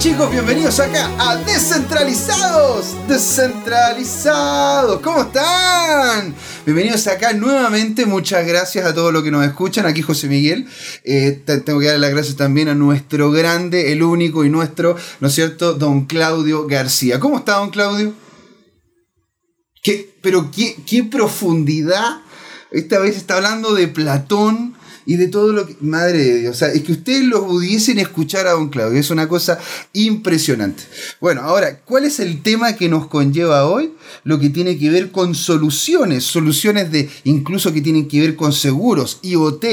chicos, 0.00 0.30
bienvenidos 0.30 0.80
acá 0.80 1.10
a 1.18 1.36
Descentralizados. 1.36 2.96
Descentralizados, 3.06 4.98
¿cómo 5.02 5.20
están? 5.20 6.34
Bienvenidos 6.64 7.06
acá 7.06 7.34
nuevamente, 7.34 8.06
muchas 8.06 8.46
gracias 8.46 8.86
a 8.86 8.94
todos 8.94 9.12
los 9.12 9.22
que 9.22 9.30
nos 9.30 9.44
escuchan. 9.44 9.84
Aquí 9.84 10.00
José 10.00 10.28
Miguel. 10.28 10.66
Eh, 11.04 11.42
tengo 11.44 11.80
que 11.80 11.86
darle 11.86 12.00
las 12.00 12.12
gracias 12.12 12.36
también 12.36 12.68
a 12.68 12.74
nuestro 12.74 13.30
grande, 13.30 13.92
el 13.92 14.02
único 14.02 14.42
y 14.42 14.48
nuestro, 14.48 14.96
¿no 15.20 15.28
es 15.28 15.34
cierto? 15.34 15.74
Don 15.74 16.06
Claudio 16.06 16.66
García. 16.66 17.20
¿Cómo 17.20 17.36
está, 17.36 17.56
don 17.56 17.68
Claudio? 17.68 18.14
¿Qué, 19.82 20.16
pero 20.22 20.50
qué, 20.50 20.76
qué 20.86 21.04
profundidad. 21.04 22.22
Esta 22.70 23.00
vez 23.00 23.18
está 23.18 23.36
hablando 23.36 23.74
de 23.74 23.86
Platón 23.86 24.79
y 25.10 25.16
de 25.16 25.26
todo 25.26 25.52
lo 25.52 25.66
que. 25.66 25.76
Madre 25.80 26.22
de 26.22 26.38
Dios, 26.42 26.54
o 26.54 26.58
sea, 26.60 26.68
es 26.68 26.82
que 26.82 26.92
ustedes 26.92 27.24
lo 27.24 27.44
pudiesen 27.44 27.98
escuchar 27.98 28.46
a 28.46 28.52
don 28.52 28.68
Claudio, 28.68 29.00
es 29.00 29.10
una 29.10 29.26
cosa 29.26 29.58
impresionante. 29.92 30.84
Bueno, 31.20 31.40
ahora, 31.40 31.80
¿cuál 31.80 32.04
es 32.04 32.20
el 32.20 32.42
tema 32.42 32.76
que 32.76 32.88
nos 32.88 33.08
conlleva 33.08 33.66
hoy? 33.66 33.92
Lo 34.22 34.38
que 34.38 34.50
tiene 34.50 34.78
que 34.78 34.88
ver 34.88 35.10
con 35.10 35.34
soluciones, 35.34 36.22
soluciones 36.22 36.92
de 36.92 37.08
incluso 37.24 37.72
que 37.72 37.80
tienen 37.80 38.06
que 38.06 38.20
ver 38.20 38.36
con 38.36 38.52
seguros, 38.52 39.18
IoT, 39.22 39.64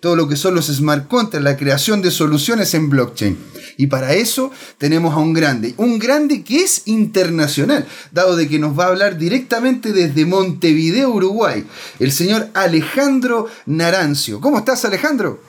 todo 0.00 0.14
lo 0.14 0.28
que 0.28 0.36
son 0.36 0.54
los 0.54 0.66
smart 0.66 1.08
contracts, 1.08 1.42
la 1.42 1.56
creación 1.56 2.02
de 2.02 2.10
soluciones 2.10 2.74
en 2.74 2.90
blockchain. 2.90 3.38
Y 3.76 3.86
para 3.86 4.14
eso 4.14 4.52
tenemos 4.78 5.14
a 5.14 5.18
un 5.18 5.32
grande, 5.32 5.74
un 5.76 5.98
grande 5.98 6.44
que 6.44 6.62
es 6.62 6.82
internacional, 6.86 7.86
dado 8.10 8.36
de 8.36 8.48
que 8.48 8.58
nos 8.58 8.78
va 8.78 8.84
a 8.84 8.88
hablar 8.88 9.16
directamente 9.16 9.92
desde 9.92 10.26
Montevideo, 10.26 11.10
Uruguay, 11.10 11.66
el 11.98 12.12
señor 12.12 12.48
Alejandro 12.54 13.48
Narancio. 13.66 14.40
¿Cómo 14.40 14.58
estás, 14.58 14.84
Alejandro? 14.84 15.40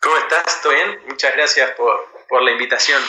¿Cómo 0.00 0.16
estás? 0.16 0.62
¿Todo 0.62 0.72
bien? 0.72 0.98
Muchas 1.08 1.34
gracias 1.34 1.70
por, 1.76 1.94
por 2.28 2.42
la 2.42 2.52
invitación. 2.52 3.00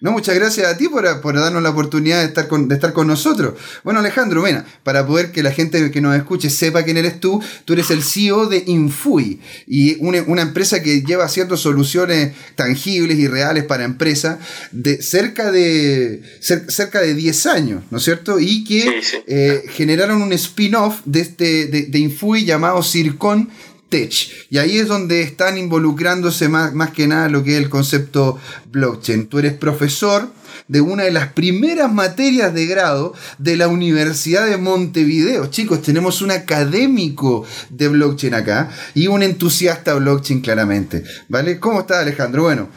No, 0.00 0.12
muchas 0.12 0.36
gracias 0.36 0.66
a 0.66 0.76
ti 0.76 0.88
por, 0.88 1.04
darnos 1.04 1.62
la 1.62 1.70
oportunidad 1.70 2.20
de 2.20 2.26
estar, 2.26 2.46
con, 2.46 2.68
de 2.68 2.74
estar 2.76 2.92
con 2.92 3.08
nosotros. 3.08 3.54
Bueno, 3.82 3.98
Alejandro, 3.98 4.40
bueno, 4.40 4.64
para 4.84 5.06
poder 5.06 5.32
que 5.32 5.42
la 5.42 5.50
gente 5.50 5.90
que 5.90 6.00
nos 6.00 6.16
escuche 6.16 6.50
sepa 6.50 6.84
quién 6.84 6.96
eres 6.96 7.18
tú, 7.18 7.42
tú 7.64 7.72
eres 7.72 7.90
el 7.90 8.02
CEO 8.02 8.46
de 8.46 8.62
Infui, 8.66 9.40
y 9.66 9.96
una, 10.00 10.42
empresa 10.42 10.82
que 10.82 11.02
lleva 11.02 11.24
haciendo 11.24 11.56
soluciones 11.56 12.32
tangibles 12.54 13.18
y 13.18 13.26
reales 13.26 13.64
para 13.64 13.84
empresas 13.84 14.38
de 14.70 15.02
cerca 15.02 15.50
de, 15.50 16.22
cerca 16.40 17.00
de 17.00 17.14
10 17.14 17.46
años, 17.46 17.82
¿no 17.90 17.98
es 17.98 18.04
cierto? 18.04 18.38
Y 18.38 18.64
que 18.64 19.00
eh, 19.26 19.64
generaron 19.70 20.22
un 20.22 20.32
spin-off 20.32 21.00
de, 21.04 21.20
este, 21.20 21.66
de, 21.66 21.86
de 21.86 21.98
Infui 21.98 22.44
llamado 22.44 22.82
Circon 22.82 23.50
Tech. 23.88 24.12
Y 24.50 24.58
ahí 24.58 24.78
es 24.78 24.88
donde 24.88 25.22
están 25.22 25.58
involucrándose 25.58 26.48
más, 26.48 26.74
más 26.74 26.90
que 26.90 27.06
nada 27.06 27.28
lo 27.28 27.42
que 27.42 27.56
es 27.56 27.62
el 27.62 27.70
concepto 27.70 28.38
blockchain. 28.70 29.26
Tú 29.26 29.38
eres 29.38 29.54
profesor 29.54 30.28
de 30.68 30.80
una 30.82 31.04
de 31.04 31.10
las 31.10 31.32
primeras 31.32 31.92
materias 31.92 32.52
de 32.52 32.66
grado 32.66 33.14
de 33.38 33.56
la 33.56 33.68
Universidad 33.68 34.46
de 34.46 34.58
Montevideo. 34.58 35.46
Chicos, 35.46 35.82
tenemos 35.82 36.22
un 36.22 36.30
académico 36.30 37.44
de 37.70 37.88
blockchain 37.88 38.34
acá 38.34 38.70
y 38.94 39.06
un 39.06 39.22
entusiasta 39.22 39.94
blockchain 39.94 40.40
claramente. 40.40 41.04
¿Vale? 41.28 41.58
¿Cómo 41.58 41.80
está 41.80 42.00
Alejandro? 42.00 42.42
Bueno, 42.42 42.68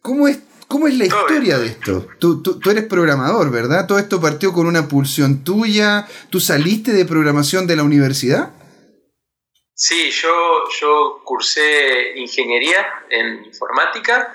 ¿cómo 0.00 0.28
es, 0.28 0.38
cómo 0.68 0.86
es 0.86 0.96
la 0.96 1.06
historia 1.06 1.58
de 1.58 1.66
esto? 1.66 2.06
Tú, 2.20 2.40
tú, 2.42 2.60
tú 2.60 2.70
eres 2.70 2.84
programador, 2.84 3.50
¿verdad? 3.50 3.86
Todo 3.86 3.98
esto 3.98 4.20
partió 4.20 4.52
con 4.52 4.66
una 4.66 4.86
pulsión 4.86 5.42
tuya. 5.42 6.06
¿Tú 6.30 6.38
saliste 6.38 6.92
de 6.92 7.04
programación 7.04 7.66
de 7.66 7.76
la 7.76 7.82
universidad? 7.82 8.50
Sí, 9.74 10.10
yo, 10.10 10.68
yo 10.80 11.22
cursé 11.24 12.12
ingeniería 12.16 13.04
en 13.08 13.44
informática. 13.44 14.34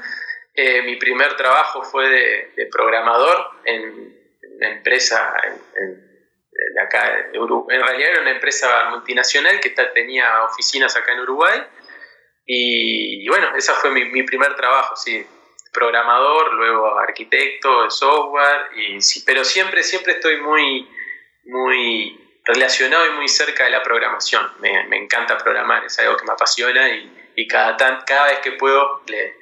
Eh, 0.54 0.82
mi 0.82 0.96
primer 0.96 1.36
trabajo 1.38 1.84
fue 1.84 2.10
de, 2.10 2.66
programador 2.72 3.52
en, 3.66 4.18
una 4.58 4.70
empresa 4.70 5.36
en, 5.44 6.08
acá 6.82 7.30
En 7.32 7.82
realidad 7.82 8.10
era 8.12 8.22
una 8.22 8.32
empresa 8.32 8.90
multinacional 8.90 9.60
que 9.60 9.70
tenía 9.70 10.44
oficinas 10.44 10.96
acá 10.96 11.14
en 11.14 11.20
Uruguay. 11.20 11.64
Y, 12.46 13.28
bueno, 13.28 13.56
ese 13.56 13.74
fue 13.74 13.92
mi, 13.92 14.06
mi, 14.06 14.24
primer 14.24 14.56
trabajo, 14.56 14.96
sí. 14.96 15.26
Programador, 15.72 16.54
luego 16.56 16.98
arquitecto 16.98 17.84
de 17.84 17.92
software. 17.92 18.70
Y, 18.76 19.00
pero 19.26 19.44
siempre, 19.44 19.84
siempre 19.84 20.14
estoy 20.14 20.38
muy, 20.42 20.90
muy 21.44 22.27
relacionado 22.48 23.06
y 23.08 23.16
muy 23.16 23.28
cerca 23.28 23.66
de 23.66 23.72
la 23.72 23.84
programación. 23.84 24.44
Me, 24.62 24.88
me 24.88 24.98
encanta 24.98 25.38
programar, 25.38 25.86
es 25.86 26.00
algo 26.00 26.18
que 26.18 26.26
me 26.26 26.32
apasiona 26.32 26.90
y, 26.90 27.48
cada, 27.48 27.78
tan, 27.78 28.00
cada 28.06 28.28
vez 28.28 28.40
que 28.44 28.54
puedo 28.54 29.04
le 29.08 29.36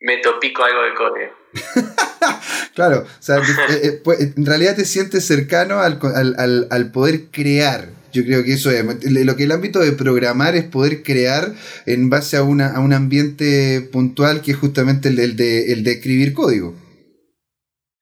meto 0.00 0.40
pico 0.40 0.64
algo 0.64 0.82
de 0.82 0.94
código. 0.94 1.42
claro, 2.74 3.06
o 3.06 3.22
sea, 3.22 3.36
eh, 3.38 3.80
eh, 3.82 4.00
pues, 4.02 4.20
en 4.20 4.44
realidad 4.44 4.74
te 4.74 4.84
sientes 4.84 5.26
cercano 5.26 5.80
al, 5.80 6.00
al, 6.36 6.66
al, 6.70 6.90
poder 6.90 7.26
crear. 7.30 7.90
Yo 8.12 8.24
creo 8.24 8.42
que 8.42 8.54
eso 8.54 8.70
es. 8.70 8.84
Lo 9.04 9.36
que 9.36 9.44
el 9.44 9.52
ámbito 9.52 9.78
de 9.78 9.92
programar 9.92 10.56
es 10.56 10.64
poder 10.64 11.02
crear 11.02 11.52
en 11.86 12.10
base 12.10 12.36
a, 12.36 12.42
una, 12.42 12.74
a 12.74 12.80
un 12.80 12.92
ambiente 12.92 13.88
puntual 13.92 14.42
que 14.42 14.52
es 14.52 14.56
justamente 14.56 15.08
el, 15.08 15.36
de, 15.36 15.72
el 15.72 15.84
de 15.84 15.92
escribir 15.92 16.32
código. 16.32 16.74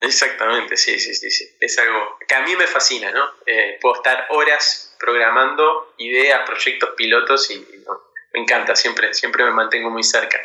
Exactamente, 0.01 0.77
sí, 0.77 0.99
sí, 0.99 1.15
sí, 1.15 1.31
sí. 1.31 1.45
Es 1.61 1.79
algo 1.79 2.19
que 2.27 2.35
a 2.35 2.45
mí 2.45 2.57
me 2.57 2.67
fascina, 2.67 3.11
¿no? 3.13 3.23
Eh, 3.47 3.79
puedo 3.81 3.97
estar 3.97 4.27
horas 4.31 4.95
programando 4.99 5.95
ideas, 5.99 6.41
proyectos 6.47 6.91
pilotos 6.97 7.51
y, 7.51 7.65
me 8.33 8.41
encanta, 8.41 8.77
siempre, 8.77 9.13
siempre 9.13 9.45
me 9.45 9.51
mantengo 9.51 9.91
muy 9.91 10.03
cerca. 10.03 10.39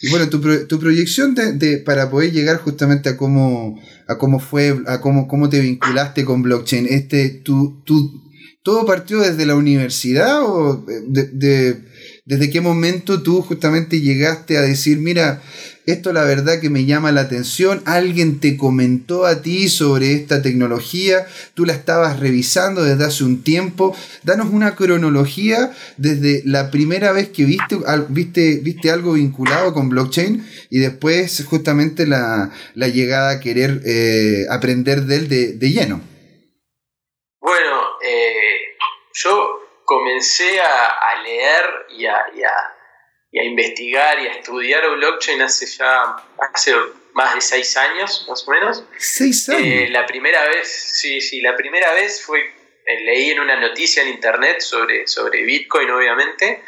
Y 0.00 0.10
bueno, 0.10 0.30
tu, 0.30 0.66
tu 0.66 0.80
proyección 0.80 1.34
de, 1.34 1.78
para 1.78 2.10
poder 2.10 2.32
llegar 2.32 2.58
justamente 2.58 3.08
a 3.10 3.16
cómo, 3.16 3.78
a 4.06 4.16
cómo 4.16 4.40
fue, 4.40 4.74
a 4.86 5.00
cómo, 5.00 5.28
cómo 5.28 5.50
te 5.50 5.60
vinculaste 5.60 6.24
con 6.24 6.42
blockchain, 6.42 6.86
este, 6.88 7.42
tú, 7.44 7.82
tú, 7.84 8.22
¿todo 8.62 8.86
partió 8.86 9.18
desde 9.20 9.44
la 9.44 9.56
universidad 9.56 10.42
o 10.44 10.84
de, 10.86 11.82
desde 12.24 12.50
qué 12.50 12.60
momento 12.60 13.22
tú 13.22 13.42
justamente 13.42 14.00
llegaste 14.00 14.56
a 14.56 14.62
decir, 14.62 14.98
mira, 14.98 15.42
esto 15.92 16.12
la 16.12 16.24
verdad 16.24 16.60
que 16.60 16.68
me 16.68 16.84
llama 16.84 17.12
la 17.12 17.22
atención, 17.22 17.82
alguien 17.86 18.40
te 18.40 18.58
comentó 18.58 19.24
a 19.24 19.40
ti 19.40 19.68
sobre 19.68 20.12
esta 20.12 20.42
tecnología, 20.42 21.26
tú 21.54 21.64
la 21.64 21.72
estabas 21.72 22.20
revisando 22.20 22.82
desde 22.84 23.04
hace 23.04 23.24
un 23.24 23.42
tiempo, 23.42 23.96
danos 24.22 24.48
una 24.50 24.74
cronología 24.74 25.72
desde 25.96 26.42
la 26.44 26.70
primera 26.70 27.12
vez 27.12 27.30
que 27.30 27.46
viste, 27.46 27.78
viste, 28.10 28.60
viste 28.62 28.90
algo 28.90 29.14
vinculado 29.14 29.72
con 29.72 29.88
blockchain 29.88 30.46
y 30.68 30.78
después 30.78 31.42
justamente 31.46 32.06
la, 32.06 32.50
llegada 32.74 33.30
a 33.30 33.40
querer 33.40 33.80
eh, 33.86 34.44
aprender 34.50 35.02
de 35.02 35.16
él 35.16 35.28
de, 35.28 35.70
lleno. 35.70 36.02
Bueno, 37.40 37.80
eh, 38.04 38.76
yo 39.14 39.60
comencé 39.84 40.60
a, 40.60 41.22
leer 41.22 41.64
y 41.96 42.04
a 42.04 42.77
investigar 43.32 44.20
y 44.20 44.26
a 44.26 44.32
estudiar 44.32 44.88
blockchain 44.90 45.42
hace 45.42 45.66
ya 45.66 46.16
hace 46.38 46.74
más 47.12 47.34
de 47.34 47.40
seis 47.40 47.76
años, 47.76 48.24
más 48.28 48.46
o 48.46 48.50
menos. 48.50 48.84
¿Seis 48.96 49.48
años? 49.48 49.62
Eh, 49.62 49.88
la 49.90 50.06
primera 50.06 50.46
vez, 50.48 50.68
sí, 50.68 51.20
sí, 51.20 51.40
la 51.40 51.56
primera 51.56 51.92
vez 51.94 52.22
fue, 52.22 52.40
eh, 52.40 53.00
leí 53.04 53.30
en 53.30 53.40
una 53.40 53.60
noticia 53.60 54.02
en 54.02 54.10
internet 54.10 54.60
sobre, 54.60 55.06
sobre 55.06 55.42
Bitcoin, 55.42 55.90
obviamente, 55.90 56.62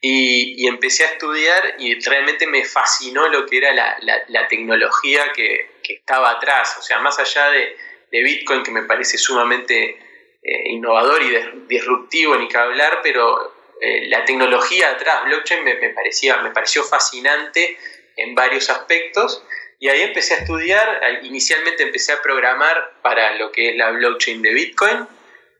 y, 0.00 0.66
empecé 0.66 1.04
a 1.04 1.08
estudiar 1.08 1.76
y 1.78 1.94
realmente 2.00 2.46
me 2.46 2.64
fascinó 2.64 3.28
lo 3.28 3.46
que 3.46 3.58
era 3.58 3.72
la, 3.72 3.96
la, 4.28 4.48
tecnología 4.48 5.32
que, 5.32 5.70
que, 5.82 5.94
estaba 5.94 6.30
atrás, 6.32 6.76
o 6.78 6.82
sea, 6.82 6.98
más 6.98 7.18
allá 7.20 7.50
de, 7.50 7.76
de 8.10 8.22
Bitcoin, 8.22 8.64
que 8.64 8.72
me 8.72 8.82
parece 8.82 9.16
sumamente 9.18 9.98
eh, 10.42 10.70
innovador 10.70 11.22
y 11.22 11.68
disruptivo, 11.68 12.36
ni 12.36 12.48
que 12.48 12.58
hablar, 12.58 13.00
pero 13.02 13.61
eh, 13.84 14.06
la 14.06 14.24
tecnología 14.24 14.90
atrás, 14.90 15.24
blockchain, 15.24 15.64
me, 15.64 15.74
parecía, 15.74 16.36
me 16.36 16.52
pareció 16.52 16.84
fascinante 16.84 17.76
en 18.16 18.32
varios 18.32 18.70
aspectos. 18.70 19.44
Y 19.80 19.88
ahí 19.88 20.02
empecé 20.02 20.34
a 20.34 20.36
estudiar, 20.38 21.00
inicialmente 21.24 21.82
empecé 21.82 22.12
a 22.12 22.22
programar 22.22 22.92
para 23.02 23.34
lo 23.34 23.50
que 23.50 23.70
es 23.70 23.76
la 23.76 23.90
blockchain 23.90 24.40
de 24.40 24.54
Bitcoin 24.54 25.08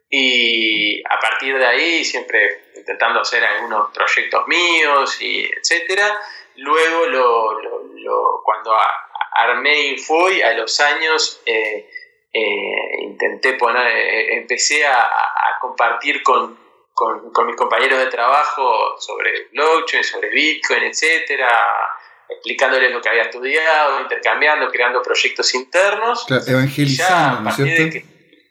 y 0.08 1.02
a 1.02 1.18
partir 1.18 1.58
de 1.58 1.66
ahí 1.66 2.04
siempre 2.04 2.66
intentando 2.76 3.20
hacer 3.20 3.42
algunos 3.42 3.90
proyectos 3.92 4.46
míos 4.46 5.20
y 5.20 5.44
etcétera. 5.46 6.16
Luego 6.58 7.06
lo, 7.06 8.42
cuando 8.44 8.72
armé 9.32 9.88
Infui 9.88 10.42
a 10.42 10.52
los 10.52 10.78
años 10.78 11.42
eh, 11.44 11.90
eh, 12.32 13.02
intenté 13.02 13.54
poner, 13.54 13.88
empecé 14.34 14.86
a 14.86 15.10
compartir 15.60 16.22
con, 16.22 16.56
con, 17.32 17.46
mis 17.46 17.56
compañeros 17.56 17.98
de 17.98 18.06
trabajo 18.06 18.96
sobre 19.00 19.48
blockchain, 19.52 20.04
sobre 20.04 20.30
Bitcoin, 20.30 20.84
etcétera, 20.84 21.48
explicándoles 22.28 22.92
lo 22.92 23.00
que 23.00 23.08
había 23.08 23.22
estudiado, 23.22 24.00
intercambiando, 24.00 24.70
creando 24.70 25.02
proyectos 25.02 25.54
internos. 25.54 26.26
evangelizando, 26.46 27.50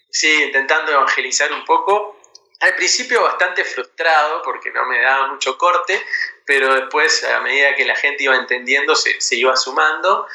sí, 0.10 0.44
intentando 0.44 0.92
evangelizar 0.92 1.52
un 1.54 1.64
poco. 1.66 2.18
Al 2.60 2.76
principio 2.76 3.24
bastante 3.24 3.64
frustrado 3.64 4.42
porque 4.44 4.72
no 4.72 4.86
me 4.86 5.02
daba 5.02 5.30
mucho 5.30 5.58
corte, 5.58 6.00
pero 6.46 6.76
después 6.76 7.24
a 7.24 7.42
medida 7.42 7.76
que 7.76 7.86
la 7.86 7.96
gente 7.96 8.24
iba 8.24 8.36
entendiendo 8.36 8.96
se, 8.96 9.20
se 9.20 9.36
iba 9.36 9.56
sumando 9.56 10.28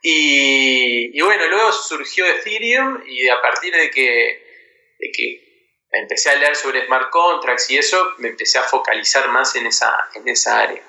Y, 0.00 1.20
bueno, 1.20 1.46
luego 1.48 1.72
surgió 1.72 2.24
Ethereum 2.26 3.02
y 3.06 3.28
a 3.28 3.40
partir 3.40 3.74
de 3.74 3.90
que, 3.90 4.42
que 5.12 5.43
empecé 6.00 6.30
a 6.30 6.36
leer 6.36 6.56
sobre 6.56 6.86
smart 6.86 7.10
contracts 7.10 7.70
y 7.70 7.76
eso, 7.76 7.96
me 8.18 8.28
empecé 8.28 8.58
a 8.58 8.62
focalizar 8.62 9.30
más 9.30 9.54
en 9.56 9.66
esa, 9.66 9.90
en 10.14 10.28
esa 10.28 10.60
área. 10.60 10.82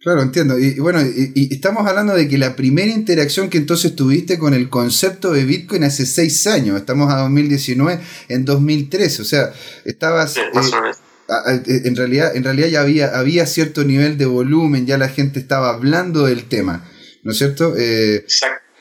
Claro, 0.00 0.22
entiendo. 0.22 0.58
Y, 0.58 0.78
bueno, 0.78 1.00
y, 1.02 1.52
estamos 1.52 1.86
hablando 1.86 2.14
de 2.14 2.26
que 2.26 2.38
la 2.38 2.56
primera 2.56 2.90
interacción 2.90 3.50
que 3.50 3.58
entonces 3.58 3.94
tuviste 3.94 4.38
con 4.38 4.54
el 4.54 4.70
concepto 4.70 5.32
de 5.32 5.44
Bitcoin 5.44 5.84
hace 5.84 6.06
seis 6.06 6.46
años, 6.46 6.78
estamos 6.78 7.12
a 7.12 7.18
2019, 7.18 8.00
en 8.28 8.44
2013, 8.44 9.22
o 9.22 9.24
sea, 9.24 9.52
estabas... 9.84 10.36
Eh, 10.36 10.50
eh, 11.28 11.82
en 11.84 11.94
realidad, 11.94 12.34
en 12.34 12.42
realidad 12.42 12.68
ya 12.68 12.80
había, 12.80 13.16
había 13.16 13.46
cierto 13.46 13.84
nivel 13.84 14.18
de 14.18 14.26
volumen, 14.26 14.86
ya 14.86 14.98
la 14.98 15.08
gente 15.08 15.38
estaba 15.38 15.70
hablando 15.70 16.24
del 16.24 16.48
tema. 16.48 16.90
¿no 17.22 17.32
es 17.32 17.38
cierto? 17.38 17.74
Eh, 17.76 18.24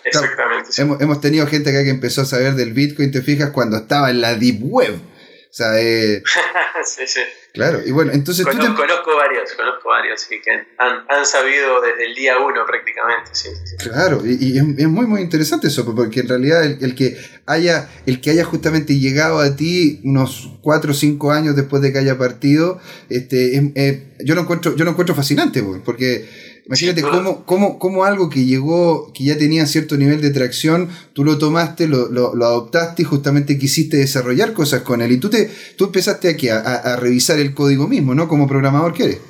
exactamente. 0.04 0.70
Hemos, 0.78 1.22
tenido 1.22 1.48
gente 1.48 1.70
acá 1.70 1.84
que 1.84 1.90
empezó 1.90 2.22
a 2.22 2.26
saber 2.26 2.54
del 2.56 2.74
Bitcoin, 2.74 3.12
te 3.12 3.22
fijas, 3.22 3.52
cuando 3.52 3.78
estaba 3.78 4.10
en 4.10 4.22
la 4.22 4.36
Deep 4.36 4.60
Web. 4.62 4.96
O 4.96 5.54
sea, 5.54 5.80
eh, 5.80 6.22
sí, 6.86 7.08
sí. 7.08 7.22
Claro, 7.52 7.82
y 7.84 7.92
bueno, 7.92 8.12
entonces 8.14 8.46
conozco, 8.46 8.76
conozco 8.76 9.16
varios, 9.16 9.52
conozco 9.54 9.90
varios 9.90 10.24
que 10.26 10.40
han, 10.78 11.06
han, 11.10 11.26
sabido 11.26 11.82
desde 11.82 12.06
el 12.06 12.14
día 12.14 12.38
uno 12.38 12.64
prácticamente, 12.66 13.32
sí. 13.34 13.50
Claro, 13.80 14.22
y, 14.24 14.56
es, 14.56 14.88
muy 14.88 15.08
muy 15.08 15.22
interesante 15.22 15.68
eso, 15.68 15.84
porque 15.96 16.20
en 16.20 16.30
realidad 16.30 16.64
el, 16.64 16.94
que 16.94 17.18
haya, 17.48 17.90
el 18.06 18.22
que 18.22 18.30
haya 18.30 18.46
justamente 18.46 19.00
llegado 19.00 19.40
a 19.40 19.56
ti 19.56 20.00
unos 20.04 20.52
4 20.62 20.92
o 20.92 20.94
5 20.94 21.32
años 21.32 21.56
después 21.56 21.82
de 21.82 21.92
que 21.92 21.98
haya 21.98 22.20
partido, 22.20 22.80
este, 23.10 24.06
yo 24.20 24.36
lo 24.36 24.42
encuentro, 24.42 24.76
yo 24.76 24.86
lo 24.86 24.92
encuentro 24.92 25.16
fascinante, 25.16 25.64
porque 25.84 26.30
Imagínate 26.70 27.02
cómo, 27.02 27.48
cómo, 27.48 27.80
cómo, 27.80 28.06
algo 28.06 28.30
que 28.30 28.46
llegó, 28.46 29.12
que 29.12 29.24
ya 29.24 29.36
tenía 29.40 29.66
cierto 29.66 29.98
nivel 29.98 30.22
de 30.22 30.30
tracción, 30.30 30.88
tú 31.16 31.26
lo 31.26 31.40
tomaste, 31.40 31.88
lo, 31.88 32.10
lo, 32.10 32.46
adoptaste 32.46 33.02
y 33.02 33.06
justamente 33.06 33.58
quisiste 33.58 33.98
desarrollar 33.98 34.54
cosas 34.54 34.84
con 34.84 35.02
él. 35.02 35.12
Y 35.12 35.20
tú, 35.20 35.32
te, 35.32 35.50
tú 35.76 35.86
empezaste 35.86 36.30
aquí 36.30 36.48
a, 36.48 36.60
a, 36.60 36.96
revisar 36.98 37.40
el 37.40 37.56
código 37.56 37.88
mismo, 37.88 38.14
¿no? 38.14 38.28
Como 38.28 38.48
programador 38.48 38.94
que 38.94 39.04
eres. 39.06 39.22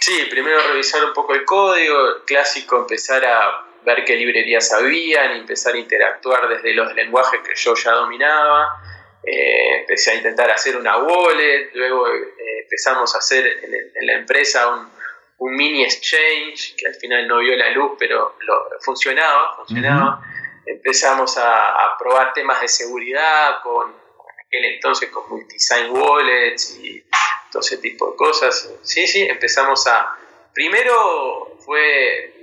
Sí, 0.00 0.14
primero 0.30 0.58
revisar 0.70 1.04
un 1.04 1.12
poco 1.12 1.34
el 1.34 1.44
código, 1.44 1.96
clásico, 2.24 2.82
empezar 2.82 3.24
a 3.24 3.66
ver 3.84 4.04
qué 4.04 4.14
librerías 4.14 4.72
habían, 4.72 5.32
empezar 5.32 5.74
a 5.74 5.78
interactuar 5.78 6.48
desde 6.48 6.72
los 6.72 6.94
lenguajes 6.94 7.40
que 7.40 7.54
yo 7.56 7.74
ya 7.74 7.90
dominaba. 7.90 8.80
Eh, 9.24 9.80
empecé 9.80 10.12
a 10.12 10.14
intentar 10.14 10.48
hacer 10.52 10.76
una 10.76 10.98
wallet, 10.98 11.70
luego 11.74 12.06
eh, 12.06 12.60
empezamos 12.62 13.12
a 13.16 13.18
hacer 13.18 13.44
en, 13.44 13.74
en 13.74 14.06
la 14.06 14.18
empresa 14.18 14.68
un 14.68 14.97
un 15.38 15.54
mini 15.54 15.84
exchange 15.84 16.74
que 16.76 16.86
al 16.86 16.94
final 16.94 17.26
no 17.28 17.38
vio 17.38 17.56
la 17.56 17.70
luz, 17.70 17.92
pero 17.98 18.36
lo, 18.40 18.80
funcionaba, 18.80 19.56
funcionaba. 19.56 20.20
Empezamos 20.66 21.38
a, 21.38 21.96
probar 21.98 22.32
temas 22.32 22.60
de 22.60 22.68
seguridad 22.68 23.62
con 23.62 23.94
aquel 24.44 24.64
entonces 24.64 25.10
con 25.10 25.28
multisign 25.30 25.90
wallets 25.90 26.78
y 26.78 27.02
todo 27.50 27.60
ese 27.60 27.78
tipo 27.78 28.10
de 28.10 28.16
cosas. 28.16 28.74
Sí, 28.82 29.06
sí, 29.06 29.22
empezamos 29.22 29.86
a... 29.86 30.16
Primero 30.52 31.56
fue 31.60 32.34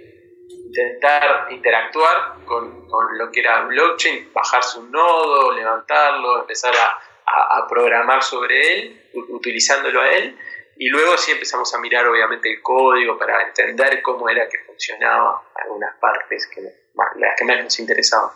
intentar 0.50 1.48
interactuar 1.52 2.46
con, 2.46 2.88
lo 3.18 3.32
que 3.32 3.42
era 3.42 3.62
blockchain, 3.62 4.32
bajarse 4.34 4.80
un 4.80 4.92
nodo, 4.92 5.52
levantarlo, 5.52 6.42
empezar 6.42 6.74
a, 6.76 7.58
a 7.58 7.68
programar 7.68 8.24
sobre 8.24 8.74
él, 8.74 9.02
utilizándolo 9.14 10.02
a 10.02 10.10
él. 10.10 10.38
Y 10.78 10.90
luego 10.90 11.18
sí 11.18 11.32
empezamos 11.32 11.74
a 11.74 11.80
mirar 11.80 12.06
obviamente 12.08 12.52
el 12.52 12.62
código 12.62 13.18
para 13.18 13.48
entender 13.48 14.02
cómo 14.02 14.30
era 14.30 14.48
que 14.50 14.58
funcionaba 14.66 15.42
algunas 15.56 15.96
partes 16.00 16.48
que 16.48 16.62
las 16.62 17.36
que 17.38 17.46
más 17.46 17.64
nos 17.64 17.80
interesaban. 17.80 18.32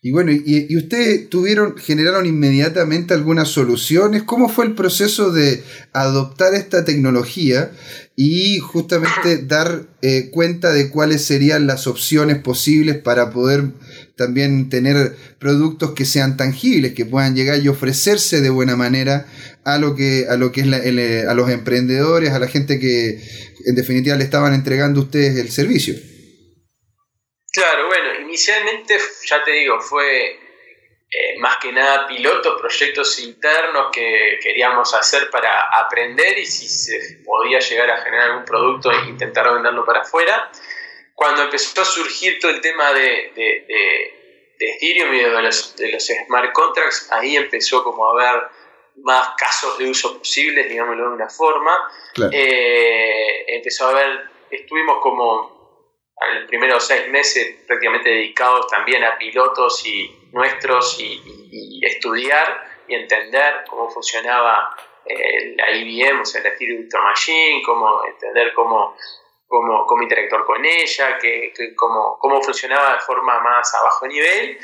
Y 0.00 0.12
bueno, 0.12 0.30
y, 0.30 0.76
ustedes 0.76 1.28
tuvieron, 1.28 1.76
generaron 1.76 2.24
inmediatamente 2.24 3.14
algunas 3.14 3.48
soluciones. 3.48 4.22
¿Cómo 4.22 4.48
fue 4.48 4.66
el 4.66 4.76
proceso 4.76 5.32
de 5.32 5.64
adoptar 5.92 6.54
esta 6.54 6.84
tecnología 6.84 7.72
y 8.14 8.60
justamente 8.60 9.38
dar 9.42 9.86
eh, 10.02 10.30
cuenta 10.30 10.72
de 10.72 10.90
cuáles 10.90 11.24
serían 11.24 11.66
las 11.66 11.88
opciones 11.88 12.38
posibles 12.38 12.98
para 12.98 13.30
poder 13.30 13.72
también 14.14 14.68
tener 14.68 15.16
productos 15.40 15.92
que 15.92 16.04
sean 16.04 16.36
tangibles, 16.36 16.94
que 16.94 17.04
puedan 17.04 17.34
llegar 17.34 17.58
y 17.58 17.68
ofrecerse 17.68 18.40
de 18.40 18.50
buena 18.50 18.76
manera 18.76 19.26
a 19.74 19.78
lo 19.78 19.94
que, 19.94 20.26
a 20.28 20.36
lo 20.36 20.50
que 20.50 20.62
es 20.62 20.66
eh, 20.66 21.24
a 21.28 21.34
los 21.34 21.50
emprendedores, 21.50 22.30
a 22.30 22.38
la 22.38 22.48
gente 22.48 22.78
que 22.80 23.20
en 23.66 23.74
definitiva 23.74 24.16
le 24.16 24.24
estaban 24.24 24.54
entregando 24.54 25.00
ustedes 25.00 25.36
el 25.36 25.50
servicio. 25.50 25.94
Claro, 27.52 27.86
bueno, 27.86 28.20
inicialmente, 28.20 28.98
ya 29.28 29.42
te 29.44 29.52
digo, 29.52 29.80
fue 29.80 30.38
eh, 31.10 31.38
más 31.38 31.56
que 31.58 31.72
nada 31.72 32.06
pilotos, 32.06 32.60
proyectos 32.60 33.18
internos 33.18 33.88
que 33.92 34.38
queríamos 34.42 34.92
hacer 34.94 35.30
para 35.30 35.62
aprender 35.80 36.38
y 36.38 36.46
si 36.46 36.68
se 36.68 37.22
podía 37.24 37.58
llegar 37.58 37.90
a 37.90 38.02
generar 38.02 38.30
algún 38.30 38.44
producto 38.44 38.90
e 38.92 39.08
intentar 39.08 39.52
venderlo 39.52 39.84
para 39.84 40.00
afuera. 40.00 40.50
Cuando 41.14 41.42
empezó 41.42 41.80
a 41.80 41.84
surgir 41.84 42.38
todo 42.38 42.52
el 42.52 42.60
tema 42.60 42.92
de, 42.92 43.32
de, 43.34 43.64
de, 43.66 44.14
Ethereum 44.60 45.14
y 45.14 45.18
de 45.20 45.42
los, 45.42 45.76
de 45.76 45.92
los 45.92 46.04
smart 46.04 46.52
contracts, 46.52 47.08
ahí 47.12 47.36
empezó 47.36 47.82
como 47.82 48.06
a 48.06 48.12
haber 48.12 48.48
más 49.02 49.30
casos 49.36 49.78
de 49.78 49.90
uso 49.90 50.18
posibles, 50.18 50.68
digámoslo 50.68 51.08
de 51.08 51.14
una 51.14 51.28
forma. 51.28 51.90
Eh, 52.32 53.44
empezó 53.48 53.86
a 53.86 53.90
haber, 53.90 54.28
estuvimos 54.50 54.98
como 55.00 55.58
en 56.20 56.40
los 56.40 56.48
primeros 56.48 56.86
seis 56.86 57.08
meses 57.08 57.64
prácticamente 57.66 58.10
dedicados 58.10 58.66
también 58.66 59.04
a 59.04 59.16
pilotos 59.16 59.86
y 59.86 60.10
nuestros 60.32 60.98
y, 61.00 61.80
estudiar 61.84 62.64
y 62.86 62.94
entender 62.94 63.64
cómo 63.68 63.88
funcionaba 63.88 64.76
eh, 65.04 65.54
la 65.56 65.70
IBM, 65.70 66.20
o 66.20 66.24
sea, 66.24 66.42
la 66.42 66.50
Ethereum 66.50 66.80
Virtual 66.80 67.04
Machine, 67.04 67.62
cómo 67.64 68.04
entender 68.04 68.52
cómo, 68.52 68.96
cómo, 69.46 69.86
cómo 69.86 70.02
interactuar 70.02 70.44
con 70.44 70.64
ella, 70.64 71.18
que, 71.18 71.52
cómo, 71.76 72.18
cómo 72.18 72.42
funcionaba 72.42 72.94
de 72.94 73.00
forma 73.00 73.40
más 73.40 73.74
a 73.74 73.82
bajo 73.82 74.06
nivel 74.06 74.58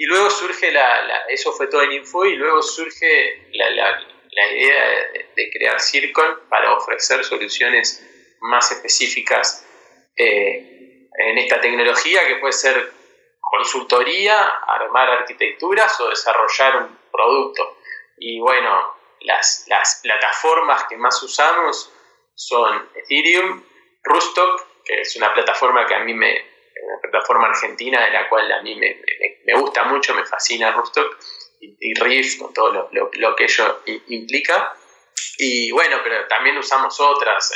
y 0.00 0.06
luego 0.06 0.30
surge 0.30 0.72
la, 0.72 1.26
eso 1.28 1.52
fue 1.52 1.66
todo 1.66 1.82
en 1.82 1.92
Info, 1.92 2.24
y 2.24 2.34
luego 2.34 2.62
surge 2.62 3.50
la, 3.52 4.50
idea 4.50 5.10
de, 5.36 5.50
crear 5.50 5.78
Circon 5.78 6.48
para 6.48 6.72
ofrecer 6.72 7.22
soluciones 7.22 8.02
más 8.40 8.72
específicas 8.72 9.62
eh, 10.16 11.06
en 11.18 11.36
esta 11.36 11.60
tecnología, 11.60 12.26
que 12.26 12.36
puede 12.36 12.54
ser 12.54 12.90
consultoría, 13.42 14.48
armar 14.66 15.10
arquitecturas 15.10 16.00
o 16.00 16.08
desarrollar 16.08 16.76
un 16.76 16.98
producto. 17.12 17.76
Y 18.16 18.40
bueno, 18.40 18.94
las, 19.20 19.66
las 19.68 20.00
plataformas 20.02 20.84
que 20.84 20.96
más 20.96 21.22
usamos 21.22 21.92
son 22.34 22.88
Ethereum, 22.94 23.62
Rustock, 24.02 24.66
que 24.82 25.02
es 25.02 25.14
una 25.16 25.34
plataforma 25.34 25.84
que 25.86 25.94
a 25.94 26.04
mí 26.04 26.14
me, 26.14 26.49
una 26.90 27.00
plataforma 27.00 27.48
argentina 27.48 28.04
de 28.04 28.10
la 28.10 28.28
cual 28.28 28.50
a 28.50 28.62
mí 28.62 28.74
me, 28.74 29.54
gusta 29.54 29.84
mucho, 29.84 30.14
me 30.14 30.24
fascina 30.24 30.72
Rustock 30.72 31.18
y, 31.60 31.94
Riff 31.94 32.38
con 32.38 32.52
todo 32.52 32.88
lo, 32.90 33.36
que 33.36 33.44
ello 33.44 33.82
implica. 34.08 34.74
Y 35.38 35.70
bueno, 35.70 35.98
pero 36.02 36.26
también 36.26 36.56
usamos 36.58 36.98
otras. 37.00 37.52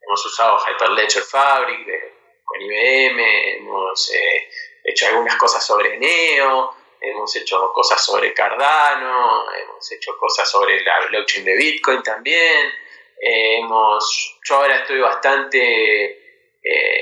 hemos 0.00 0.26
usado 0.26 0.58
Hyperledger 0.58 1.22
Fabric 1.22 1.86
con 2.44 2.62
IBM, 2.62 3.56
hemos 3.58 4.10
eh, 4.14 4.48
hecho 4.84 5.06
algunas 5.06 5.36
cosas 5.36 5.64
sobre 5.64 5.98
Neo, 5.98 6.74
hemos 7.00 7.36
hecho 7.36 7.72
cosas 7.72 8.04
sobre 8.04 8.32
Cardano, 8.32 9.52
hemos 9.52 9.92
hecho 9.92 10.16
cosas 10.18 10.50
sobre 10.50 10.82
la 10.82 11.06
blockchain 11.08 11.44
de 11.44 11.56
Bitcoin 11.56 12.02
también. 12.02 12.72
Eh, 13.20 13.58
hemos, 13.58 14.38
yo 14.44 14.56
ahora 14.56 14.76
estoy 14.80 15.00
bastante 15.00 16.28
eh, 16.62 16.97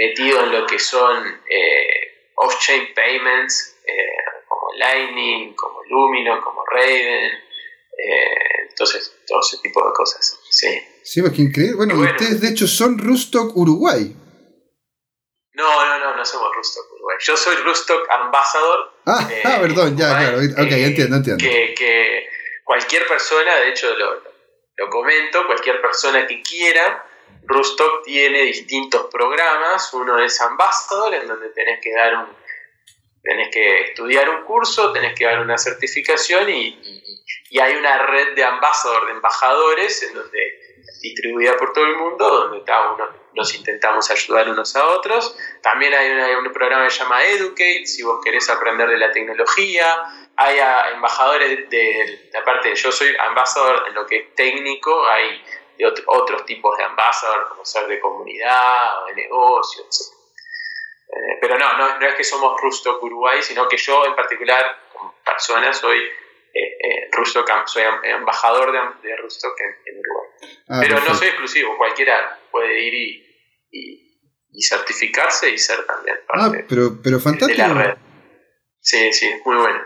metido 0.00 0.42
en 0.44 0.52
lo 0.52 0.66
que 0.66 0.78
son 0.78 1.42
eh, 1.48 2.30
off-chain 2.36 2.94
payments, 2.94 3.76
eh, 3.86 4.42
como 4.48 4.72
Lightning, 4.78 5.54
como 5.54 5.82
Lumino, 5.84 6.40
como 6.40 6.64
Raven, 6.64 7.32
eh, 7.32 8.66
entonces 8.70 9.14
todo 9.26 9.40
ese 9.40 9.58
tipo 9.58 9.86
de 9.86 9.92
cosas. 9.92 10.40
Sí, 10.48 10.82
sí 11.02 11.20
pues 11.20 11.34
que 11.34 11.42
increíble. 11.42 11.76
Bueno, 11.76 11.94
ustedes 12.00 12.40
de 12.40 12.48
hecho 12.48 12.66
son 12.66 12.96
Rustock 12.96 13.54
Uruguay. 13.54 14.16
No, 15.52 15.84
no, 15.84 15.98
no, 15.98 16.16
no 16.16 16.24
somos 16.24 16.48
Rustock 16.56 16.92
Uruguay. 16.94 17.18
Yo 17.20 17.36
soy 17.36 17.56
Rustock 17.56 18.08
Ambassador. 18.10 18.92
Ah, 19.04 19.28
ah 19.44 19.58
perdón, 19.60 19.98
ya, 19.98 20.16
claro. 20.16 20.38
Ok, 20.38 20.72
entiendo, 20.72 21.16
entiendo. 21.16 21.44
Que, 21.44 21.74
que, 21.74 22.26
cualquier 22.64 23.06
persona, 23.06 23.54
de 23.56 23.68
hecho 23.68 23.94
lo, 23.94 24.22
lo 24.76 24.88
comento, 24.88 25.46
cualquier 25.46 25.82
persona 25.82 26.26
que 26.26 26.40
quiera 26.40 27.04
Rustock 27.46 28.04
tiene 28.04 28.42
distintos 28.42 29.06
programas, 29.10 29.92
uno 29.94 30.18
es 30.18 30.40
Ambassador, 30.40 31.14
en 31.14 31.26
donde 31.26 31.50
tenés 31.50 31.80
que 31.80 31.92
dar 31.92 32.16
un 32.16 32.40
tenés 33.22 33.50
que 33.50 33.82
estudiar 33.82 34.28
un 34.30 34.44
curso, 34.44 34.92
tenés 34.92 35.14
que 35.14 35.24
dar 35.24 35.40
una 35.40 35.58
certificación 35.58 36.48
y, 36.48 36.98
hay 37.60 37.74
una 37.74 37.98
red 37.98 38.36
de 38.36 38.44
ambassador, 38.44 39.06
de 39.06 39.12
embajadores, 39.12 40.04
en 40.04 40.14
donde 40.14 40.38
distribuida 41.02 41.56
por 41.56 41.72
todo 41.72 41.84
el 41.84 41.96
mundo, 41.96 42.28
donde 42.28 42.58
uno 42.58 43.08
nos 43.34 43.54
intentamos 43.56 44.08
ayudar 44.08 44.48
unos 44.48 44.76
a 44.76 44.86
otros. 44.86 45.36
También 45.60 45.92
hay, 45.92 46.34
un 46.34 46.52
programa 46.52 46.84
que 46.84 46.90
se 46.90 47.00
llama 47.00 47.24
Educate, 47.24 47.86
si 47.86 48.04
vos 48.04 48.20
querés 48.22 48.48
aprender 48.48 48.88
de 48.88 48.98
la 48.98 49.10
tecnología. 49.10 49.96
Hay 50.36 50.58
embajadores 50.94 51.68
de, 51.68 52.30
la 52.32 52.44
parte 52.44 52.68
de 52.68 52.76
yo 52.76 52.92
soy 52.92 53.08
embajador 53.28 53.84
en 53.88 53.94
lo 53.94 54.06
que 54.06 54.16
es 54.18 54.34
técnico, 54.36 55.08
hay 55.08 55.42
otros 55.84 56.44
tipos 56.44 56.76
de 56.76 56.84
embajador, 56.84 57.48
como 57.48 57.64
ser 57.64 57.86
de 57.86 58.00
comunidad 58.00 59.02
o 59.02 59.06
de 59.06 59.14
negocio, 59.14 59.84
etc. 59.84 60.20
Eh, 61.12 61.38
pero 61.40 61.58
no, 61.58 61.76
no, 61.76 62.06
es 62.06 62.14
que 62.14 62.24
somos 62.24 62.60
Rusto 62.60 63.00
Uruguay, 63.02 63.42
sino 63.42 63.68
que 63.68 63.76
yo 63.76 64.06
en 64.06 64.14
particular, 64.14 64.78
como 64.92 65.14
persona, 65.24 65.72
soy 65.72 65.98
eh, 65.98 66.78
eh 66.82 67.10
soy 67.66 67.84
embajador 68.04 68.72
de, 68.72 68.78
de 69.08 69.14
en, 69.14 69.98
Uruguay. 69.98 70.28
Ah, 70.68 70.78
pero 70.80 71.00
no 71.00 71.14
soy 71.14 71.28
exclusivo, 71.28 71.76
cualquiera 71.76 72.38
puede 72.50 72.80
ir 72.80 72.94
y, 72.94 74.10
y, 74.52 74.62
certificarse 74.62 75.50
y 75.50 75.58
ser 75.58 75.84
también 75.86 76.16
ah, 76.28 76.38
parte 76.38 76.66
pero, 76.68 77.00
pero 77.02 77.18
fantástico. 77.18 77.62
de 77.62 77.68
la 77.68 77.74
red. 77.74 77.98
Sí, 78.80 79.12
sí, 79.12 79.32
muy 79.44 79.56
bueno. 79.56 79.80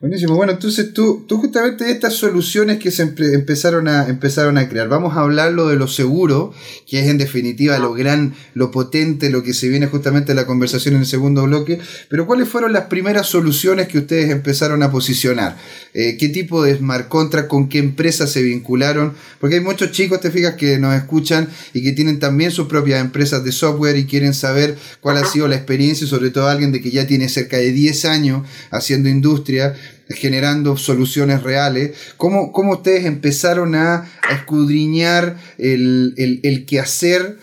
Buenísimo. 0.00 0.34
Bueno, 0.34 0.52
entonces 0.52 0.94
tú, 0.94 1.26
tú 1.28 1.36
justamente 1.36 1.90
estas 1.90 2.14
soluciones 2.14 2.78
que 2.78 2.90
se 2.90 3.02
empezaron 3.02 3.86
a, 3.86 4.08
empezaron 4.08 4.56
a 4.56 4.66
crear, 4.66 4.88
vamos 4.88 5.14
a 5.14 5.20
hablar 5.20 5.52
lo 5.52 5.68
de 5.68 5.76
lo 5.76 5.88
seguro, 5.88 6.54
que 6.90 6.98
es 6.98 7.06
en 7.06 7.18
definitiva 7.18 7.78
lo 7.78 7.92
gran, 7.92 8.34
lo 8.54 8.72
potente, 8.72 9.30
lo 9.30 9.44
que 9.44 9.54
se 9.54 9.68
viene 9.68 9.86
justamente 9.86 10.32
en 10.32 10.36
la 10.36 10.44
conversación 10.44 10.96
en 10.96 11.02
el 11.02 11.06
segundo 11.06 11.44
bloque, 11.44 11.78
pero 12.08 12.26
¿cuáles 12.26 12.48
fueron 12.48 12.72
las 12.72 12.86
primeras 12.86 13.28
soluciones 13.28 13.86
que 13.86 13.98
ustedes 13.98 14.28
empezaron 14.28 14.82
a 14.82 14.90
posicionar? 14.90 15.56
Eh, 15.94 16.16
¿Qué 16.18 16.28
tipo 16.28 16.64
de 16.64 16.76
smart 16.76 17.06
contract, 17.06 17.46
con 17.46 17.68
qué 17.68 17.78
empresas 17.78 18.32
se 18.32 18.42
vincularon? 18.42 19.14
Porque 19.38 19.54
hay 19.54 19.60
muchos 19.60 19.92
chicos, 19.92 20.20
te 20.20 20.32
fijas, 20.32 20.56
que 20.56 20.80
nos 20.80 20.96
escuchan 20.96 21.48
y 21.72 21.84
que 21.84 21.92
tienen 21.92 22.18
también 22.18 22.50
sus 22.50 22.66
propias 22.66 23.00
empresas 23.00 23.44
de 23.44 23.52
software 23.52 23.96
y 23.96 24.06
quieren 24.06 24.34
saber 24.34 24.76
cuál 25.00 25.18
ha 25.18 25.24
sido 25.24 25.46
la 25.46 25.54
experiencia, 25.54 26.08
sobre 26.08 26.30
todo 26.30 26.48
alguien 26.48 26.72
de 26.72 26.80
que 26.80 26.90
ya 26.90 27.06
tiene 27.06 27.28
cerca 27.28 27.58
de 27.58 27.70
10 27.70 28.04
años 28.06 28.44
haciendo 28.72 29.08
industria 29.08 29.76
generando 30.10 30.76
soluciones 30.76 31.42
reales. 31.42 32.14
¿Cómo, 32.16 32.52
cómo 32.52 32.72
ustedes 32.72 33.04
empezaron 33.04 33.74
a, 33.74 34.10
escudriñar 34.30 35.36
el, 35.58 36.14
el, 36.16 36.40
el 36.44 36.66
quehacer, 36.66 37.36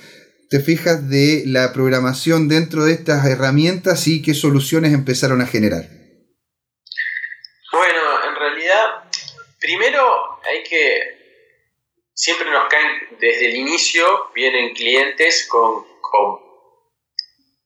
te 0.49 0.59
fijas, 0.59 1.09
de 1.09 1.43
la 1.45 1.73
programación 1.73 2.47
dentro 2.47 2.85
de 2.85 2.93
estas 2.93 3.25
herramientas 3.25 4.07
y 4.07 4.21
qué 4.21 4.33
soluciones 4.33 4.93
empezaron 4.93 5.41
a 5.41 5.47
generar? 5.47 5.83
Bueno, 7.71 8.01
en 8.29 8.35
realidad, 8.35 8.85
primero 9.59 10.39
hay 10.43 10.63
que... 10.63 11.17
Siempre 12.13 12.49
nos 12.49 12.67
caen, 12.67 13.17
desde 13.19 13.47
el 13.47 13.55
inicio, 13.57 14.03
vienen 14.33 14.73
clientes 14.73 15.45
con, 15.47 15.85
con 16.01 16.47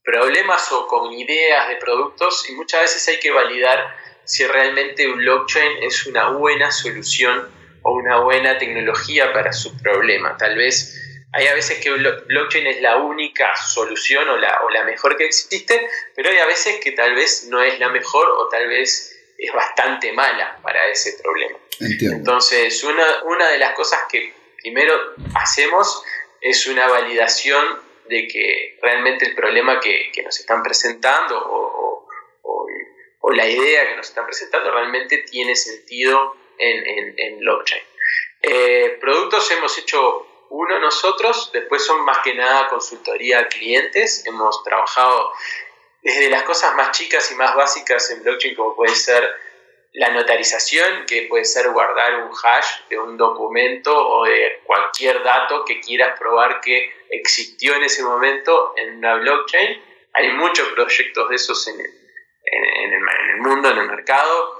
problemas 0.04 0.70
o 0.74 0.88
con 0.88 1.14
ideas 1.14 1.70
de 1.70 1.78
productos 1.78 2.50
y 2.50 2.54
muchas 2.56 2.82
veces 2.82 3.08
hay 3.08 3.20
que 3.20 3.32
validar 3.32 3.96
si 4.26 4.46
realmente 4.46 5.08
blockchain 5.08 5.84
es 5.84 6.06
una 6.06 6.30
buena 6.30 6.72
solución 6.72 7.50
o 7.84 7.94
una 7.94 8.20
buena 8.20 8.58
tecnología 8.58 9.34
para 9.34 9.54
su 9.54 9.78
problema. 9.78 10.38
Tal 10.38 10.56
vez 10.58 10.98
hay 11.34 11.48
a 11.48 11.54
veces 11.54 11.80
que 11.82 11.92
blockchain 11.92 12.68
es 12.68 12.82
la 12.82 12.98
única 12.98 13.56
solución 13.56 14.28
o 14.30 14.38
la, 14.38 14.62
o 14.64 14.70
la 14.70 14.84
mejor 14.84 15.18
que 15.18 15.26
existe, 15.26 15.90
pero 16.16 16.30
hay 16.30 16.38
a 16.38 16.46
veces 16.46 16.80
que 16.84 16.92
tal 16.92 17.16
vez 17.16 17.48
no 17.50 17.62
es 17.62 17.80
la 17.80 17.90
mejor 17.90 18.28
o 18.30 18.50
tal 18.50 18.68
vez 18.68 19.18
es 19.38 19.54
bastante 19.54 20.12
mala 20.12 20.60
para 20.62 20.88
ese 20.88 21.18
problema. 21.22 21.58
Entonces, 21.80 22.84
una, 22.84 23.24
una 23.24 23.50
de 23.50 23.58
las 23.58 23.74
cosas 23.74 24.02
que 24.10 24.34
primero 24.62 24.94
hacemos 25.34 26.04
es 26.40 26.68
una 26.68 26.88
validación 26.88 27.66
de 28.08 28.28
que 28.28 28.78
realmente 28.82 29.26
el 29.26 29.36
problema 29.36 29.80
que, 29.80 30.12
nos 30.24 30.40
están 30.40 30.62
presentando 30.62 31.40
o, 31.40 32.08
o 32.44 32.68
la 33.30 33.48
idea 33.48 33.88
que 33.88 33.96
nos 33.96 34.10
están 34.10 34.26
presentando 34.26 34.72
realmente 34.72 35.20
tiene 35.20 35.56
sentido 35.56 36.36
en, 36.58 37.14
en, 37.18 37.40
blockchain. 37.40 37.82
Eh, 38.42 38.98
productos 39.00 39.50
hemos 39.52 39.78
hecho 39.78 40.28
uno 40.50 40.80
nosotros, 40.80 41.50
después 41.54 41.84
son 41.84 42.04
más 42.04 42.20
que 42.20 42.34
nada 42.34 42.68
consultoría 42.68 43.40
a 43.40 43.48
clientes, 43.48 44.26
hemos 44.26 44.64
trabajado 44.64 45.32
desde 46.02 46.30
las 46.30 46.44
cosas 46.44 46.76
más 46.76 46.92
chicas 46.92 47.32
y 47.32 47.36
más 47.36 47.56
básicas 47.56 48.10
en 48.12 48.24
blockchain 48.24 48.56
como 48.56 48.76
puede 48.76 48.96
ser 48.96 49.24
la 49.94 50.10
notarización, 50.10 51.06
que 51.06 51.24
puede 51.24 51.46
ser 51.46 51.70
guardar 51.70 52.24
un 52.24 52.32
hash 52.32 52.88
de 52.90 52.98
un 52.98 53.18
documento 53.18 53.96
o 53.96 54.26
de 54.26 54.62
cualquier 54.64 55.22
dato 55.24 55.66
que 55.66 55.82
quieras 55.82 56.18
probar 56.18 56.62
que 56.62 56.94
existió 57.10 57.76
en 57.76 57.84
ese 57.84 58.04
momento 58.04 58.74
en 58.78 58.98
una 58.98 59.16
blockchain. 59.16 59.82
Hay 60.14 60.30
muchos 60.34 60.68
proyectos 60.70 61.30
de 61.30 61.36
esos 61.36 61.68
en, 61.68 62.01
el, 62.52 62.94
en, 62.94 62.94
el, 62.94 63.38
mundo, 63.38 63.70
en 63.70 63.78
el 63.78 63.88
mercado. 63.88 64.58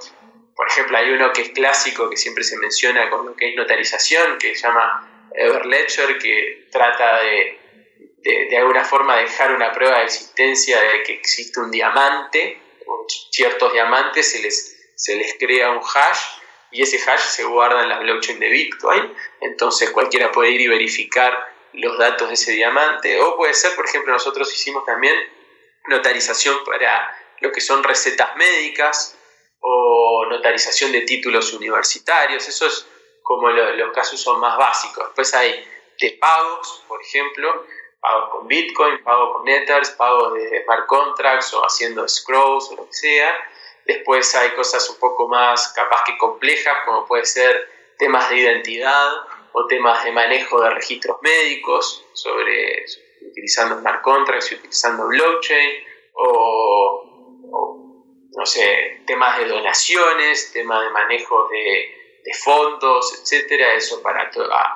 Por 0.54 0.68
ejemplo, 0.68 0.96
hay 0.96 1.10
uno 1.10 1.32
que 1.32 1.42
es 1.42 1.48
clásico, 1.50 2.08
que 2.10 2.16
siempre 2.16 2.44
se 2.44 2.56
menciona 2.58 3.10
con 3.10 3.26
lo 3.26 3.36
que 3.36 3.50
es 3.50 3.56
notarización, 3.56 4.38
que 4.38 4.54
se 4.54 4.66
llama 4.66 5.28
Everledger, 5.34 6.18
que 6.18 6.68
trata 6.70 7.22
de, 7.22 7.58
de, 8.22 8.56
alguna 8.56 8.84
forma 8.84 9.16
dejar 9.16 9.54
una 9.54 9.72
prueba 9.72 9.98
de 9.98 10.04
existencia 10.04 10.80
de 10.80 11.02
que 11.02 11.14
existe 11.14 11.60
un 11.60 11.70
diamante, 11.70 12.60
ciertos 13.30 13.72
diamantes 13.72 14.30
se 14.30 14.42
les, 14.42 14.92
se 14.94 15.16
les 15.16 15.34
crea 15.38 15.70
un 15.70 15.80
hash 15.80 16.20
y 16.70 16.82
ese 16.82 16.98
hash 17.10 17.20
se 17.20 17.44
guarda 17.44 17.82
en 17.82 17.88
la 17.88 17.98
blockchain 17.98 18.38
de 18.38 18.48
Bitcoin, 18.48 19.14
entonces 19.40 19.90
cualquiera 19.90 20.30
puede 20.30 20.50
ir 20.50 20.60
y 20.60 20.68
verificar 20.68 21.52
los 21.72 21.98
datos 21.98 22.28
de 22.28 22.34
ese 22.34 22.52
diamante, 22.52 23.20
o 23.20 23.36
puede 23.36 23.54
ser, 23.54 23.74
por 23.74 23.86
ejemplo, 23.86 24.12
nosotros 24.12 24.52
hicimos 24.52 24.84
también 24.84 25.14
notarización 25.88 26.64
para 26.64 27.16
lo 27.42 27.50
que 27.52 27.60
son 27.60 27.82
recetas 27.82 28.34
médicas 28.36 29.18
o 29.60 30.26
notarización 30.30 30.92
de 30.92 31.02
títulos 31.02 31.52
universitarios. 31.52 32.46
Eso 32.48 32.66
es 32.66 32.86
como 33.22 33.50
los 33.50 33.92
casos 33.92 34.20
son 34.20 34.40
más 34.40 34.56
básicos. 34.56 35.04
Después 35.06 35.34
hay 35.34 35.64
de 36.00 36.18
pagos, 36.20 36.84
por 36.88 37.02
ejemplo, 37.02 37.66
pagos 38.00 38.30
con 38.30 38.48
Bitcoin, 38.48 39.02
pagos 39.02 39.36
con 39.36 39.48
Ethers, 39.48 39.90
pagos 39.90 40.34
de 40.34 40.62
smart 40.64 40.86
contracts 40.86 41.52
o 41.54 41.62
haciendo 41.62 42.06
scrolls 42.08 42.70
o 42.70 42.76
lo 42.76 42.86
que 42.86 42.92
sea. 42.92 43.34
Después 43.84 44.34
hay 44.36 44.50
cosas 44.50 44.88
un 44.90 44.98
poco 44.98 45.28
más 45.28 45.72
capaz 45.72 46.04
que 46.04 46.16
complejas, 46.16 46.78
como 46.84 47.06
puede 47.06 47.24
ser 47.24 47.68
temas 47.98 48.30
de 48.30 48.38
identidad 48.38 49.12
o 49.52 49.66
temas 49.66 50.04
de 50.04 50.12
manejo 50.12 50.60
de 50.60 50.70
registros 50.70 51.18
médicos 51.22 52.04
sobre 52.14 52.84
utilizando 53.20 53.78
smart 53.78 54.02
contracts 54.02 54.52
y 54.52 54.54
utilizando 54.56 55.06
blockchain 55.06 55.84
o 56.14 57.11
no 58.34 58.46
sé, 58.46 59.02
temas 59.06 59.38
de 59.38 59.46
donaciones, 59.46 60.52
temas 60.52 60.84
de 60.84 60.90
manejo 60.90 61.48
de, 61.48 61.98
fondos, 62.40 63.20
etcétera, 63.20 63.74
eso 63.74 64.00
para 64.00 64.30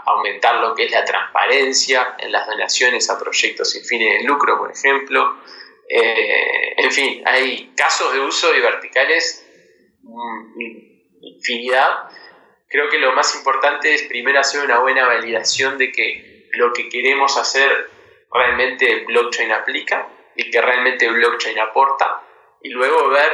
aumentar 0.05 0.57
lo 0.57 0.75
que 0.75 0.85
es 0.85 0.91
la 0.91 1.05
transparencia 1.05 2.17
en 2.19 2.33
las 2.33 2.47
donaciones 2.47 3.09
a 3.09 3.19
proyectos 3.19 3.71
sin 3.71 3.85
fines 3.85 4.19
de 4.19 4.25
lucro, 4.25 4.59
por 4.59 4.71
ejemplo. 4.71 5.39
Eh, 5.89 6.75
en 6.77 6.91
fin, 6.91 7.23
hay 7.25 7.73
casos 7.77 8.13
de 8.13 8.21
uso 8.21 8.53
de 8.53 8.61
verticales 8.61 9.49
mm, 10.03 10.61
infinidad. 11.23 12.09
Creo 12.69 12.91
que 12.91 12.99
lo 12.99 13.13
más 13.13 13.35
importante 13.37 13.95
es 13.95 14.03
primero 14.03 14.41
hacer 14.41 14.65
una 14.65 14.81
buena 14.81 15.07
validación 15.07 15.79
de 15.79 15.93
que 15.93 16.49
lo 16.51 16.73
que 16.73 16.89
queremos 16.89 17.39
hacer 17.39 17.91
realmente 18.31 19.05
blockchain 19.05 19.53
aplica 19.53 20.09
y 20.35 20.51
que 20.51 20.61
realmente 20.61 21.09
blockchain 21.09 21.59
aporta 21.61 22.26
y 22.67 22.71
luego 22.71 23.09
ver 23.09 23.33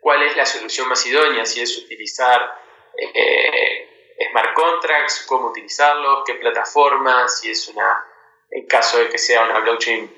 cuál 0.00 0.22
es 0.22 0.34
la 0.34 0.46
solución 0.46 0.88
más 0.88 1.04
idónea, 1.06 1.44
si 1.44 1.60
es 1.60 1.76
utilizar 1.76 2.58
eh, 2.96 4.16
smart 4.30 4.54
contracts, 4.54 5.26
cómo 5.28 5.48
utilizarlos, 5.48 6.22
qué 6.24 6.34
plataforma, 6.36 7.28
si 7.28 7.50
es 7.50 7.68
una, 7.68 8.02
en 8.50 8.66
caso 8.66 8.98
de 8.98 9.10
que 9.10 9.18
sea 9.18 9.44
una 9.44 9.60
blockchain 9.60 10.10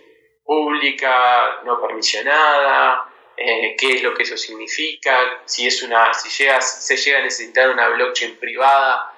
pública, 0.45 1.63
no 1.65 1.81
permisionada, 1.81 3.13
eh, 3.37 3.75
qué 3.77 3.95
es 3.95 4.03
lo 4.05 4.15
que 4.15 4.23
eso 4.23 4.37
significa, 4.37 5.43
si 5.47 5.67
es 5.67 5.83
una, 5.83 6.15
si 6.15 6.29
llega, 6.29 6.61
se 6.61 6.97
llega 6.97 7.19
a 7.19 7.23
necesitar 7.23 7.71
una 7.71 7.89
blockchain 7.89 8.37
privada, 8.37 9.13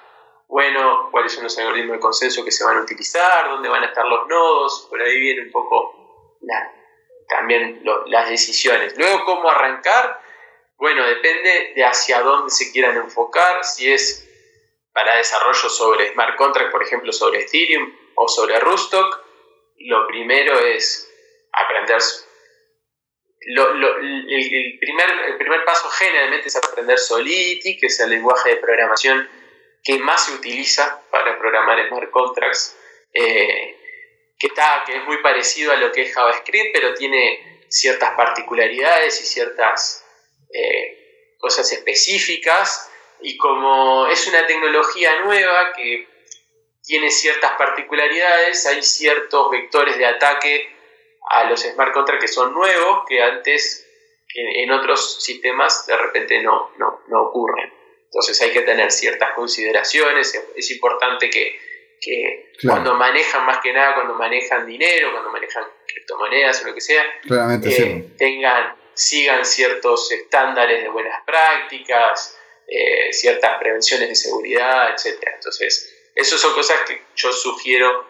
bueno, 0.47 1.09
cuáles 1.11 1.31
son 1.31 1.43
los 1.43 1.55
algoritmos 1.59 1.97
de 1.97 1.99
consenso 1.99 2.43
que 2.43 2.51
se 2.51 2.63
van 2.63 2.77
a 2.77 2.81
utilizar, 2.81 3.49
dónde 3.49 3.69
van 3.69 3.83
a 3.83 3.87
estar 3.87 4.05
los 4.05 4.27
nodos, 4.27 4.87
por 4.89 4.99
ahí 4.99 5.19
viene 5.19 5.43
un 5.43 5.51
poco 5.51 6.39
también 7.27 7.83
las 8.07 8.29
decisiones. 8.29 8.97
Luego, 8.97 9.25
cómo 9.25 9.49
arrancar, 9.49 10.21
bueno, 10.77 11.05
depende 11.05 11.73
de 11.75 11.85
hacia 11.85 12.21
dónde 12.21 12.51
se 12.51 12.71
quieran 12.71 12.97
enfocar, 12.97 13.63
si 13.63 13.91
es 13.91 14.23
para 14.93 15.17
desarrollo 15.17 15.69
sobre 15.69 16.11
smart 16.13 16.35
contract, 16.37 16.71
por 16.71 16.83
ejemplo, 16.83 17.11
sobre 17.11 17.41
Ethereum 17.41 17.93
o 18.15 18.27
sobre 18.27 18.59
Rustock, 18.59 19.23
lo 19.79 20.07
primero 20.07 20.59
es 20.59 21.07
aprender 21.51 22.01
el, 23.47 24.77
primer, 24.79 25.09
el 25.27 25.37
primer 25.37 25.63
paso 25.63 25.89
generalmente 25.89 26.47
es 26.47 26.55
aprender 26.55 26.97
Solidity, 26.97 27.77
que 27.77 27.87
es 27.87 27.99
el 27.99 28.09
lenguaje 28.09 28.49
de 28.49 28.55
programación 28.57 29.29
que 29.83 29.99
más 29.99 30.25
se 30.25 30.33
utiliza 30.33 31.01
para 31.09 31.37
programar 31.39 31.87
smart 31.87 32.11
contracts, 32.11 32.77
eh, 33.13 33.77
que, 34.37 34.47
está, 34.47 34.83
que 34.85 34.97
es 34.97 35.03
muy 35.05 35.21
parecido 35.21 35.71
a 35.71 35.77
lo 35.77 35.91
que 35.91 36.03
es 36.03 36.13
JavaScript, 36.13 36.73
pero 36.73 36.93
tiene 36.93 37.65
ciertas 37.69 38.15
particularidades 38.15 39.21
y 39.21 39.25
ciertas 39.25 40.05
eh, 40.53 41.35
cosas 41.39 41.71
específicas. 41.71 42.91
Y 43.21 43.37
como 43.37 44.07
es 44.07 44.27
una 44.27 44.45
tecnología 44.45 45.21
nueva 45.21 45.73
que 45.73 46.07
tiene 46.83 47.09
ciertas 47.09 47.53
particularidades, 47.57 48.65
hay 48.65 48.81
ciertos 48.81 49.51
vectores 49.51 49.97
de 49.97 50.05
ataque 50.05 50.73
a 51.29 51.43
los 51.49 51.61
smart 51.61 51.93
contracts 51.93 52.21
que 52.21 52.27
son 52.33 52.53
nuevos, 52.53 53.03
que 53.07 53.21
antes 53.21 53.85
en, 54.33 54.71
otros 54.71 55.21
sistemas 55.23 55.85
de 55.87 55.97
repente 55.97 56.41
no, 56.41 56.71
no, 56.77 57.01
no, 57.07 57.23
ocurren. 57.23 57.73
Entonces 58.05 58.41
hay 58.41 58.51
que 58.51 58.61
tener 58.61 58.91
ciertas 58.91 59.33
consideraciones, 59.33 60.33
es, 60.55 60.71
importante 60.71 61.29
que, 61.29 61.59
que 61.99 62.53
cuando 62.63 62.95
manejan 62.95 63.45
más 63.45 63.59
que 63.59 63.73
nada, 63.73 63.95
cuando 63.95 64.13
manejan 64.13 64.65
dinero, 64.65 65.11
cuando 65.11 65.31
manejan 65.31 65.63
criptomonedas 65.87 66.63
o 66.63 66.67
lo 66.67 66.73
que 66.73 66.81
sea, 66.81 67.03
eh, 67.63 68.13
tengan, 68.17 68.75
sigan 68.93 69.45
ciertos 69.45 70.11
estándares 70.11 70.83
de 70.83 70.89
buenas 70.89 71.23
prácticas, 71.25 72.37
eh, 72.67 73.11
ciertas 73.13 73.57
prevenciones 73.59 74.09
de 74.09 74.15
seguridad, 74.15 74.91
etc. 74.91 75.23
Entonces, 75.35 76.11
esas 76.15 76.39
son 76.39 76.53
cosas 76.53 76.81
que 76.87 77.01
yo 77.15 77.31
sugiero. 77.31 78.07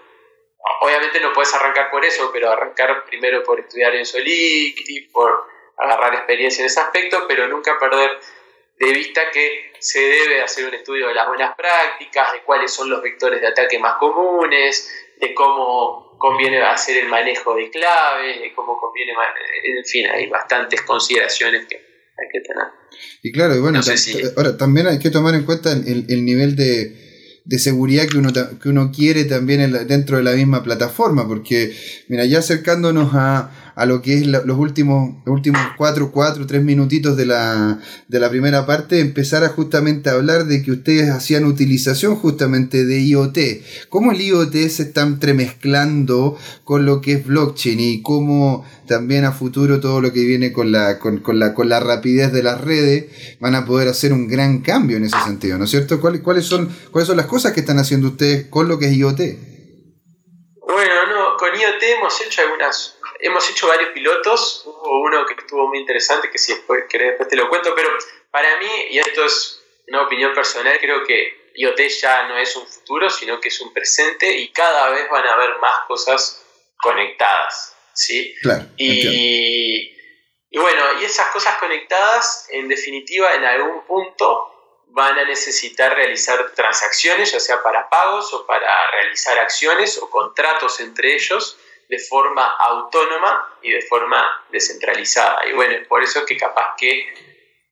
Obviamente 0.81 1.19
no 1.19 1.33
puedes 1.33 1.53
arrancar 1.53 1.89
por 1.91 2.03
eso, 2.03 2.29
pero 2.33 2.51
arrancar 2.51 3.05
primero 3.05 3.43
por 3.43 3.59
estudiar 3.59 3.95
en 3.95 4.05
Solidity, 4.05 5.01
por 5.11 5.45
agarrar 5.77 6.15
experiencia 6.15 6.61
en 6.61 6.67
ese 6.67 6.79
aspecto, 6.79 7.25
pero 7.27 7.47
nunca 7.47 7.77
perder 7.79 8.19
de 8.79 8.93
vista 8.93 9.21
que 9.31 9.71
se 9.79 9.99
debe 9.99 10.41
hacer 10.41 10.67
un 10.67 10.73
estudio 10.73 11.07
de 11.07 11.15
las 11.15 11.27
buenas 11.27 11.55
prácticas, 11.55 12.33
de 12.33 12.43
cuáles 12.43 12.71
son 12.71 12.89
los 12.89 13.01
vectores 13.01 13.41
de 13.41 13.47
ataque 13.47 13.79
más 13.79 13.97
comunes, 13.97 14.89
de 15.19 15.33
cómo 15.33 16.17
conviene 16.17 16.61
hacer 16.61 16.97
el 16.97 17.09
manejo 17.09 17.55
de 17.55 17.69
claves, 17.69 18.39
de 18.39 18.53
cómo 18.53 18.77
conviene, 18.77 19.13
en 19.63 19.85
fin, 19.85 20.07
hay 20.07 20.27
bastantes 20.27 20.81
consideraciones 20.81 21.65
que 21.67 21.75
hay 21.75 22.27
que 22.31 22.41
tener. 22.41 22.67
Y 23.23 23.31
claro, 23.31 23.61
bueno, 23.61 23.79
ahora 24.35 24.57
también 24.57 24.87
hay 24.87 24.99
que 24.99 25.09
tomar 25.09 25.35
en 25.35 25.45
cuenta 25.45 25.71
el 25.71 26.25
nivel 26.25 26.55
de 26.55 27.07
de 27.47 27.59
seguridad 27.59 28.07
que 28.07 28.17
uno, 28.17 28.33
que 28.61 28.67
uno 28.67 28.91
quiere 28.91 29.23
también 29.23 29.71
dentro 29.87 30.17
de 30.17 30.23
la 30.23 30.33
misma 30.33 30.63
plataforma, 30.63 31.25
porque, 31.27 31.73
mira, 32.09 32.25
ya 32.25 32.39
acercándonos 32.39 33.11
a, 33.13 33.66
a 33.77 33.85
lo 33.85 34.01
que 34.01 34.15
es 34.15 34.25
los 34.25 34.57
últimos, 34.57 35.17
los 35.23 35.35
últimos 35.35 35.61
cuatro, 35.77 36.11
cuatro, 36.11 36.47
tres 36.47 36.63
minutitos 36.63 37.15
de 37.15 37.27
la, 37.27 37.79
de 38.07 38.19
la 38.19 38.27
primera 38.27 38.65
parte, 38.65 38.99
empezar 38.99 39.43
a 39.43 39.49
justamente 39.49 40.09
hablar 40.09 40.45
de 40.45 40.63
que 40.63 40.71
ustedes 40.71 41.11
hacían 41.11 41.45
utilización 41.45 42.15
justamente 42.15 42.85
de 42.85 43.01
IoT. 43.01 43.37
¿Cómo 43.89 44.11
el 44.11 44.21
IoT 44.21 44.55
se 44.69 44.81
está 44.81 45.03
entremezclando 45.03 46.39
con 46.63 46.87
lo 46.87 47.01
que 47.01 47.13
es 47.13 47.27
blockchain 47.27 47.79
y 47.79 48.01
cómo 48.01 48.65
también 48.87 49.25
a 49.25 49.31
futuro 49.31 49.79
todo 49.79 50.01
lo 50.01 50.11
que 50.11 50.23
viene 50.23 50.51
con 50.51 50.71
la, 50.71 50.97
con, 50.97 51.21
la, 51.37 51.53
con 51.53 51.69
la 51.69 51.79
rapidez 51.79 52.33
de 52.33 52.41
las 52.41 52.59
redes 52.59 53.37
van 53.39 53.53
a 53.53 53.67
poder 53.67 53.89
hacer 53.89 54.11
un 54.11 54.27
gran 54.27 54.61
cambio 54.61 54.97
en 54.97 55.05
ese 55.05 55.19
sentido, 55.23 55.59
¿no 55.59 55.65
es 55.65 55.69
cierto? 55.69 56.01
¿Cuáles, 56.01 56.21
cuáles, 56.21 56.45
son, 56.45 56.67
¿Cuáles 56.91 57.07
son 57.07 57.17
las 57.17 57.27
cosas 57.27 57.53
que 57.53 57.59
están 57.59 57.77
haciendo 57.77 58.07
ustedes 58.07 58.47
con 58.47 58.67
lo 58.67 58.79
que 58.79 58.87
es 58.87 58.93
IoT? 58.93 59.19
Bueno, 60.65 60.93
no, 61.09 61.37
con 61.37 61.49
IoT 61.49 61.83
hemos 61.95 62.19
hecho 62.25 62.41
algunas 62.41 62.96
hemos 63.19 63.49
hecho 63.49 63.67
varios 63.67 63.91
pilotos, 63.91 64.63
hubo 64.65 65.01
uno 65.01 65.25
que 65.25 65.33
estuvo 65.33 65.67
muy 65.67 65.79
interesante, 65.79 66.29
que 66.29 66.37
si 66.37 66.53
después 66.53 66.85
querés 66.89 67.09
después 67.09 67.29
te 67.29 67.35
lo 67.35 67.49
cuento, 67.49 67.73
pero 67.75 67.89
para 68.31 68.57
mí, 68.57 68.69
y 68.89 68.99
esto 68.99 69.25
es 69.25 69.61
una 69.87 70.03
opinión 70.03 70.33
personal, 70.33 70.77
creo 70.79 71.05
que 71.05 71.51
IoT 71.55 71.79
ya 72.01 72.27
no 72.27 72.37
es 72.37 72.55
un 72.55 72.67
futuro, 72.67 73.09
sino 73.09 73.39
que 73.39 73.47
es 73.47 73.59
un 73.61 73.73
presente 73.73 74.31
y 74.37 74.49
cada 74.49 74.89
vez 74.89 75.09
van 75.09 75.25
a 75.25 75.33
haber 75.33 75.57
más 75.59 75.85
cosas 75.87 76.43
conectadas, 76.77 77.75
¿sí? 77.93 78.35
Claro, 78.41 78.65
y, 78.77 79.95
y 80.49 80.57
bueno, 80.59 81.01
y 81.01 81.05
esas 81.05 81.29
cosas 81.31 81.57
conectadas, 81.57 82.47
en 82.51 82.67
definitiva, 82.67 83.33
en 83.33 83.45
algún 83.45 83.85
punto 83.85 84.53
van 84.89 85.17
a 85.19 85.25
necesitar 85.25 85.95
realizar 85.95 86.51
transacciones, 86.55 87.31
ya 87.31 87.39
sea 87.39 87.61
para 87.61 87.89
pagos 87.89 88.33
o 88.33 88.45
para 88.45 88.91
realizar 88.91 89.37
acciones 89.39 89.97
o 89.97 90.09
contratos 90.09 90.79
entre 90.79 91.13
ellos, 91.13 91.57
de 91.87 91.99
forma 91.99 92.45
autónoma 92.57 93.57
y 93.61 93.71
de 93.71 93.81
forma 93.81 94.45
descentralizada. 94.49 95.47
Y 95.47 95.53
bueno, 95.53 95.75
es 95.75 95.87
por 95.87 96.03
eso 96.03 96.25
que 96.25 96.37
capaz 96.37 96.75
que 96.77 97.07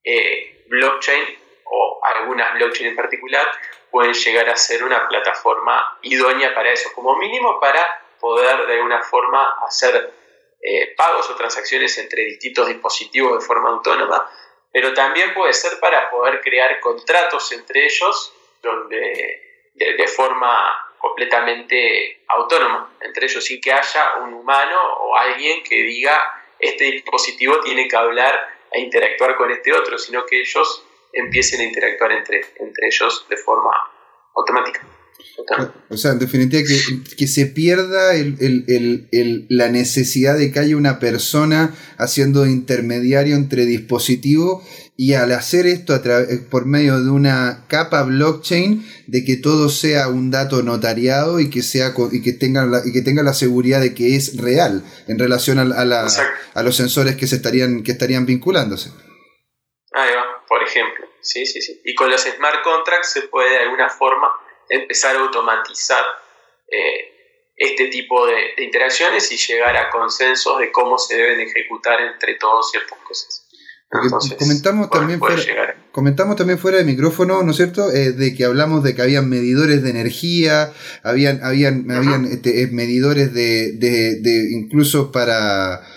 eh, 0.03 0.65
blockchain 0.67 1.23
o 1.65 1.99
algunas 2.03 2.53
blockchain 2.55 2.89
en 2.89 2.95
particular 2.95 3.51
pueden 3.91 4.13
llegar 4.13 4.49
a 4.49 4.55
ser 4.55 4.83
una 4.83 5.07
plataforma 5.07 5.99
idónea 6.03 6.53
para 6.53 6.71
eso, 6.71 6.91
como 6.93 7.17
mínimo 7.17 7.59
para 7.59 8.01
poder 8.19 8.65
de 8.65 8.73
alguna 8.73 9.01
forma 9.01 9.57
hacer 9.67 10.13
eh, 10.61 10.95
pagos 10.95 11.29
o 11.29 11.35
transacciones 11.35 11.97
entre 11.97 12.23
distintos 12.23 12.67
dispositivos 12.67 13.39
de 13.39 13.45
forma 13.45 13.69
autónoma, 13.69 14.29
pero 14.71 14.93
también 14.93 15.33
puede 15.33 15.53
ser 15.53 15.79
para 15.79 16.09
poder 16.09 16.41
crear 16.41 16.79
contratos 16.79 17.51
entre 17.51 17.85
ellos 17.85 18.33
donde 18.61 19.71
de 19.73 20.07
forma 20.07 20.84
completamente 21.05 22.23
autónoma 22.27 22.97
entre 23.01 23.27
ellos 23.27 23.45
sin 23.45 23.61
que 23.61 23.71
haya 23.71 24.15
un 24.23 24.33
humano 24.33 24.75
o 25.01 25.15
alguien 25.15 25.61
que 25.63 25.83
diga 25.83 26.17
este 26.59 26.85
dispositivo 26.85 27.59
tiene 27.63 27.87
que 27.87 27.95
hablar 27.95 28.33
e 28.71 28.81
interactuar 28.81 29.35
con 29.35 29.51
este 29.51 29.71
otro, 29.71 29.99
sino 29.99 30.25
que 30.25 30.41
ellos 30.41 30.83
empiecen 31.13 31.61
a 31.61 31.63
interactuar 31.65 32.11
entre, 32.11 32.41
entre 32.59 32.87
ellos 32.87 33.25
de 33.29 33.37
forma 33.37 33.71
automática. 34.35 34.81
O 35.89 35.97
sea, 35.97 36.11
en 36.11 36.19
definitiva, 36.19 36.63
que, 36.63 37.15
que 37.15 37.27
se 37.27 37.45
pierda 37.45 38.15
el, 38.15 38.35
el, 38.39 39.07
el, 39.11 39.45
la 39.49 39.69
necesidad 39.69 40.37
de 40.37 40.51
que 40.51 40.59
haya 40.59 40.75
una 40.75 40.99
persona 40.99 41.75
haciendo 41.97 42.45
intermediario 42.47 43.35
entre 43.35 43.65
dispositivos 43.65 44.63
y 44.97 45.13
al 45.13 45.33
hacer 45.33 45.65
esto 45.65 45.93
a 45.93 45.97
eh, 45.97 46.39
por 46.49 46.65
medio 46.65 47.01
de 47.03 47.09
una 47.09 47.65
capa 47.67 48.03
blockchain, 48.03 48.85
de 49.07 49.25
que 49.25 49.35
todo 49.35 49.67
sea 49.69 50.07
un 50.07 50.31
dato 50.31 50.61
notariado 50.61 51.39
y 51.39 51.49
que, 51.49 51.61
sea, 51.61 51.93
y 52.11 52.23
que, 52.23 52.31
tenga, 52.31 52.65
la, 52.65 52.81
y 52.85 52.93
que 52.93 53.01
tenga 53.01 53.21
la 53.21 53.33
seguridad 53.33 53.81
de 53.81 53.93
que 53.93 54.15
es 54.15 54.41
real 54.41 54.83
en 55.07 55.19
relación 55.19 55.59
a, 55.59 55.63
a, 55.63 56.07
a 56.53 56.63
los 56.63 56.75
sensores 56.77 57.17
que, 57.17 57.27
se 57.27 57.35
estarían, 57.35 57.83
que 57.83 57.91
estarían 57.91 58.25
vinculándose. 58.25 58.89
Ahí 59.91 60.15
va, 60.15 60.45
por 60.47 60.63
ejemplo. 60.63 61.05
Sí, 61.21 61.45
sí, 61.45 61.61
sí. 61.61 61.81
Y 61.83 61.93
con 61.95 62.09
los 62.09 62.21
smart 62.21 62.63
contracts 62.63 63.11
se 63.11 63.23
puede 63.23 63.49
de 63.49 63.63
alguna 63.63 63.89
forma 63.89 64.29
empezar 64.69 65.15
a 65.17 65.19
automatizar 65.19 66.03
eh, 66.71 67.51
este 67.57 67.87
tipo 67.87 68.25
de, 68.27 68.53
de 68.55 68.63
interacciones 68.63 69.29
y 69.31 69.37
llegar 69.37 69.75
a 69.75 69.89
consensos 69.89 70.57
de 70.59 70.71
cómo 70.71 70.97
se 70.97 71.17
deben 71.17 71.41
ejecutar 71.41 71.99
entre 72.01 72.35
todos 72.35 72.71
ciertas 72.71 72.97
cosas 72.99 73.44
comentamos, 74.37 74.89
también 74.89 75.19
fuera, 75.19 75.41
comentamos 75.91 76.35
también 76.35 76.59
fuera 76.59 76.77
de 76.77 76.83
micrófono, 76.83 77.43
¿no 77.43 77.51
es 77.51 77.57
cierto?, 77.57 77.91
eh, 77.91 78.11
de 78.11 78.35
que 78.35 78.45
hablamos 78.45 78.83
de 78.83 78.95
que 78.95 79.01
habían 79.01 79.29
medidores 79.29 79.81
de 79.81 79.89
energía, 79.89 80.73
habían, 81.03 81.43
habían, 81.43 81.89
habían 81.89 82.25
este, 82.25 82.63
eh, 82.63 82.67
medidores 82.67 83.33
de, 83.33 83.73
de, 83.73 84.49
incluso 84.51 85.11
para, 85.11 85.87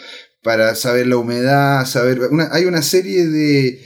para 0.42 0.74
saber 0.74 1.06
la 1.08 1.16
humedad, 1.16 1.84
saber. 1.84 2.20
hay 2.52 2.64
una 2.66 2.82
serie 2.82 3.26
de 3.26 3.80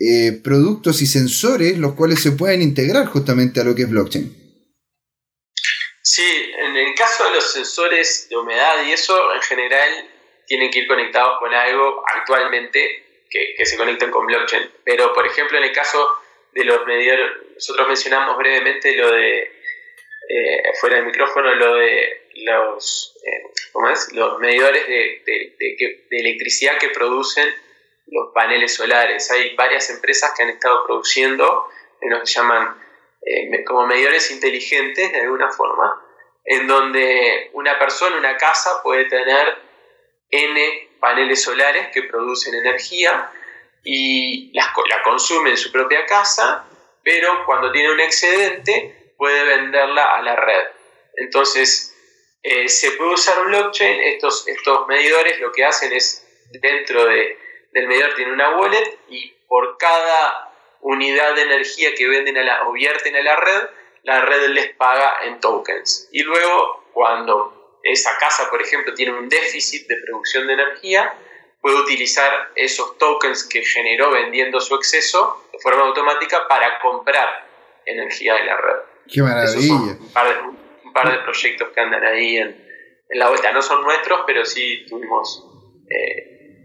eh, 0.00 0.40
productos 0.42 1.02
y 1.02 1.06
sensores 1.06 1.78
los 1.78 1.92
cuales 1.94 2.20
se 2.20 2.32
pueden 2.32 2.62
integrar 2.62 3.06
justamente 3.06 3.60
a 3.60 3.64
lo 3.64 3.74
que 3.74 3.82
es 3.82 3.90
blockchain. 3.90 4.42
Sí, 6.02 6.50
en 6.58 6.76
el 6.76 6.94
caso 6.94 7.24
de 7.24 7.36
los 7.36 7.52
sensores 7.52 8.26
de 8.28 8.36
humedad 8.36 8.84
y 8.86 8.92
eso, 8.92 9.14
en 9.34 9.42
general, 9.42 9.90
tienen 10.46 10.70
que 10.70 10.80
ir 10.80 10.88
conectados 10.88 11.38
con 11.38 11.52
algo 11.54 12.02
actualmente 12.16 12.80
que, 13.32 13.66
se 13.66 13.76
conectan 13.76 14.10
con 14.10 14.26
blockchain. 14.26 14.70
Pero, 14.84 15.12
por 15.12 15.26
ejemplo, 15.26 15.58
en 15.58 15.64
el 15.64 15.72
caso 15.72 16.16
de 16.52 16.64
los 16.64 16.84
medidores, 16.86 17.30
nosotros 17.54 17.88
mencionamos 17.88 18.36
brevemente 18.36 18.94
lo 18.94 19.10
de, 19.10 19.40
eh, 20.28 20.62
fuera 20.80 20.96
del 20.96 21.06
micrófono, 21.06 21.54
lo 21.54 21.76
de 21.76 22.28
los, 22.44 23.16
eh, 23.24 24.12
los 24.12 24.38
medidores 24.38 24.86
de, 24.86 25.22
electricidad 26.10 26.78
que 26.78 26.90
producen 26.90 27.48
los 28.08 28.32
paneles 28.34 28.74
solares. 28.74 29.30
Hay 29.30 29.54
varias 29.56 29.88
empresas 29.90 30.32
que 30.36 30.42
han 30.42 30.50
estado 30.50 30.84
produciendo, 30.86 31.68
que 32.00 32.08
nos 32.08 32.32
llaman 32.32 32.76
eh, 33.24 33.64
como 33.64 33.86
medidores 33.86 34.30
inteligentes 34.30 35.10
de 35.10 35.20
alguna 35.20 35.50
forma, 35.50 36.04
en 36.44 36.66
donde 36.66 37.50
una 37.54 37.78
persona, 37.78 38.16
una 38.16 38.36
casa 38.36 38.82
puede 38.82 39.06
tener 39.06 39.56
N 40.30 40.91
paneles 41.02 41.42
solares 41.42 41.88
que 41.92 42.04
producen 42.04 42.54
energía 42.54 43.28
y 43.82 44.52
la, 44.54 44.72
la 44.88 45.02
consume 45.02 45.50
en 45.50 45.56
su 45.56 45.72
propia 45.72 46.06
casa, 46.06 46.64
pero 47.02 47.44
cuando 47.44 47.72
tiene 47.72 47.90
un 47.90 47.98
excedente 47.98 49.12
puede 49.18 49.42
venderla 49.42 50.14
a 50.14 50.22
la 50.22 50.36
red. 50.36 50.68
Entonces, 51.16 51.92
eh, 52.44 52.68
se 52.68 52.92
puede 52.92 53.14
usar 53.14 53.40
un 53.40 53.48
blockchain, 53.48 54.00
estos, 54.00 54.46
estos 54.46 54.86
medidores 54.86 55.40
lo 55.40 55.50
que 55.50 55.64
hacen 55.64 55.92
es 55.92 56.24
dentro 56.52 57.04
de, 57.04 57.36
del 57.72 57.88
medidor 57.88 58.14
tiene 58.14 58.32
una 58.32 58.56
wallet 58.56 58.98
y 59.08 59.34
por 59.48 59.76
cada 59.78 60.52
unidad 60.82 61.34
de 61.34 61.42
energía 61.42 61.96
que 61.96 62.06
venden 62.06 62.38
a 62.38 62.42
la, 62.44 62.68
o 62.68 62.72
vierten 62.72 63.16
a 63.16 63.22
la 63.22 63.34
red, 63.34 63.62
la 64.04 64.20
red 64.20 64.50
les 64.50 64.72
paga 64.76 65.16
en 65.24 65.40
tokens. 65.40 66.08
Y 66.12 66.22
luego, 66.22 66.84
cuando 66.92 67.61
esa 67.82 68.16
casa, 68.18 68.48
por 68.50 68.62
ejemplo, 68.62 68.94
tiene 68.94 69.12
un 69.12 69.28
déficit 69.28 69.86
de 69.86 69.96
producción 70.04 70.46
de 70.46 70.54
energía, 70.54 71.14
puede 71.60 71.76
utilizar 71.76 72.50
esos 72.54 72.98
tokens 72.98 73.44
que 73.44 73.62
generó 73.62 74.10
vendiendo 74.10 74.60
su 74.60 74.74
exceso 74.74 75.48
de 75.52 75.58
forma 75.58 75.82
automática 75.82 76.46
para 76.48 76.80
comprar 76.80 77.46
energía 77.86 78.34
de 78.34 78.44
la 78.44 78.56
red. 78.56 78.76
¡Qué 79.08 79.22
maravilla! 79.22 79.96
Un 80.84 80.92
par, 80.92 81.10
de, 81.10 81.18
proyectos 81.24 81.68
que 81.74 81.80
andan 81.80 82.04
ahí 82.04 82.36
en, 82.36 82.70
la 83.10 83.28
vuelta. 83.28 83.52
No 83.52 83.62
son 83.62 83.82
nuestros, 83.82 84.22
pero 84.26 84.44
sí 84.44 84.82
estuvimos 84.84 85.46
eh, 85.88 86.58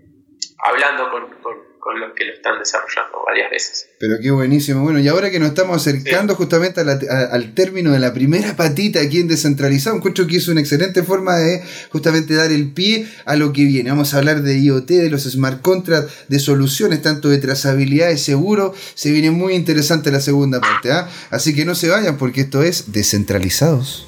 hablando 0.63 1.12
con 1.12 1.30
con 1.41 1.66
los 1.95 2.13
que 2.13 2.26
lo 2.26 2.34
están 2.34 2.60
desarrollando 2.60 3.23
varias 3.26 3.52
veces. 3.52 3.89
Pero 4.00 4.15
qué 4.21 4.32
buenísimo. 4.32 4.84
Bueno, 4.84 5.00
y 5.00 5.08
ahora 5.08 5.30
que 5.30 5.39
nos 5.39 5.50
estamos 5.50 5.78
acercando 5.78 6.36
justamente 6.36 6.82
al 6.82 7.54
término 7.54 7.91
de 7.91 8.00
la 8.00 8.13
primera 8.13 8.56
patita 8.56 9.00
aquí 9.02 9.19
en 9.19 9.28
Descentralizado, 9.28 9.95
encuentro 9.95 10.28
que 10.28 10.38
es 10.38 10.47
una 10.47 10.60
excelente 10.60 11.04
forma 11.04 11.36
de 11.38 11.63
justamente 11.91 12.34
dar 12.34 12.52
el 12.52 12.71
pie 12.73 13.08
a 13.26 13.36
lo 13.36 13.54
que 13.54 13.65
viene. 13.65 13.89
Vamos 13.89 14.13
a 14.13 14.17
hablar 14.17 14.41
de 14.41 14.60
IoT, 14.60 14.88
de 14.88 15.10
los 15.10 15.23
smart 15.23 15.62
contracts, 15.62 16.12
de 16.28 16.39
soluciones, 16.39 17.02
tanto 17.02 17.30
de 17.30 17.38
trazabilidad, 17.38 18.10
de 18.10 18.17
seguro. 18.17 18.73
Se 18.95 19.12
viene 19.12 19.32
muy 19.32 19.54
interesante 19.54 20.12
la 20.12 20.19
segunda 20.19 20.60
parte. 20.60 20.91
¿ah? 20.91 21.10
Así 21.30 21.56
que 21.56 21.65
no 21.65 21.76
se 21.76 21.89
vayan 21.89 22.17
porque 22.17 22.41
esto 22.41 22.63
es 22.63 22.91
Descentralizados. 22.91 24.08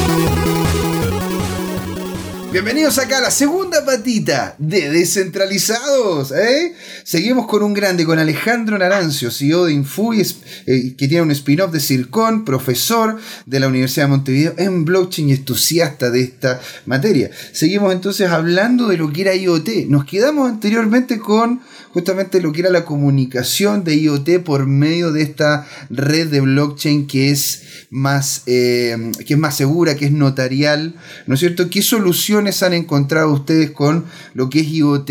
Bienvenidos 2.51 2.99
acá 2.99 3.19
a 3.19 3.21
la 3.21 3.31
segunda 3.31 3.85
patita 3.85 4.55
de 4.57 4.89
Descentralizados. 4.89 6.33
¿eh? 6.33 6.73
Seguimos 7.05 7.47
con 7.47 7.63
un 7.63 7.73
grande, 7.73 8.03
con 8.03 8.19
Alejandro 8.19 8.77
Narancio, 8.77 9.31
CEO 9.31 9.67
de 9.67 9.73
Infui, 9.73 10.21
eh, 10.65 10.93
que 10.97 11.07
tiene 11.07 11.21
un 11.21 11.31
spin-off 11.31 11.71
de 11.71 11.79
Circon, 11.79 12.43
profesor 12.43 13.17
de 13.45 13.59
la 13.61 13.69
Universidad 13.69 14.07
de 14.07 14.09
Montevideo 14.09 14.53
en 14.57 14.83
blockchain 14.83 15.29
y 15.29 15.31
entusiasta 15.31 16.09
de 16.09 16.23
esta 16.23 16.59
materia. 16.85 17.31
Seguimos 17.53 17.93
entonces 17.93 18.29
hablando 18.29 18.89
de 18.89 18.97
lo 18.97 19.13
que 19.13 19.21
era 19.21 19.33
IoT. 19.33 19.87
Nos 19.87 20.03
quedamos 20.03 20.51
anteriormente 20.51 21.19
con 21.19 21.61
justamente 21.93 22.41
lo 22.41 22.51
que 22.51 22.61
era 22.61 22.69
la 22.69 22.83
comunicación 22.83 23.85
de 23.85 23.95
IoT 23.95 24.43
por 24.43 24.65
medio 24.65 25.13
de 25.13 25.21
esta 25.21 25.67
red 25.89 26.27
de 26.27 26.41
blockchain 26.41 27.07
que 27.07 27.31
es 27.31 27.63
más, 27.91 28.43
eh, 28.45 29.11
que 29.25 29.33
es 29.33 29.39
más 29.39 29.55
segura, 29.55 29.95
que 29.95 30.05
es 30.05 30.11
notarial, 30.11 30.95
¿no 31.27 31.33
es 31.35 31.41
cierto? 31.41 31.69
¿Qué 31.69 31.81
han 32.61 32.73
encontrado 32.73 33.31
ustedes 33.31 33.71
con 33.71 34.05
lo 34.33 34.49
que 34.49 34.61
es 34.61 34.67
IoT? 34.67 35.09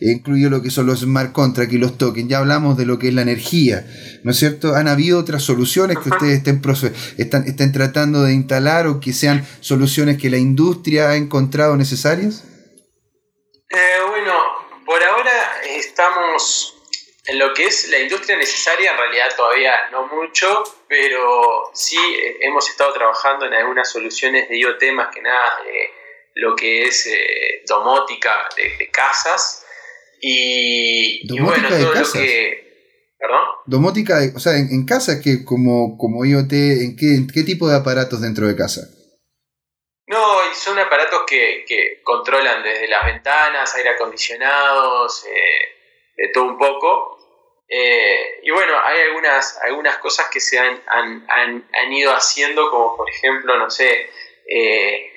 incluido 0.00 0.50
lo 0.50 0.62
que 0.62 0.70
son 0.70 0.86
los 0.86 1.00
smart 1.00 1.32
contracts 1.32 1.74
y 1.74 1.78
los 1.78 1.98
tokens. 1.98 2.28
Ya 2.28 2.38
hablamos 2.38 2.76
de 2.76 2.86
lo 2.86 2.98
que 2.98 3.08
es 3.08 3.14
la 3.14 3.22
energía, 3.22 3.86
¿no 4.22 4.30
es 4.30 4.38
cierto? 4.38 4.74
¿Han 4.74 4.88
habido 4.88 5.18
otras 5.18 5.42
soluciones 5.42 5.98
que 5.98 6.10
ustedes 6.10 6.38
estén, 6.38 6.60
están, 7.18 7.44
estén 7.46 7.72
tratando 7.72 8.22
de 8.22 8.32
instalar 8.32 8.86
o 8.86 9.00
que 9.00 9.12
sean 9.12 9.46
soluciones 9.60 10.18
que 10.18 10.30
la 10.30 10.38
industria 10.38 11.10
ha 11.10 11.16
encontrado 11.16 11.76
necesarias? 11.76 12.44
Eh, 13.70 13.98
bueno, 14.08 14.34
por 14.84 15.02
ahora 15.02 15.32
estamos 15.64 16.76
en 17.24 17.38
lo 17.38 17.54
que 17.54 17.66
es 17.66 17.88
la 17.88 17.98
industria 17.98 18.36
necesaria, 18.36 18.90
en 18.90 18.98
realidad 18.98 19.28
todavía 19.36 19.72
no 19.92 20.06
mucho, 20.08 20.64
pero 20.88 21.70
sí 21.72 21.96
eh, 21.96 22.38
hemos 22.40 22.68
estado 22.68 22.92
trabajando 22.92 23.46
en 23.46 23.54
algunas 23.54 23.90
soluciones 23.90 24.48
de 24.48 24.58
IoT, 24.58 24.82
más 24.92 25.14
que 25.14 25.22
nada 25.22 25.50
lo 26.34 26.56
que 26.56 26.84
es 26.84 27.06
eh, 27.06 27.62
domótica 27.66 28.48
de, 28.56 28.90
casas. 28.90 29.64
Y, 30.20 31.26
bueno, 31.40 31.68
todo 31.68 31.94
lo 31.94 32.12
que. 32.12 32.62
¿Perdón? 33.18 33.48
Domótica, 33.66 34.18
o 34.34 34.40
sea, 34.40 34.56
en, 34.56 34.84
casa, 34.84 35.20
que 35.20 35.44
como, 35.44 35.96
como 35.96 36.24
IoT, 36.24 36.52
¿en 36.52 36.96
qué, 37.32 37.42
tipo 37.44 37.68
de 37.68 37.76
aparatos 37.76 38.20
dentro 38.20 38.46
de 38.46 38.56
casa? 38.56 38.82
No, 40.08 40.40
son 40.54 40.78
aparatos 40.78 41.22
que, 41.28 42.00
controlan 42.02 42.62
desde 42.62 42.88
las 42.88 43.04
ventanas, 43.06 43.74
aire 43.76 43.90
acondicionados, 43.90 45.24
eh, 45.26 45.68
de 46.16 46.28
todo 46.32 46.44
un 46.44 46.58
poco. 46.58 47.18
Eh, 47.68 48.40
y 48.42 48.50
bueno, 48.50 48.74
hay 48.84 49.00
algunas, 49.00 49.58
algunas 49.62 49.96
cosas 49.98 50.26
que 50.30 50.40
se 50.40 50.58
han, 50.58 50.82
han, 50.88 51.92
ido 51.92 52.12
haciendo, 52.12 52.70
como 52.70 52.96
por 52.98 53.08
ejemplo, 53.08 53.56
no 53.56 53.70
sé, 53.70 54.10
eh, 54.46 55.11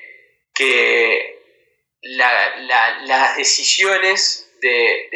que 0.56 1.36
las 2.02 3.36
decisiones 3.36 4.50
de, 4.60 5.08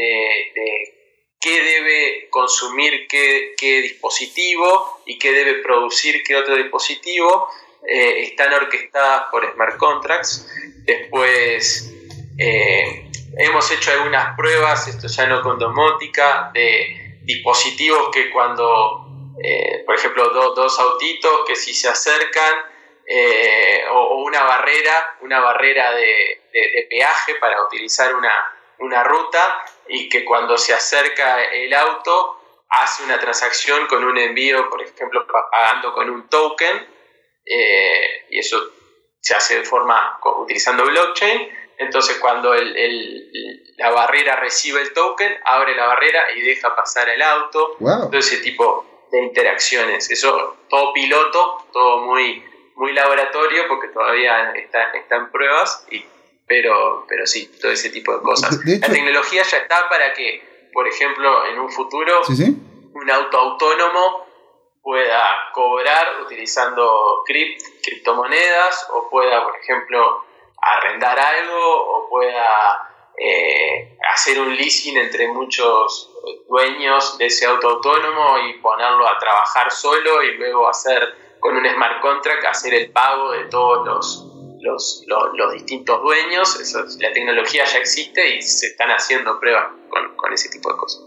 qué 1.41 1.63
debe 1.63 2.29
consumir 2.31 3.07
qué, 3.09 3.81
dispositivo 3.83 5.03
y 5.07 5.19
qué 5.19 5.33
debe 5.33 5.63
producir 5.63 6.23
qué 6.23 6.37
otro 6.37 6.57
dispositivo 6.57 7.49
eh, 7.89 8.25
están 8.25 8.53
orquestadas 8.53 9.25
por 9.31 9.51
smart 9.53 9.77
contracts. 9.79 10.47
Después 10.85 11.93
hemos 13.39 13.71
hecho 13.71 13.91
algunas 13.93 14.37
pruebas, 14.37 14.89
esto 14.89 15.07
ya 15.09 15.27
no 15.27 15.43
con 15.43 15.59
domótica, 15.59 16.51
de 16.53 17.19
dispositivos 17.23 18.11
que 18.13 18.31
cuando, 18.31 19.35
eh, 19.43 19.83
por 19.87 19.95
ejemplo, 19.95 20.31
dos 20.31 20.79
autitos 20.79 21.41
que 21.47 21.57
si 21.57 21.73
se 21.75 21.89
acercan, 21.89 22.55
eh, 23.13 23.83
o, 23.91 24.23
una 24.23 24.45
barrera, 24.45 25.17
una 25.23 25.41
barrera 25.41 25.93
de, 25.93 26.87
peaje 26.89 27.35
para 27.41 27.61
utilizar 27.65 28.15
una, 28.15 29.03
ruta 29.03 29.65
y 29.89 30.09
que 30.09 30.25
cuando 30.25 30.57
se 30.57 30.73
acerca 30.73 31.43
el 31.43 31.75
auto 31.75 32.65
hace 32.69 33.03
una 33.03 33.19
transacción 33.19 33.89
con 33.89 34.05
un 34.05 34.17
envío, 34.17 34.71
por 34.71 34.81
ejemplo, 34.81 35.27
pagando 35.27 35.93
con 35.93 36.09
un 36.09 36.29
token, 36.29 36.87
eh, 37.45 38.27
y 38.31 38.39
eso 38.39 38.59
se 39.21 39.35
hace 39.35 39.59
de 39.59 39.65
forma 39.65 40.21
utilizando 40.39 40.85
blockchain. 40.85 41.51
Entonces, 41.79 42.17
cuando 42.19 42.55
el, 42.55 43.75
la 43.77 43.91
barrera 43.91 44.37
recibe 44.37 44.83
el 44.83 44.93
token, 44.93 45.37
abre 45.45 45.75
la 45.75 45.87
barrera 45.87 46.31
y 46.37 46.43
deja 46.43 46.77
pasar 46.77 47.09
el 47.09 47.23
auto. 47.23 47.77
Todo 47.81 48.19
ese 48.19 48.37
tipo 48.37 49.09
de 49.11 49.21
interacciones. 49.25 50.09
Eso 50.11 50.59
todo 50.69 50.93
piloto, 50.93 51.65
todo 51.73 51.99
muy, 52.03 52.45
muy 52.81 52.95
laboratorio 52.95 53.69
porque 53.69 53.89
todavía 53.89 54.53
está, 54.53 54.91
está 54.93 55.17
en 55.17 55.31
pruebas, 55.31 55.87
y, 55.91 56.03
pero, 56.47 57.05
pero 57.07 57.27
sí, 57.27 57.51
todo 57.61 57.71
ese 57.71 57.91
tipo 57.91 58.17
de 58.17 58.23
cosas. 58.23 58.59
la 58.65 58.89
tecnología 58.89 59.43
ya 59.43 59.59
está 59.59 59.87
para 59.91 60.15
que, 60.15 60.71
por 60.73 60.89
ejemplo, 60.89 61.45
en 61.45 61.61
un 61.61 61.71
futuro, 61.71 62.23
un 62.95 63.11
auto 63.11 63.39
autónomo 63.39 64.27
pueda 64.83 65.23
cobrar 65.53 66.23
utilizando 66.23 67.23
criptomonedas 67.83 68.89
o 68.95 69.11
pueda, 69.11 69.45
por 69.45 69.57
ejemplo, 69.57 70.25
arrendar 70.57 71.19
algo 71.19 71.63
o 71.63 72.09
pueda 72.09 73.13
eh, 73.19 73.99
hacer 74.11 74.41
un 74.41 74.57
leasing 74.57 74.97
entre 74.97 75.29
muchos 75.29 76.11
dueños 76.49 77.19
de 77.19 77.27
ese 77.27 77.45
auto 77.45 77.69
autónomo 77.69 78.39
y 78.39 78.55
ponerlo 78.55 79.07
a 79.07 79.19
trabajar 79.19 79.71
solo 79.71 80.23
y 80.23 80.39
luego 80.39 80.67
hacer 80.67 81.30
con 81.41 81.57
un 81.57 81.65
smart 81.65 82.01
contract 82.01 82.45
hacer 82.47 82.75
el 82.75 82.91
pago 82.91 83.33
de 83.33 83.45
todos 83.51 84.27
los, 84.63 85.05
los, 85.07 85.53
distintos 85.55 86.01
dueños. 86.03 86.59
la 87.01 87.13
tecnología 87.13 87.65
ya 87.65 87.79
existe 87.79 88.37
y 88.37 88.43
se 88.43 88.69
están 88.69 88.91
haciendo 88.91 89.41
pruebas 89.41 89.73
con, 89.89 90.33
ese 90.33 90.49
tipo 90.49 90.71
de 90.71 90.79
cosas. 90.79 91.03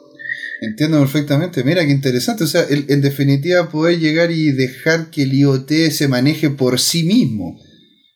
Entiendo 0.61 0.99
perfectamente. 0.99 1.63
Mira 1.63 1.85
qué 1.85 1.91
interesante. 1.91 2.43
O 2.43 2.47
sea, 2.47 2.65
en 2.69 3.01
definitiva 3.01 3.69
poder 3.69 3.99
llegar 3.99 4.31
y 4.31 4.51
dejar 4.51 5.09
que 5.09 5.23
el 5.23 5.33
IoT 5.33 5.71
se 5.91 6.07
maneje 6.07 6.49
por 6.49 6.79
sí 6.79 7.03
mismo 7.03 7.57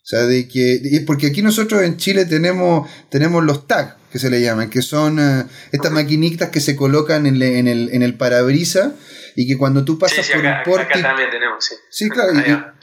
O 0.07 0.09
sea, 0.09 0.21
de 0.21 0.47
que. 0.47 1.03
Porque 1.05 1.27
aquí 1.27 1.41
nosotros 1.41 1.83
en 1.83 1.97
Chile 1.97 2.23
tenemos, 2.23 2.89
tenemos 3.09 3.43
los 3.43 3.67
tags, 3.67 3.95
que 4.09 4.19
se 4.19 4.29
le 4.29 4.39
llaman, 4.39 4.69
que 4.69 4.81
son 4.81 5.19
eh, 5.19 5.43
estas 5.73 5.91
maquinitas 5.91 6.49
que 6.49 6.61
se 6.61 6.77
colocan 6.77 7.25
en, 7.25 7.41
en 7.41 7.67
el, 7.67 7.89
en 7.91 8.03
el 8.03 8.13
parabrisa 8.13 8.95
y 9.35 9.45
que 9.45 9.57
cuando 9.57 9.83
tú 9.83 9.99
pasas 9.99 10.25
por 10.29 10.45
un 10.45 10.63
pórtico. 10.63 11.01
también 11.01 11.29
tenemos, 11.29 11.65
sí. 11.65 11.75
Sí, 11.89 12.09
claro, 12.09 12.31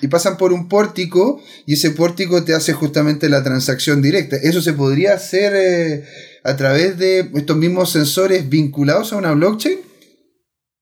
y, 0.03 0.09
pasan 0.09 0.37
por 0.37 0.53
un 0.53 0.69
pórtico 0.69 1.43
y 1.65 1.73
ese 1.73 1.93
pórtico 1.93 2.45
te 2.45 2.53
hace 2.53 2.75
justamente 2.75 3.31
la 3.31 3.43
transacción 3.43 4.03
directa. 4.03 4.37
¿Eso 4.37 4.61
se 4.61 4.75
podría 4.75 5.15
hacer 5.15 5.55
eh, 5.57 6.05
a 6.45 6.57
través 6.57 6.99
de 6.99 7.31
estos 7.35 7.57
mismos 7.57 7.91
sensores 7.91 8.51
vinculados 8.51 9.15
a 9.15 9.17
una 9.17 9.33
blockchain? 9.33 9.81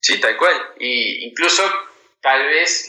Sí, 0.01 0.21
tal 0.21 0.37
cual. 0.37 0.57
Y 0.81 1.29
incluso 1.29 1.63
tal 2.23 2.47
vez 2.47 2.89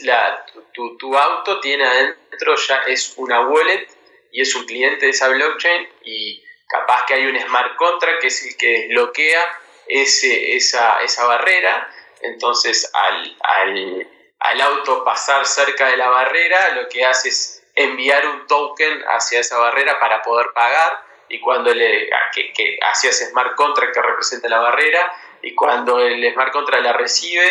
tu, 0.72 0.96
tu 0.96 1.18
auto 1.18 1.60
tiene 1.60 1.84
adentro 1.84 2.54
ya 2.56 2.82
es 2.86 3.14
una 3.16 3.40
wallet 3.40 3.86
y 4.30 4.40
es 4.40 4.54
un 4.54 4.64
cliente 4.64 5.06
de 5.06 5.10
esa 5.10 5.28
blockchain 5.28 5.88
y 6.04 6.42
capaz 6.68 7.04
que 7.06 7.14
hay 7.14 7.26
un 7.26 7.38
smart 7.38 7.76
contract 7.76 8.20
que 8.20 8.28
es 8.28 8.46
el 8.46 8.56
que 8.56 8.86
bloquea 8.88 9.42
ese, 9.86 10.56
esa, 10.56 11.02
esa 11.02 11.26
barrera. 11.26 11.90
Entonces 12.22 12.90
al, 12.94 13.36
al, 13.40 14.08
al 14.38 14.60
auto 14.60 15.04
pasar 15.04 15.44
cerca 15.46 15.88
de 15.88 15.96
la 15.96 16.08
barrera 16.08 16.70
lo 16.76 16.88
que 16.88 17.04
hace 17.04 17.28
es 17.28 17.66
enviar 17.74 18.26
un 18.26 18.46
token 18.46 19.02
hacia 19.08 19.40
esa 19.40 19.58
barrera 19.58 19.98
para 19.98 20.22
poder 20.22 20.46
pagar 20.54 21.02
y 21.28 21.40
cuando 21.40 21.74
le 21.74 22.08
que, 22.32 22.52
que 22.52 22.78
hacia 22.82 23.10
ese 23.10 23.26
smart 23.26 23.56
contract 23.56 23.94
que 23.94 24.00
representa 24.00 24.48
la 24.48 24.60
barrera 24.60 25.12
y 25.42 25.54
cuando 25.54 25.98
el 25.98 26.32
smart 26.32 26.52
contract 26.52 26.84
la 26.84 26.92
recibe 26.92 27.44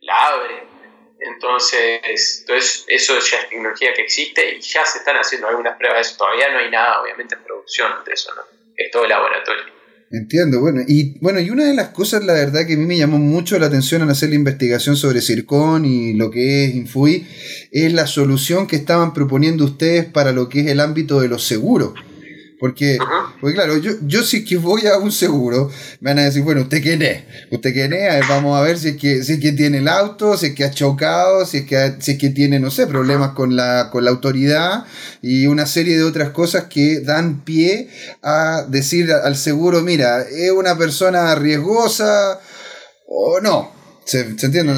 la 0.00 0.26
abre 0.28 0.79
entonces, 1.20 2.40
entonces, 2.40 2.84
eso 2.88 3.18
ya 3.18 3.38
es 3.38 3.48
tecnología 3.50 3.92
que 3.94 4.02
existe 4.02 4.56
y 4.56 4.60
ya 4.60 4.84
se 4.84 4.98
están 4.98 5.16
haciendo 5.16 5.48
algunas 5.48 5.76
pruebas 5.76 5.98
de 5.98 6.02
eso. 6.02 6.16
Todavía 6.16 6.50
no 6.52 6.58
hay 6.58 6.70
nada, 6.70 7.02
obviamente, 7.02 7.34
en 7.34 7.42
producción 7.42 7.92
de 8.04 8.12
eso, 8.12 8.30
¿no? 8.34 8.42
Es 8.76 8.90
todo 8.90 9.06
laboratorio. 9.06 9.64
Entiendo, 10.12 10.60
bueno, 10.60 10.80
y 10.88 11.16
bueno, 11.20 11.38
y 11.38 11.50
una 11.50 11.66
de 11.66 11.74
las 11.74 11.90
cosas, 11.90 12.24
la 12.24 12.32
verdad, 12.32 12.66
que 12.66 12.72
a 12.72 12.76
mí 12.76 12.84
me 12.84 12.96
llamó 12.96 13.18
mucho 13.18 13.56
la 13.60 13.66
atención 13.66 14.02
al 14.02 14.10
hacer 14.10 14.30
la 14.30 14.34
investigación 14.34 14.96
sobre 14.96 15.20
Circon 15.20 15.84
y 15.84 16.14
lo 16.14 16.32
que 16.32 16.64
es 16.64 16.74
Infui, 16.74 17.28
es 17.70 17.92
la 17.92 18.08
solución 18.08 18.66
que 18.66 18.74
estaban 18.74 19.14
proponiendo 19.14 19.64
ustedes 19.64 20.06
para 20.06 20.32
lo 20.32 20.48
que 20.48 20.62
es 20.62 20.66
el 20.66 20.80
ámbito 20.80 21.20
de 21.20 21.28
los 21.28 21.44
seguros. 21.44 21.92
Porque, 22.60 22.98
porque 23.40 23.54
claro, 23.54 23.78
yo, 23.78 23.92
yo 24.02 24.22
si 24.22 24.44
que 24.44 24.58
voy 24.58 24.86
a 24.86 24.98
un 24.98 25.10
seguro, 25.10 25.70
me 26.00 26.10
van 26.10 26.18
a 26.18 26.24
decir, 26.24 26.42
bueno, 26.42 26.60
¿usted 26.60 26.82
quién 26.82 27.00
es? 27.00 27.24
¿Usted 27.50 27.72
quién 27.72 27.94
es? 27.94 28.28
vamos 28.28 28.58
a 28.58 28.62
ver 28.62 28.78
si 28.78 28.88
es, 28.88 28.96
que, 28.98 29.24
si 29.24 29.32
es 29.32 29.40
que 29.40 29.52
tiene 29.52 29.78
el 29.78 29.88
auto, 29.88 30.36
si 30.36 30.46
es 30.46 30.54
que 30.54 30.64
ha 30.64 30.70
chocado, 30.70 31.46
si 31.46 31.58
es 31.58 31.64
que, 31.64 31.94
si 32.00 32.12
es 32.12 32.18
que 32.18 32.28
tiene, 32.28 32.60
no 32.60 32.70
sé, 32.70 32.86
problemas 32.86 33.30
con 33.30 33.56
la, 33.56 33.88
con 33.90 34.04
la 34.04 34.10
autoridad 34.10 34.84
y 35.22 35.46
una 35.46 35.64
serie 35.64 35.96
de 35.96 36.04
otras 36.04 36.30
cosas 36.30 36.64
que 36.64 37.00
dan 37.00 37.44
pie 37.44 37.88
a 38.22 38.66
decir 38.68 39.10
al 39.10 39.36
seguro, 39.36 39.80
mira, 39.80 40.20
es 40.20 40.50
una 40.50 40.76
persona 40.76 41.34
riesgosa 41.36 42.38
o 43.06 43.40
no. 43.40 43.79
¿Se, 44.10 44.22
entiende? 44.22 44.74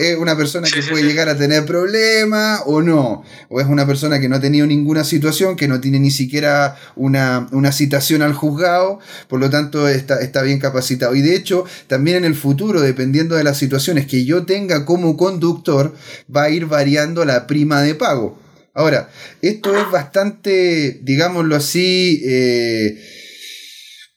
¿Es 0.00 0.16
una 0.16 0.36
persona 0.36 0.66
que 0.68 0.82
puede 0.82 1.04
llegar 1.04 1.28
a 1.28 1.38
tener 1.38 1.64
problemas 1.64 2.62
o 2.66 2.82
no? 2.82 3.22
¿O 3.48 3.60
es 3.60 3.68
una 3.68 3.86
persona 3.86 4.18
que 4.18 4.28
no 4.28 4.34
ha 4.34 4.40
tenido 4.40 4.66
ninguna 4.66 5.04
situación, 5.04 5.54
que 5.54 5.68
no 5.68 5.80
tiene 5.80 6.00
ni 6.00 6.10
siquiera 6.10 6.76
una, 6.96 7.46
citación 7.70 8.22
al 8.22 8.32
juzgado, 8.32 8.98
por 9.28 9.38
lo 9.38 9.48
tanto 9.50 9.86
está, 9.86 10.20
está 10.20 10.42
bien 10.42 10.58
capacitado? 10.58 11.14
Y 11.14 11.20
de 11.20 11.36
hecho, 11.36 11.64
también 11.86 12.16
en 12.16 12.24
el 12.24 12.34
futuro, 12.34 12.80
dependiendo 12.80 13.36
de 13.36 13.44
las 13.44 13.56
situaciones 13.56 14.08
que 14.08 14.24
yo 14.24 14.46
tenga 14.46 14.84
como 14.84 15.16
conductor, 15.16 15.94
va 16.34 16.42
a 16.42 16.50
ir 16.50 16.66
variando 16.66 17.24
la 17.24 17.46
prima 17.46 17.82
de 17.82 17.94
pago. 17.94 18.36
Ahora, 18.74 19.10
esto 19.42 19.76
es 19.76 19.88
bastante, 19.92 20.98
digámoslo 21.04 21.54
así, 21.54 22.20
eh, 22.24 22.98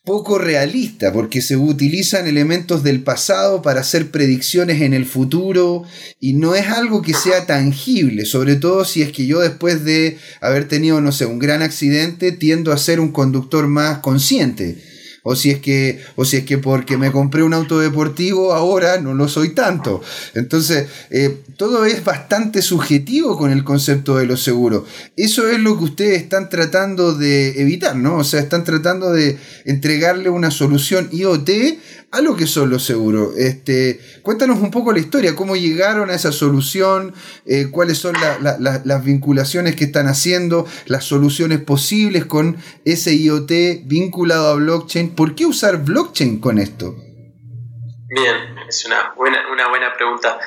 poco 0.06 0.38
realista 0.38 1.12
porque 1.12 1.42
se 1.42 1.56
utilizan 1.56 2.28
elementos 2.28 2.84
del 2.84 3.02
pasado 3.02 3.60
para 3.60 3.80
hacer 3.80 4.12
predicciones 4.12 4.80
en 4.80 4.94
el 4.94 5.04
futuro 5.04 5.82
y 6.20 6.34
no 6.34 6.54
es 6.54 6.68
algo 6.68 7.02
que 7.02 7.12
sea 7.12 7.44
tangible, 7.44 8.24
sobre 8.24 8.54
todo 8.54 8.84
si 8.84 9.02
es 9.02 9.10
que 9.10 9.26
yo 9.26 9.40
después 9.40 9.84
de 9.84 10.16
haber 10.40 10.68
tenido, 10.68 11.00
no 11.00 11.10
sé, 11.10 11.26
un 11.26 11.40
gran 11.40 11.60
accidente 11.60 12.30
tiendo 12.30 12.72
a 12.72 12.78
ser 12.78 13.00
un 13.00 13.10
conductor 13.10 13.66
más 13.66 13.98
consciente 13.98 14.95
o 15.28 15.34
si 15.34 15.50
es 15.50 15.58
que, 15.58 16.00
o 16.14 16.24
si 16.24 16.36
es 16.36 16.44
que 16.44 16.56
porque 16.56 16.96
me 16.96 17.10
compré 17.10 17.42
un 17.42 17.52
auto 17.52 17.80
deportivo 17.80 18.54
ahora 18.54 19.00
no 19.00 19.12
lo 19.12 19.28
soy 19.28 19.54
tanto. 19.54 20.00
Entonces, 20.34 20.86
eh, 21.10 21.38
todo 21.56 21.84
es 21.84 22.04
bastante 22.04 22.62
subjetivo 22.62 23.36
con 23.36 23.50
el 23.50 23.64
concepto 23.64 24.18
de 24.18 24.26
lo 24.26 24.36
seguro. 24.36 24.86
Eso 25.16 25.48
es 25.48 25.58
lo 25.58 25.76
que 25.78 25.84
ustedes 25.84 26.22
están 26.22 26.48
tratando 26.48 27.12
de 27.12 27.60
evitar, 27.60 27.96
¿no? 27.96 28.18
O 28.18 28.24
sea, 28.24 28.38
están 28.38 28.62
tratando 28.62 29.10
de 29.10 29.36
entregarle 29.64 30.30
una 30.30 30.52
solución 30.52 31.08
IoT 31.10 31.50
a 32.12 32.20
lo 32.20 32.36
que 32.36 32.46
son 32.46 32.70
los 32.70 32.84
seguros. 32.84 33.36
Este, 33.36 34.00
cuéntanos 34.22 34.60
un 34.60 34.70
poco 34.70 34.92
la 34.92 35.00
historia, 35.00 35.34
cómo 35.34 35.56
llegaron 35.56 36.08
a 36.10 36.14
esa 36.14 36.32
solución, 36.32 37.12
eh, 37.44 37.68
cuáles 37.70 37.98
son 37.98 38.14
las 38.40 39.04
vinculaciones 39.04 39.76
que 39.76 39.84
están 39.84 40.06
haciendo, 40.06 40.66
las 40.86 41.04
soluciones 41.04 41.60
posibles 41.60 42.24
con 42.24 42.56
ese 42.84 43.14
IoT 43.16 43.50
vinculado 43.84 44.48
a 44.48 44.54
blockchain. 44.54 45.10
¿Por 45.16 45.34
qué 45.34 45.46
usar 45.46 45.78
blockchain 45.78 46.40
con 46.40 46.58
esto? 46.58 46.94
Bien, 48.08 48.56
es 48.68 48.84
una 48.84 49.14
buena, 49.16 49.50
una 49.50 49.68
buena 49.68 49.92
pregunta. 49.94 50.38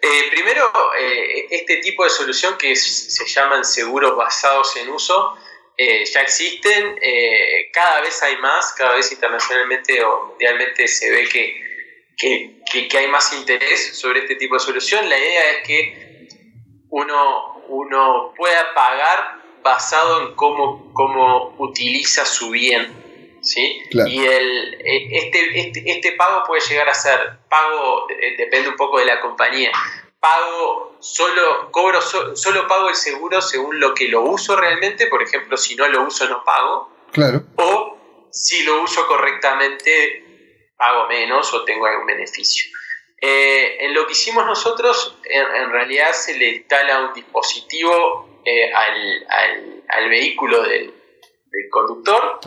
Eh, 0.00 0.30
primero, 0.30 0.70
eh, 1.00 1.46
este 1.50 1.78
tipo 1.78 2.04
de 2.04 2.10
solución 2.10 2.56
que 2.58 2.76
se 2.76 3.26
llaman 3.26 3.64
seguros 3.64 4.16
basados 4.16 4.76
en 4.76 4.90
uso, 4.90 5.34
eh, 5.76 6.04
ya 6.04 6.20
existen, 6.20 6.96
cada 7.72 8.00
vez 8.00 8.22
hay 8.22 8.36
más, 8.36 8.72
cada 8.74 8.94
vez 8.94 9.10
internacionalmente 9.12 10.02
o 10.02 10.26
mundialmente 10.26 10.86
se 10.88 11.10
ve 11.10 11.28
que, 11.28 12.62
que, 12.70 12.98
hay 12.98 13.08
más 13.08 13.32
interés 13.32 13.96
sobre 13.96 14.20
este 14.20 14.34
tipo 14.36 14.54
de 14.54 14.60
solución. 14.60 15.08
La 15.08 15.18
idea 15.18 15.52
es 15.52 15.66
que 15.66 16.28
uno, 16.90 17.62
uno 17.68 18.34
pueda 18.36 18.74
pagar 18.74 19.38
basado 19.62 20.28
en 20.28 20.34
cómo, 20.34 20.92
cómo 20.92 21.54
utiliza 21.58 22.24
su 22.24 22.50
bien. 22.50 23.07
¿Sí? 23.40 23.82
Y 23.90 24.24
el, 24.24 24.74
eh, 24.74 25.08
este, 25.12 25.60
este, 25.60 25.82
este, 25.86 26.12
pago 26.12 26.44
puede 26.46 26.60
llegar 26.62 26.88
a 26.88 26.94
ser 26.94 27.38
pago, 27.48 28.06
depende 28.36 28.68
un 28.68 28.76
poco 28.76 28.98
de 28.98 29.06
la 29.06 29.20
compañía, 29.20 29.72
pago 30.20 30.96
solo, 31.00 31.70
cobro 31.70 32.00
solo 32.00 32.66
pago 32.66 32.88
el 32.88 32.94
seguro 32.94 33.40
según 33.40 33.78
lo 33.80 33.94
que 33.94 34.08
lo 34.08 34.22
uso 34.22 34.56
realmente, 34.56 35.06
por 35.06 35.22
ejemplo, 35.22 35.56
si 35.56 35.74
no 35.76 35.88
lo 35.88 36.02
uso 36.02 36.28
no 36.28 36.44
pago. 36.44 36.90
Claro. 37.12 37.42
O 37.56 37.98
si 38.30 38.62
lo 38.64 38.82
uso 38.82 39.06
correctamente, 39.06 40.68
pago 40.76 41.06
menos 41.08 41.52
o 41.54 41.64
tengo 41.64 41.86
algún 41.86 42.06
beneficio. 42.06 42.66
Eh, 43.20 43.84
en 43.84 43.94
lo 43.94 44.06
que 44.06 44.12
hicimos 44.12 44.46
nosotros, 44.46 45.18
en, 45.24 45.70
realidad 45.70 46.12
se 46.12 46.38
le 46.38 46.50
instala 46.50 47.08
un 47.08 47.14
dispositivo 47.14 48.40
eh, 48.44 48.72
al, 48.72 50.08
vehículo 50.08 50.62
del, 50.62 50.94
conductor. 51.70 52.40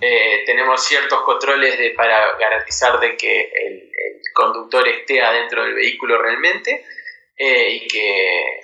Eh, 0.00 0.42
tenemos 0.46 0.84
ciertos 0.84 1.22
controles 1.22 1.78
de, 1.78 1.90
para 1.90 2.36
garantizar 2.38 2.98
de 3.00 3.16
que 3.16 3.40
el, 3.40 3.74
el, 3.74 4.22
conductor 4.34 4.86
esté 4.86 5.20
adentro 5.20 5.64
del 5.64 5.74
vehículo 5.74 6.20
realmente. 6.20 6.84
Eh, 7.40 7.68
y 7.70 7.86
que 7.86 8.60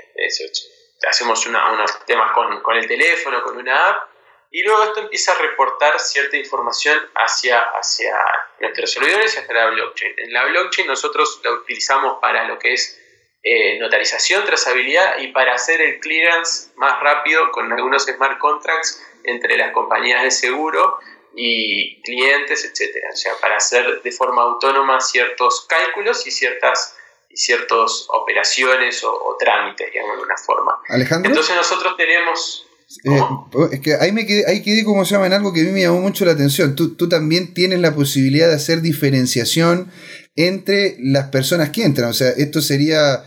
hacemos 1.09 1.47
unos 1.47 2.05
temas 2.07 2.33
con, 2.33 2.77
el 2.77 2.89
teléfono, 2.89 3.41
con 3.45 3.57
una 3.57 3.89
app, 3.89 4.11
y 4.51 4.65
luego 4.65 4.83
esto 4.83 5.01
empieza 5.01 5.33
a 5.33 5.39
reportar 5.39 5.99
cierta 6.01 6.37
información 6.37 6.99
hacia, 7.15 7.61
hacia 7.61 8.17
nuestros 8.61 8.93
servidores 8.93 9.35
y 9.35 9.39
hacia 9.39 9.55
la 9.55 9.71
blockchain. 9.71 10.15
En 10.17 10.33
la 10.33 10.45
blockchain 10.47 10.89
nosotros 10.89 11.41
la 11.45 11.53
utilizamos 11.53 12.19
para 12.21 12.49
lo 12.49 12.59
que 12.59 12.73
es 12.73 13.01
eh, 13.45 13.79
notarización, 13.79 14.45
trazabilidad 14.45 15.19
y 15.19 15.29
para 15.29 15.55
hacer 15.55 15.81
el 15.81 16.01
clearance 16.01 16.73
más 16.77 16.99
rápido 17.01 17.51
con 17.53 17.73
algunos 17.73 18.05
smart 18.05 18.39
contracts 18.39 19.01
entre 19.25 19.57
las 19.57 19.73
compañías 19.73 20.23
de 20.23 20.31
seguro 20.31 20.99
y 21.37 22.01
clientes, 22.03 22.65
etcétera. 22.65 23.09
O 23.13 23.17
sea, 23.17 23.33
para 23.41 23.57
hacer 23.57 24.03
de 24.03 24.13
forma 24.13 24.43
autónoma 24.43 25.01
ciertos 25.01 25.67
cálculos 25.69 26.27
y 26.27 26.31
ciertas 26.31 26.97
ciertas 27.35 28.07
operaciones 28.09 29.03
o, 29.05 29.37
trámites, 29.39 29.89
digamos, 29.93 30.11
de 30.11 30.15
alguna 30.15 30.37
forma. 30.37 30.73
Alejandro. 30.89 31.31
Entonces 31.31 31.57
nosotros 31.57 31.97
tenemos... 31.97 32.67
Eh, 33.05 33.21
oh, 33.55 33.69
es 33.73 33.81
que 33.81 33.95
ahí 33.95 34.13
me 34.13 34.27
quedé, 34.27 34.47
ahí 34.47 34.63
quedé 34.63 34.85
como 34.85 35.05
se 35.05 35.15
llama 35.15 35.27
en 35.27 35.33
algo 35.33 35.53
que 35.53 35.63
a 35.63 35.65
mí 35.65 35.71
me 35.71 35.83
llamó 35.83 36.01
mucho 36.01 36.25
la 36.25 36.33
atención. 36.33 36.77
Tú, 36.77 36.95
tú 36.95 37.09
también 37.09 37.55
tienes 37.55 37.81
la 37.81 37.95
posibilidad 37.95 38.49
de 38.49 38.55
hacer 38.55 38.83
diferenciación 38.83 39.91
entre 40.37 40.97
las 41.01 41.29
personas 41.29 41.71
que 41.71 41.83
entran. 41.83 42.11
O 42.11 42.13
sea, 42.13 42.31
esto 42.31 42.61
sería 42.61 43.25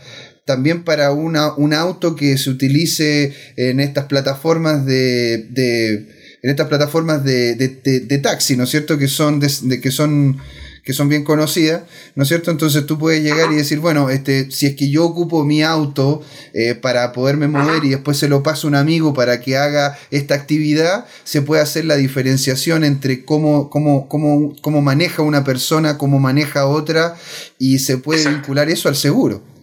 también 0.48 0.84
para 0.84 1.12
una, 1.12 1.54
un 1.56 1.74
auto 1.74 2.16
que 2.16 2.38
se 2.38 2.50
utilice 2.50 3.34
en 3.58 3.82
estas 3.82 4.06
plataformas 4.06 4.86
de, 4.86 5.46
de 5.50 6.08
en 6.42 6.50
estas 6.50 6.68
plataformas 6.68 7.24
de, 7.24 7.56
de, 7.56 8.18
taxi, 8.20 8.56
¿no 8.56 8.64
es 8.64 8.70
cierto? 8.70 8.98
Que 8.98 9.10
son, 9.10 9.42
de, 9.42 9.82
que 9.82 9.92
son 9.92 10.38
que 10.84 10.94
son 10.94 11.10
bien 11.10 11.26
conocidas, 11.26 11.82
¿no 12.16 12.24
es 12.24 12.30
cierto? 12.30 12.50
Entonces 12.50 12.86
tú 12.86 12.98
puedes 12.98 13.22
llegar 13.22 13.52
y 13.52 13.56
decir, 13.56 13.80
bueno, 13.80 14.10
este, 14.10 14.50
si 14.52 14.68
es 14.68 14.76
que 14.78 14.90
yo 14.90 15.04
ocupo 15.04 15.44
mi 15.44 15.62
auto 15.62 16.22
eh, 16.54 16.76
para 16.76 17.12
poderme 17.12 17.50
mover 17.50 17.84
y 17.84 17.90
después 17.90 18.16
se 18.16 18.30
lo 18.30 18.42
paso 18.42 18.68
a 18.68 18.70
un 18.70 18.76
amigo 18.76 19.14
para 19.14 19.42
que 19.42 19.58
haga 19.58 20.00
esta 20.12 20.36
actividad, 20.36 21.06
se 21.26 21.42
puede 21.42 21.62
hacer 21.62 21.84
la 21.84 21.98
diferenciación 21.98 22.86
entre 22.86 23.26
cómo, 23.26 23.70
cómo, 23.70 24.08
cómo, 24.08 24.56
cómo 24.62 24.82
maneja 24.82 25.24
una 25.24 25.44
persona, 25.44 25.98
cómo 25.98 26.20
maneja 26.20 26.66
otra, 26.68 27.18
y 27.60 27.80
se 27.80 27.98
puede 27.98 28.30
vincular 28.30 28.70
eso 28.70 28.88
al 28.88 28.96
seguro. 28.96 29.57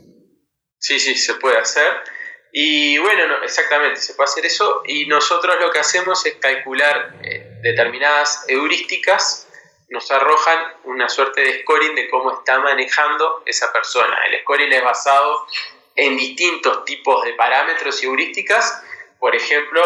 Sí, 0.84 1.00
sí, 1.00 1.16
se 1.16 1.36
puede 1.36 1.56
hacer. 1.56 2.02
Y 2.52 2.98
bueno, 2.98 3.26
no, 3.26 3.42
exactamente, 3.42 4.02
se 4.02 4.12
puede 4.12 4.28
hacer 4.28 4.44
eso. 4.44 4.82
Y 4.84 5.06
nosotros 5.06 5.56
lo 5.58 5.70
que 5.70 5.78
hacemos 5.78 6.26
es 6.26 6.34
calcular 6.34 7.14
eh, 7.22 7.56
determinadas 7.62 8.44
heurísticas, 8.48 9.48
nos 9.88 10.10
arrojan 10.10 10.74
una 10.84 11.08
suerte 11.08 11.40
de 11.40 11.62
scoring 11.62 11.94
de 11.94 12.10
cómo 12.10 12.34
está 12.34 12.58
manejando 12.58 13.42
esa 13.46 13.72
persona. 13.72 14.14
El 14.26 14.42
scoring 14.42 14.70
es 14.74 14.84
basado 14.84 15.46
en 15.96 16.18
distintos 16.18 16.84
tipos 16.84 17.24
de 17.24 17.32
parámetros 17.32 18.02
y 18.02 18.06
heurísticas. 18.06 18.84
Por 19.18 19.34
ejemplo, 19.34 19.80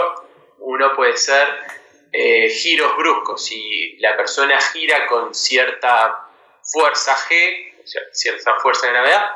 uno 0.58 0.96
puede 0.96 1.16
ser 1.16 1.46
eh, 2.10 2.50
giros 2.50 2.96
bruscos. 2.96 3.46
Si 3.46 3.96
la 4.00 4.16
persona 4.16 4.60
gira 4.60 5.06
con 5.06 5.32
cierta 5.32 6.26
fuerza 6.64 7.14
G, 7.14 7.84
cierta 8.10 8.56
fuerza 8.56 8.88
de 8.88 8.94
gravedad, 8.94 9.30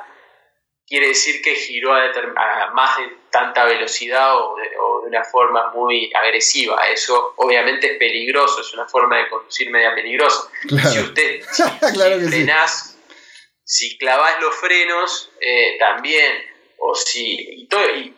quiere 0.93 1.09
decir 1.09 1.41
que 1.41 1.55
giró 1.55 1.95
a, 1.95 2.71
más 2.75 2.99
de 2.99 3.09
tanta 3.31 3.65
velocidad 3.65 4.37
o 4.37 4.57
de, 4.57 4.69
una 5.07 5.25
forma 5.25 5.71
muy 5.71 6.13
agresiva. 6.13 6.87
Eso 6.87 7.33
obviamente 7.37 7.93
es 7.93 7.99
peligroso, 7.99 8.61
es 8.61 8.75
una 8.75 8.87
forma 8.87 9.17
de 9.17 9.31
conducir 9.31 9.71
media 9.71 9.95
peligrosa. 9.95 10.51
Si 10.69 10.99
usted 10.99 11.41
si, 12.31 12.47
si 13.65 13.97
clavás 13.97 14.39
los 14.43 14.55
frenos, 14.57 15.31
eh, 15.41 15.79
también, 15.79 16.45
o 16.77 16.95
si, 16.95 17.67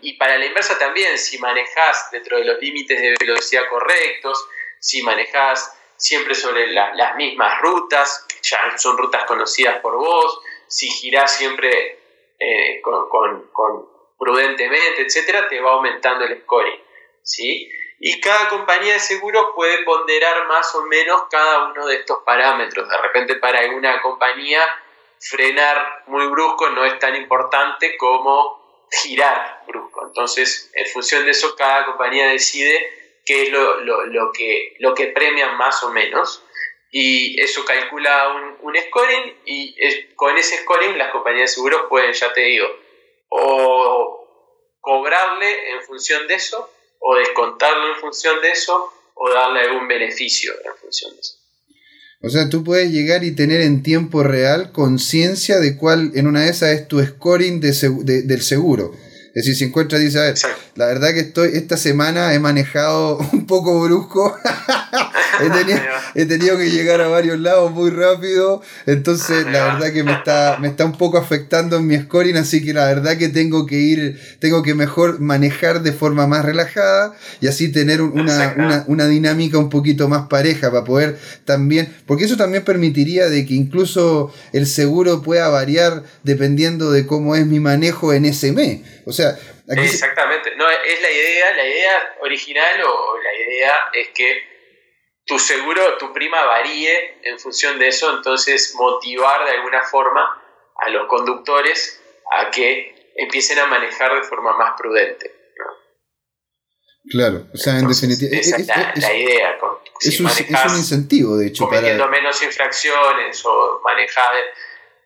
y, 0.03 0.13
para 0.15 0.37
la 0.37 0.47
inversa 0.47 0.77
también, 0.77 1.17
si 1.17 1.39
manejás 1.39 2.11
dentro 2.11 2.39
de 2.39 2.45
los 2.45 2.61
límites 2.61 3.01
de 3.01 3.15
velocidad 3.21 3.69
correctos, 3.71 4.49
si 4.81 5.01
manejás 5.03 5.79
siempre 5.97 6.35
sobre 6.35 6.73
las 6.73 7.15
mismas 7.15 7.61
rutas, 7.61 8.27
que 8.29 8.37
ya 8.43 8.77
son 8.79 8.99
rutas 8.99 9.27
conocidas 9.27 9.79
por 9.79 9.97
vos, 9.97 10.41
si 10.67 10.89
girás 10.89 11.37
siempre 11.37 12.04
eh, 12.45 12.81
con, 12.83 13.89
prudentemente, 14.19 15.03
etcétera, 15.03 15.49
te 15.49 15.61
va 15.61 15.73
aumentando 15.73 16.25
el 16.25 16.43
scoring. 16.43 16.81
¿sí? 17.23 17.71
Y 18.01 18.21
cada 18.21 18.49
compañía 18.49 18.95
de 18.95 19.01
seguros 19.01 19.47
puede 19.55 19.83
ponderar 19.85 20.47
más 20.47 20.75
o 20.75 20.83
menos 20.83 21.23
cada 21.31 21.71
uno 21.71 21.87
de 21.87 21.97
estos 21.97 22.19
parámetros. 22.25 22.89
De 22.89 22.99
repente, 22.99 23.37
para 23.37 23.61
alguna 23.61 24.03
compañía, 24.03 24.63
frenar 25.21 26.05
muy 26.07 26.27
brusco 26.27 26.69
no 26.71 26.85
es 26.85 26.99
tan 26.99 27.17
importante 27.17 27.97
como 27.97 28.87
girar 29.03 29.63
brusco. 29.67 30.07
Entonces, 30.07 30.71
en 30.75 30.87
función 30.87 31.25
de 31.25 31.31
eso, 31.31 31.57
cada 31.57 31.87
compañía 31.87 32.29
decide 32.29 33.21
qué 33.25 33.45
es 33.45 33.49
lo, 33.51 33.81
lo, 33.81 34.33
que, 34.33 34.77
lo 34.81 34.95
que 34.95 35.07
premian 35.07 35.57
más 35.57 35.83
o 35.83 35.91
menos 35.91 36.44
y 36.97 37.41
eso 37.43 37.65
calcula 37.65 38.29
un, 38.63 38.73
scoring 38.87 39.35
y 39.47 39.75
con 40.15 40.39
ese 40.39 40.59
scoring 40.59 40.97
las 40.97 41.11
compañías 41.11 41.51
de 41.51 41.55
seguros 41.57 41.83
pueden, 41.89 42.13
ya 42.13 42.33
te 42.33 42.41
digo, 42.43 42.67
o 43.31 44.79
cobrarle 44.81 45.73
en 45.73 45.83
función 45.83 46.29
de 46.29 46.35
eso, 46.35 46.71
o 47.01 47.17
descontarlo 47.17 47.95
en 47.95 48.01
función 48.01 48.41
de 48.41 48.51
eso, 48.51 48.93
o 49.15 49.29
darle 49.29 49.63
algún 49.63 49.89
beneficio 49.89 50.53
en 50.65 50.77
función 50.77 51.13
de 51.15 51.21
eso. 51.21 51.37
O 52.23 52.31
sea, 52.31 52.49
tú 52.49 52.63
puedes 52.63 52.93
llegar 52.93 53.25
y 53.25 53.35
tener 53.35 53.61
en 53.61 53.83
tiempo 53.83 54.23
real 54.23 54.71
conciencia 54.71 55.59
de 55.59 55.77
cuál 55.77 56.13
en 56.15 56.29
una 56.29 56.45
de 56.45 56.51
esas 56.51 56.71
es 56.71 56.87
tu 56.87 57.03
scoring 57.03 57.61
del 57.61 58.43
seguro. 58.43 58.93
Es 59.35 59.45
decir, 59.45 59.57
si 59.57 59.65
encuentra, 59.65 59.99
dice, 59.99 60.21
a 60.21 60.23
ver, 60.23 60.35
la 60.77 60.87
verdad 60.87 61.13
que 61.13 61.21
estoy, 61.21 61.51
esta 61.55 61.77
semana 61.77 62.35
he 62.35 62.39
manejado 62.39 63.19
un 63.33 63.47
poco 63.47 63.81
brusco, 63.81 64.37
he, 66.15 66.27
tenido, 66.27 66.57
que 66.57 66.71
llegar 66.71 67.01
a 67.01 67.09
varios 67.09 67.41
lados 67.41 67.73
muy 67.73 67.91
rápido, 67.91 68.63
entonces 68.87 69.45
la 69.47 69.65
verdad 69.65 69.93
que 69.93 70.05
me 70.05 70.13
está, 70.13 70.59
me 70.61 70.69
está 70.69 70.85
un 70.85 70.97
poco 70.97 71.19
afectando 71.19 71.79
en 71.79 71.87
mi 71.89 71.99
scoring, 71.99 72.37
así 72.37 72.65
que 72.65 72.73
la 72.73 72.87
verdad 72.87 73.17
que 73.17 73.29
tengo 73.29 73.67
que 73.67 73.81
ir, 73.81 74.21
tengo 74.39 74.63
que 74.63 74.75
mejor 74.75 75.19
manejar 75.21 75.83
de 75.83 75.93
forma 75.93 76.29
más 76.29 76.45
relajada 76.45 77.15
y 77.41 77.49
así 77.49 77.73
tener 77.73 78.03
una, 78.03 78.55
una, 78.57 78.85
una 78.87 79.07
dinámica 79.09 79.59
un 79.59 79.71
poquito 79.71 80.09
más 80.09 80.29
pareja 80.29 80.71
para 80.71 80.85
poder 80.85 81.19
también, 81.45 81.93
porque 82.07 82.25
eso 82.25 82.37
también 82.37 82.65
permitiría 82.65 83.29
de 83.29 83.45
que 83.45 83.55
incluso 83.55 84.33
el 84.53 84.67
seguro 84.67 85.23
pueda 85.23 85.49
variar 85.49 86.05
dependiendo 86.23 86.93
de 86.93 87.07
cómo 87.07 87.35
es 87.35 87.47
mi 87.47 87.59
manejo 87.59 88.13
en 88.13 88.27
ese 88.27 88.53
mes. 88.53 88.81
O 89.07 89.13
sea, 89.13 89.24
Exactamente. 89.69 90.55
No, 90.57 90.69
es 90.69 91.03
la 91.03 91.11
idea, 91.11 91.57
la 91.57 91.67
idea 91.67 92.17
original 92.21 92.83
o 92.83 93.19
la 93.19 93.35
idea 93.35 93.75
es 93.93 94.09
que 94.09 94.55
tu 95.27 95.39
seguro, 95.39 95.97
tu 95.99 96.13
prima 96.13 96.45
varíe 96.45 97.19
en 97.23 97.39
función 97.39 97.79
de 97.79 97.89
eso, 97.89 98.15
entonces 98.15 98.75
motivar 98.75 99.45
de 99.45 99.53
alguna 99.53 99.83
forma 99.83 100.43
a 100.77 100.91
los 100.91 101.07
conductores 101.09 102.01
a 102.33 102.51
que 102.51 103.13
empiecen 103.17 103.59
a 103.59 103.67
manejar 103.67 104.15
de 104.15 104.23
forma 104.23 104.57
más 104.57 104.75
prudente. 104.79 105.45
Claro, 107.11 107.47
o 107.53 107.57
sea, 107.57 107.79
en 107.79 107.87
definitiva. 107.87 108.35
Esa 108.35 108.57
es, 108.57 108.67
la, 108.67 109.15
idea. 109.15 109.57
es, 110.01 110.21
un, 110.21 110.77
incentivo, 110.77 111.37
de 111.37 111.49
hecho. 111.49 111.67
Cometiendo 111.67 112.09
menos 112.09 112.43
infracciones 112.43 113.45
o 113.45 113.81
manejar 113.85 114.35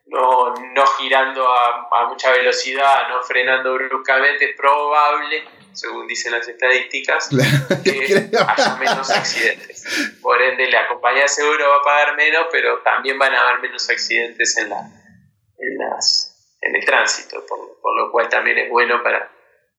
no, 0.09 0.53
no 0.73 0.85
girando 0.97 1.47
a, 1.47 2.07
mucha 2.09 2.31
velocidad, 2.31 3.09
no 3.09 3.21
frenando 3.23 3.73
bruscamente, 3.73 4.51
es 4.51 4.55
probable, 4.55 5.43
según 5.73 6.07
dicen 6.07 6.31
las 6.31 6.47
estadísticas, 6.47 7.29
que 7.83 8.29
haya 8.47 8.75
menos 8.77 9.09
accidentes. 9.09 10.17
Por 10.21 10.41
ende, 10.41 10.69
la 10.71 10.87
compañía 10.87 11.23
de 11.23 11.29
seguro 11.29 11.69
va 11.69 11.77
a 11.77 11.83
pagar 11.83 12.15
menos, 12.15 12.47
pero 12.51 12.79
también 12.79 13.19
van 13.19 13.33
a 13.33 13.41
haber 13.41 13.61
menos 13.61 13.89
accidentes 13.89 14.57
en, 14.57 14.69
la, 14.69 14.79
en, 14.79 15.77
las, 15.77 16.57
en 16.61 16.75
el 16.75 16.85
tránsito, 16.85 17.45
por, 17.47 17.59
lo 17.95 18.11
cual 18.11 18.29
también 18.29 18.57
es 18.57 18.69
bueno 18.69 19.03
para, 19.03 19.31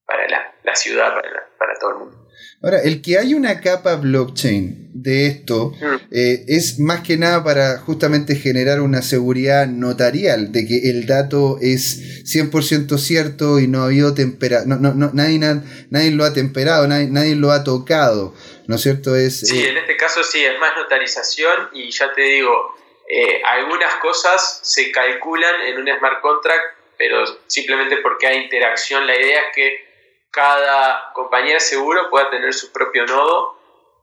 para 0.07 0.29
la, 0.63 0.75
ciudad, 0.75 1.15
para, 1.15 1.49
para 1.59 1.79
todo 1.79 1.91
el 1.91 1.97
mundo. 1.99 2.29
Ahora, 2.63 2.79
el 2.83 3.03
que 3.03 3.19
hay 3.19 3.35
una 3.35 3.61
capa 3.61 3.97
blockchain 3.97 4.80
de 4.93 5.27
esto 5.27 5.73
eh, 6.11 6.45
es 6.49 6.79
más 6.79 7.01
que 7.07 7.17
nada 7.17 7.45
para 7.45 7.79
justamente 7.79 8.35
generar 8.35 8.81
una 8.81 9.03
seguridad 9.03 9.67
notarial 9.67 10.53
de 10.53 10.67
que 10.67 10.91
el 10.91 11.07
dato 11.07 11.59
es 11.61 12.25
100% 12.25 12.99
cierto 12.99 13.61
y 13.61 13.69
no 13.69 13.83
ha 13.83 13.87
habido 13.87 14.15
tempera 14.15 14.65
no, 14.67 14.77
no, 14.77 14.95
no, 14.95 15.11
nadie, 15.13 15.39
nadie 15.39 16.11
lo 16.11 16.25
ha 16.25 16.33
temperado, 16.33 16.87
nadie, 16.87 17.09
nadie 17.09 17.35
lo 17.35 17.51
ha 17.51 17.65
tocado, 17.65 18.35
¿no 18.67 18.77
es 18.77 18.83
cierto? 18.83 19.17
Es, 19.17 19.41
sí, 19.41 19.59
eh, 19.59 19.71
en 19.71 19.77
este 19.79 19.97
caso 19.97 20.23
sí, 20.23 20.45
es 20.45 20.59
más 20.59 20.75
notarización 20.77 21.71
y 21.73 21.91
ya 21.91 22.13
te 22.13 22.23
digo, 22.23 22.75
eh, 23.09 23.43
algunas 23.45 23.95
cosas 23.97 24.61
se 24.63 24.91
calculan 24.93 25.63
en 25.63 25.79
un 25.79 25.99
smart 25.99 26.21
contract, 26.21 26.79
pero 26.97 27.25
simplemente 27.47 27.97
porque 27.99 28.27
hay 28.27 28.39
interacción, 28.45 29.07
la 29.07 29.19
idea 29.19 29.41
es 29.49 29.55
que 29.55 29.91
cada 30.31 31.13
compañía 31.13 31.55
de 31.55 31.61
seguro 31.61 32.09
pueda 32.11 32.31
tener 32.31 32.55
su 32.55 32.73
propio 32.73 33.05
nodo, 33.07 33.60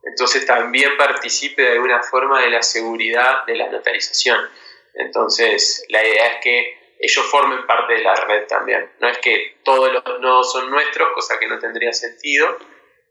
entonces 0.08 0.46
también 0.46 0.96
participe 0.96 1.62
de 1.62 1.72
alguna 1.72 2.02
forma 2.02 2.40
de 2.40 2.50
la 2.50 2.62
seguridad 2.62 3.44
de 3.46 3.56
la 3.56 3.68
notarización. 3.68 4.48
Entonces, 4.94 5.84
la 5.88 6.02
idea 6.02 6.26
es 6.28 6.40
que 6.42 6.96
ellos 6.98 7.26
formen 7.26 7.66
parte 7.66 7.94
de 7.94 8.00
la 8.02 8.14
red 8.14 8.46
también. 8.46 8.90
No 9.00 9.08
es 9.08 9.18
que 9.18 9.58
todos 9.62 9.92
los 9.92 10.20
nodos 10.20 10.50
son 10.50 10.70
nuestros, 10.70 11.12
cosa 11.14 11.38
que 11.38 11.46
no 11.46 11.58
tendría 11.58 11.92
sentido, 11.92 12.56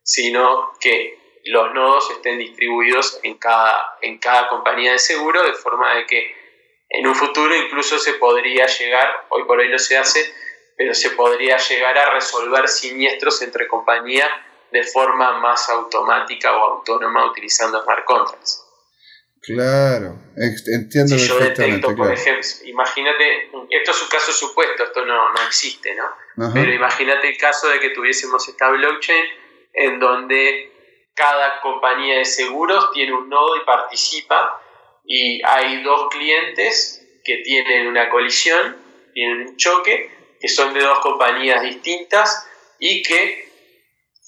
sino 0.03 0.73
que 0.79 1.41
los 1.45 1.73
nodos 1.73 2.10
estén 2.12 2.39
distribuidos 2.39 3.19
en 3.23 3.38
cada, 3.38 3.97
en 4.01 4.17
cada 4.17 4.47
compañía 4.49 4.93
de 4.93 4.99
seguro, 4.99 5.43
de 5.43 5.53
forma 5.53 5.95
de 5.95 6.05
que 6.05 6.36
en 6.89 7.07
un 7.07 7.15
futuro 7.15 7.55
incluso 7.55 7.99
se 7.99 8.13
podría 8.13 8.65
llegar, 8.65 9.25
hoy 9.29 9.43
por 9.43 9.60
hoy 9.60 9.69
no 9.69 9.77
se 9.77 9.97
hace, 9.97 10.33
pero 10.75 10.93
se 10.93 11.12
podría 11.12 11.57
llegar 11.57 11.97
a 11.97 12.12
resolver 12.12 12.67
siniestros 12.67 13.41
entre 13.41 13.67
compañías 13.67 14.29
de 14.71 14.84
forma 14.84 15.39
más 15.39 15.69
automática 15.69 16.56
o 16.56 16.75
autónoma 16.75 17.25
utilizando 17.25 17.82
smart 17.84 18.06
contracts. 18.06 18.63
Claro, 19.41 20.19
entiendo 20.36 21.17
si 21.17 21.25
yo 21.25 21.39
detecto, 21.39 21.95
por 21.95 22.12
ejemplo, 22.12 22.43
imagínate, 22.65 23.49
esto 23.69 23.91
es 23.91 24.01
un 24.01 24.10
caso 24.10 24.34
supuesto, 24.34 24.84
esto 24.84 25.06
no, 25.06 25.32
no 25.32 25.41
existe, 25.47 25.95
¿no? 25.95 26.53
Pero 26.53 26.73
imagínate 26.73 27.30
el 27.30 27.38
caso 27.38 27.69
de 27.69 27.80
que 27.80 27.91
tuviésemos 27.91 28.45
esta 28.50 28.69
blockchain 28.69 29.25
en 29.73 30.00
donde 30.00 30.71
cada 31.13 31.62
compañía 31.62 32.17
de 32.17 32.25
seguros 32.25 32.91
tiene 32.91 33.13
un 33.13 33.29
nodo 33.29 33.56
y 33.56 33.65
participa 33.65 34.62
y 35.06 35.41
hay 35.46 35.81
dos 35.81 36.10
clientes 36.10 37.02
que 37.23 37.37
tienen 37.37 37.87
una 37.87 38.10
colisión, 38.10 38.75
tienen 39.13 39.48
un 39.48 39.56
choque 39.56 40.12
que 40.39 40.48
son 40.48 40.73
de 40.73 40.81
dos 40.81 41.00
compañías 41.00 41.62
distintas 41.62 42.48
y 42.79 43.02
que 43.02 43.46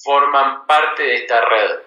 forman 0.03 0.65
parte 0.65 1.03
de 1.03 1.15
esta 1.15 1.41
red. 1.41 1.79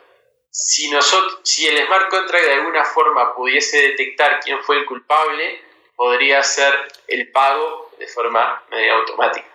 si, 0.55 0.91
nosotros, 0.91 1.41
si 1.45 1.67
el 1.67 1.87
smart 1.87 2.11
contract 2.11 2.45
de 2.45 2.53
alguna 2.53 2.85
forma 2.85 3.35
pudiese 3.35 3.79
detectar 3.89 4.39
quién 4.41 4.59
fue 4.63 4.79
el 4.79 4.85
culpable, 4.85 5.61
podría 5.97 6.41
hacer 6.41 6.73
el 7.09 7.31
pago 7.31 7.91
de 7.99 8.07
forma 8.07 8.63
medio 8.71 8.93
automática. 8.95 9.47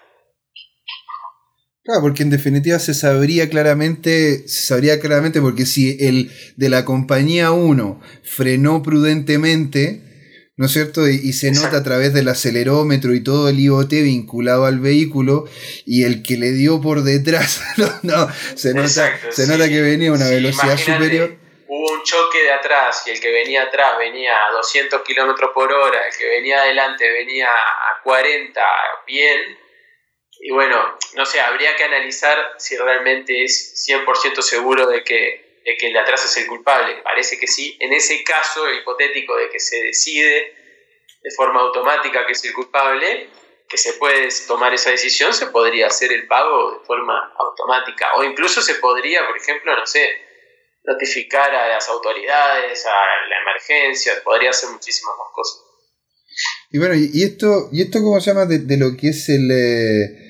Claro, 1.84 2.01
porque 2.01 2.24
en 2.24 2.32
definitiva 2.32 2.80
se 2.80 2.93
sabría 2.93 3.47
claramente, 3.49 4.47
se 4.47 4.66
sabría 4.66 4.99
claramente 4.99 5.39
porque 5.39 5.66
si 5.66 5.97
el 6.05 6.32
de 6.58 6.70
la 6.70 6.84
compañía 6.84 7.51
1 7.51 8.01
frenó 8.24 8.84
prudentemente, 8.84 10.07
¿no 10.58 10.66
es 10.66 10.74
cierto? 10.74 11.08
Y, 11.08 11.34
se 11.34 11.51
nota 11.51 11.78
a 11.78 11.84
través 11.84 12.14
del 12.14 12.28
acelerómetro 12.28 13.14
y 13.14 13.24
todo 13.24 13.47
el 13.47 13.60
IoT 13.60 13.91
vinculado 13.91 14.66
al 14.66 14.80
vehículo, 14.80 15.45
y 15.86 16.03
el 16.03 16.24
que 16.24 16.36
le 16.38 16.51
dio 16.51 16.82
por 16.82 17.03
detrás, 17.03 17.62
no, 18.03 18.28
se 18.55 18.74
nota, 18.74 19.20
se 19.32 19.47
nota 19.47 19.70
que 19.70 19.82
venía 19.82 20.10
a 20.10 20.14
una 20.14 20.30
velocidad 20.30 20.78
superior. 20.78 21.38
Hubo 21.70 21.93
un 21.93 22.03
choque 22.03 22.43
de 22.43 22.51
atrás 22.51 23.03
y 23.05 23.12
el 23.12 23.20
que 23.20 23.32
venía 23.32 23.64
atrás 23.64 23.97
venía 23.97 24.34
a 24.34 24.51
200 24.53 25.01
kilómetros 25.03 25.51
por 25.53 25.72
hora, 25.72 25.99
el 26.08 26.18
que 26.18 26.28
venía 26.28 26.62
adelante 26.62 27.10
venía 27.12 27.49
a 27.49 28.01
40, 28.03 28.62
bien 29.05 29.68
y 30.39 30.51
bueno, 30.51 30.97
no 31.16 31.26
sé, 31.26 31.39
habría 31.39 31.76
que 31.76 31.84
analizar 31.84 32.38
si 32.58 32.78
realmente 32.78 33.43
es 33.43 33.86
100% 33.88 34.41
seguro 34.41 34.88
de 34.88 35.03
que, 35.03 35.46
de 35.68 35.76
que 35.76 35.88
el 35.88 35.93
de 35.93 35.99
atrás 35.99 36.24
es 36.24 36.38
el 36.38 36.47
culpable. 36.47 37.01
Parece 37.03 37.38
que 37.38 37.45
sí. 37.45 37.76
En 37.82 37.91
ese 37.91 38.24
caso 38.24 38.72
hipotético 38.72 39.36
de 39.36 39.49
que 39.49 39.59
se 39.59 39.78
decide 39.84 40.55
de 41.22 41.32
forma 41.36 41.59
automática 41.59 42.26
que 42.26 42.32
es 42.32 42.43
el 42.45 42.53
culpable, 42.53 43.30
que 43.68 43.78
se 43.78 43.93
puede 43.93 44.30
tomar 44.47 44.74
esa 44.74 44.91
decisión, 44.91 45.34
se 45.34 45.47
podría 45.47 45.88
hacer 45.88 46.13
el 46.13 46.26
pago 46.26 46.80
de 46.80 46.86
forma 46.86 47.34
automática. 47.38 48.13
O 48.15 48.24
incluso 48.24 48.61
se 48.61 48.76
podría, 48.76 49.28
por 49.28 49.36
ejemplo, 49.36 49.76
no 49.76 49.86
sé, 49.86 50.09
notificar 50.86 51.53
a 51.53 51.68
las 51.68 51.89
autoridades, 51.89 52.86
a 52.86 53.28
la 53.30 53.41
emergencia, 53.41 54.13
podría 54.24 54.51
hacer 54.51 54.70
muchísimas 54.70 55.15
más 55.18 55.28
cosas. 55.34 55.63
Y 56.72 56.78
bueno, 56.78 56.93
y 56.95 57.24
esto, 57.24 57.68
y 57.74 57.82
esto 57.82 57.99
¿cómo 57.99 58.22
se 58.22 58.32
llama? 58.32 58.45
De, 58.45 58.78
lo 58.78 58.95
que 58.95 59.09
es 59.09 59.28
el... 59.28 59.51
Eh, 59.51 60.26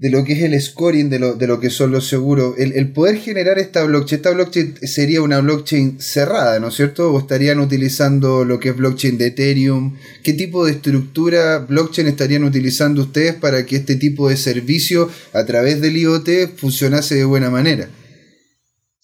de 0.00 0.08
lo 0.08 0.24
que 0.24 0.32
es 0.32 0.42
el 0.42 0.58
scoring 0.58 1.10
de 1.10 1.18
lo, 1.18 1.34
de 1.34 1.46
lo 1.46 1.60
que 1.60 1.68
son 1.68 1.92
los 1.92 2.08
seguros. 2.08 2.54
El, 2.56 2.90
poder 2.90 3.18
generar 3.18 3.58
esta 3.58 3.84
blockchain, 3.84 4.16
esta 4.16 4.30
blockchain 4.30 4.78
sería 4.88 5.20
una 5.20 5.40
blockchain 5.40 6.00
cerrada, 6.00 6.58
¿no 6.58 6.68
es 6.68 6.74
cierto? 6.74 7.12
¿O 7.12 7.18
estarían 7.18 7.60
utilizando 7.60 8.46
lo 8.46 8.58
que 8.58 8.70
es 8.70 8.76
blockchain 8.78 9.18
de 9.18 9.26
Ethereum? 9.26 9.98
¿Qué 10.24 10.32
tipo 10.32 10.64
de 10.64 10.72
estructura 10.72 11.58
blockchain 11.58 12.08
estarían 12.08 12.44
utilizando 12.44 13.02
ustedes 13.02 13.34
para 13.34 13.66
que 13.66 13.76
este 13.76 13.96
tipo 13.96 14.30
de 14.30 14.38
servicio 14.38 15.10
a 15.34 15.44
través 15.44 15.82
del 15.82 15.98
IoT 15.98 16.56
funcionase 16.56 17.16
de 17.16 17.24
buena 17.26 17.50
manera? 17.50 17.86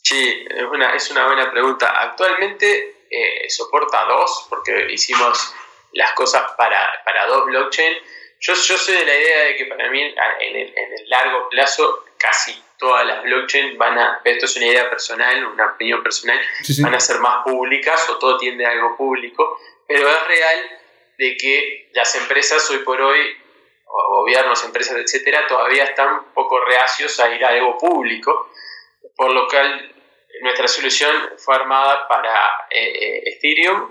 Sí, 0.02 0.46
es 0.48 0.64
una, 0.72 0.94
es 0.94 1.10
una 1.10 1.26
buena 1.26 1.52
pregunta. 1.52 1.92
Actualmente 2.08 3.04
eh, 3.10 3.50
soporta 3.50 3.98
dos, 4.08 4.46
porque 4.48 4.90
hicimos 4.90 5.52
las 5.92 6.14
cosas 6.14 6.42
para, 6.56 6.78
para 7.04 7.26
dos 7.26 7.44
blockchains 7.44 7.98
yo, 8.40 8.54
yo 8.54 8.78
soy 8.78 8.94
de 8.96 9.04
la 9.06 9.18
idea 9.18 9.44
de 9.44 9.56
que 9.56 9.66
para 9.66 9.90
mí 9.90 10.02
en 10.02 10.56
el, 10.56 10.72
en 10.76 10.92
el 10.92 11.08
largo 11.08 11.48
plazo 11.48 12.04
casi 12.18 12.62
todas 12.78 13.06
las 13.06 13.22
blockchains 13.22 13.76
van 13.78 13.98
a, 13.98 14.20
esto 14.24 14.46
es 14.46 14.56
una 14.56 14.66
idea 14.66 14.90
personal, 14.90 15.46
una 15.46 15.72
opinión 15.72 16.02
personal, 16.02 16.38
van 16.82 16.94
a 16.94 17.00
ser 17.00 17.20
más 17.20 17.42
públicas 17.44 18.08
o 18.10 18.18
todo 18.18 18.38
tiende 18.38 18.66
a 18.66 18.70
algo 18.70 18.96
público, 18.96 19.58
pero 19.86 20.08
es 20.08 20.26
real 20.26 20.80
de 21.18 21.36
que 21.36 21.90
las 21.92 22.14
empresas 22.16 22.68
hoy 22.70 22.78
por 22.78 23.00
hoy, 23.00 23.36
o 23.86 24.20
gobiernos, 24.20 24.62
empresas, 24.64 24.96
etcétera, 24.96 25.46
todavía 25.46 25.84
están 25.84 26.12
un 26.14 26.34
poco 26.34 26.62
reacios 26.64 27.18
a 27.20 27.34
ir 27.34 27.44
a 27.44 27.48
algo 27.48 27.78
público, 27.78 28.50
por 29.16 29.32
lo 29.32 29.48
cual 29.48 29.94
nuestra 30.42 30.68
solución 30.68 31.30
fue 31.38 31.54
armada 31.54 32.06
para 32.08 32.66
eh, 32.70 32.92
eh, 32.92 33.22
Ethereum 33.26 33.90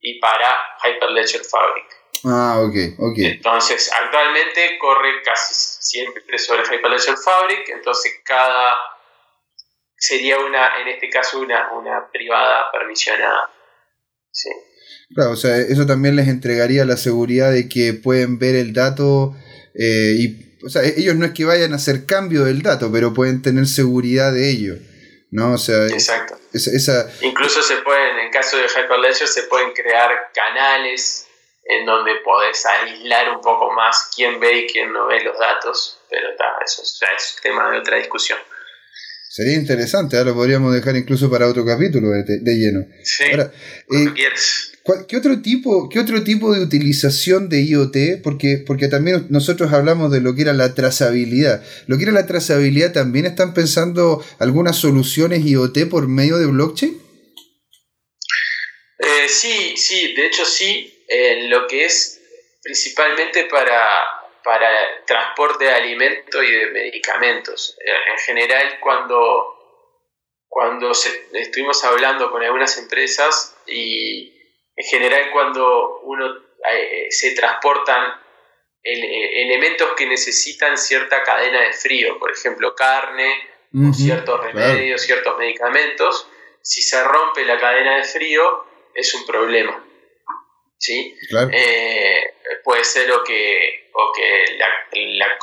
y 0.00 0.18
para 0.18 0.76
Hyperledger 0.84 1.42
Fabric. 1.44 1.97
Ah, 2.24 2.60
ok, 2.60 2.74
ok. 2.98 3.18
Entonces, 3.18 3.90
actualmente 3.92 4.78
corre 4.78 5.22
casi 5.24 5.54
siempre 5.54 6.38
sobre 6.38 6.62
Hyperledger 6.62 7.16
Fabric, 7.16 7.68
entonces 7.68 8.12
cada 8.24 8.74
sería 9.96 10.38
una, 10.38 10.80
en 10.80 10.88
este 10.88 11.10
caso, 11.10 11.40
una, 11.40 11.72
una 11.72 12.10
privada 12.10 12.70
permisionada. 12.72 13.50
Sí. 14.30 14.50
Claro, 15.14 15.32
o 15.32 15.36
sea, 15.36 15.56
eso 15.56 15.86
también 15.86 16.16
les 16.16 16.28
entregaría 16.28 16.84
la 16.84 16.96
seguridad 16.96 17.50
de 17.50 17.68
que 17.68 17.94
pueden 17.94 18.38
ver 18.38 18.54
el 18.54 18.72
dato 18.72 19.34
eh, 19.74 20.14
y, 20.18 20.64
o 20.64 20.68
sea, 20.68 20.82
ellos 20.84 21.16
no 21.16 21.24
es 21.24 21.32
que 21.32 21.44
vayan 21.44 21.72
a 21.72 21.76
hacer 21.76 22.04
cambio 22.06 22.44
del 22.44 22.62
dato, 22.62 22.90
pero 22.92 23.14
pueden 23.14 23.42
tener 23.42 23.66
seguridad 23.66 24.32
de 24.32 24.50
ello. 24.50 24.74
¿no? 25.30 25.54
O 25.54 25.58
sea, 25.58 25.86
Exacto. 25.86 26.38
Esa, 26.52 27.10
Incluso 27.20 27.62
se 27.62 27.76
pueden, 27.78 28.18
en 28.18 28.30
caso 28.30 28.56
de 28.56 28.64
Hyperledger, 28.64 29.28
se 29.28 29.42
pueden 29.44 29.72
crear 29.72 30.10
canales 30.34 31.27
en 31.68 31.84
donde 31.84 32.12
podés 32.24 32.64
aislar 32.64 33.30
un 33.30 33.42
poco 33.42 33.70
más 33.72 34.10
quién 34.16 34.40
ve 34.40 34.60
y 34.60 34.66
quién 34.66 34.90
no 34.90 35.06
ve 35.06 35.22
los 35.22 35.38
datos, 35.38 36.00
pero 36.08 36.30
está, 36.30 36.44
eso 36.64 36.82
es, 36.82 37.36
tema 37.42 37.70
de 37.70 37.78
otra 37.78 37.98
discusión. 37.98 38.38
Sería 39.28 39.54
interesante, 39.54 40.16
ahora 40.16 40.30
lo 40.30 40.36
podríamos 40.36 40.72
dejar 40.72 40.96
incluso 40.96 41.30
para 41.30 41.46
otro 41.46 41.66
capítulo 41.66 42.08
de, 42.08 42.40
lleno. 42.56 42.86
Sí, 43.04 43.24
Ahora, 43.30 43.52
eh, 43.90 44.06
¿qué, 45.06 45.16
otro 45.18 45.42
tipo, 45.42 45.90
¿Qué 45.90 46.00
otro 46.00 46.24
tipo 46.24 46.54
de 46.54 46.62
utilización 46.62 47.50
de 47.50 47.62
IoT? 47.62 48.22
Porque, 48.22 48.64
porque 48.66 48.88
también 48.88 49.26
nosotros 49.28 49.70
hablamos 49.70 50.10
de 50.10 50.22
lo 50.22 50.34
que 50.34 50.42
era 50.42 50.54
la 50.54 50.74
trazabilidad. 50.74 51.62
Lo 51.86 51.98
que 51.98 52.04
era 52.04 52.12
la 52.12 52.26
trazabilidad, 52.26 52.94
¿también 52.94 53.26
están 53.26 53.52
pensando 53.52 54.24
algunas 54.38 54.76
soluciones 54.76 55.44
IoT 55.44 55.90
por 55.90 56.08
medio 56.08 56.38
de 56.38 56.46
blockchain? 56.46 56.98
Eh, 58.98 59.28
sí, 59.28 59.74
sí, 59.76 60.14
de 60.16 60.26
hecho 60.26 60.46
sí, 60.46 60.97
en 61.08 61.50
lo 61.50 61.66
que 61.66 61.86
es 61.86 62.22
principalmente 62.62 63.44
para, 63.44 64.04
para 64.44 65.04
transporte 65.06 65.64
de 65.64 65.70
alimentos 65.70 66.44
y 66.44 66.50
de 66.50 66.66
medicamentos. 66.66 67.76
En 67.80 68.18
general, 68.18 68.78
cuando, 68.80 69.56
cuando 70.48 70.92
estuvimos 70.92 71.82
hablando 71.84 72.30
con 72.30 72.42
algunas 72.42 72.76
empresas 72.78 73.56
y 73.66 74.34
en 74.76 74.86
general 74.86 75.30
cuando 75.32 76.00
uno 76.02 76.36
eh, 76.72 77.06
se 77.10 77.34
transportan 77.34 78.12
eh, 78.82 79.42
elementos 79.42 79.92
que 79.96 80.06
necesitan 80.06 80.78
cierta 80.78 81.22
cadena 81.24 81.62
de 81.62 81.72
frío, 81.72 82.18
por 82.18 82.30
ejemplo 82.30 82.74
carne, 82.74 83.48
ciertos 83.92 84.40
remedios, 84.40 85.02
ciertos 85.02 85.36
medicamentos, 85.36 86.28
si 86.62 86.80
se 86.82 87.02
rompe 87.04 87.44
la 87.44 87.58
cadena 87.58 87.96
de 87.96 88.04
frío 88.04 88.64
es 88.94 89.12
un 89.14 89.26
problema. 89.26 89.84
¿Sí? 90.78 91.16
Eh, 91.52 92.34
puede 92.64 92.84
ser 92.84 93.10
o 93.12 93.22
que, 93.24 93.90
o 93.92 94.12
que 94.14 94.44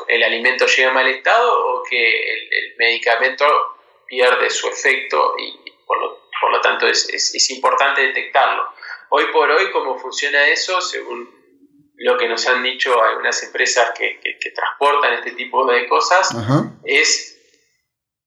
el 0.07 0.23
alimento 0.23 0.65
llegue 0.65 0.86
a 0.86 0.93
mal 0.93 1.07
estado 1.07 1.67
o 1.67 1.83
que 1.83 2.21
el, 2.21 2.75
medicamento 2.77 3.45
pierde 4.05 4.49
su 4.49 4.67
efecto 4.67 5.36
y 5.38 5.71
por 5.86 5.97
lo, 5.97 6.29
por 6.41 6.51
lo 6.51 6.59
tanto 6.61 6.88
es, 6.88 7.07
es, 7.09 7.49
importante 7.51 8.01
detectarlo. 8.01 8.67
Hoy 9.09 9.25
por 9.31 9.49
hoy, 9.49 9.71
¿cómo 9.71 9.97
funciona 9.97 10.47
eso? 10.49 10.81
Según 10.81 11.29
lo 11.95 12.17
que 12.17 12.27
nos 12.27 12.45
han 12.47 12.61
dicho 12.63 13.01
algunas 13.01 13.41
empresas 13.43 13.91
que, 13.97 14.19
que, 14.19 14.51
transportan 14.51 15.13
este 15.13 15.31
tipo 15.31 15.65
de 15.65 15.88
cosas, 15.88 16.29
es 16.83 17.39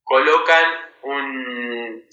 colocan 0.03 0.65
un, 1.03 2.08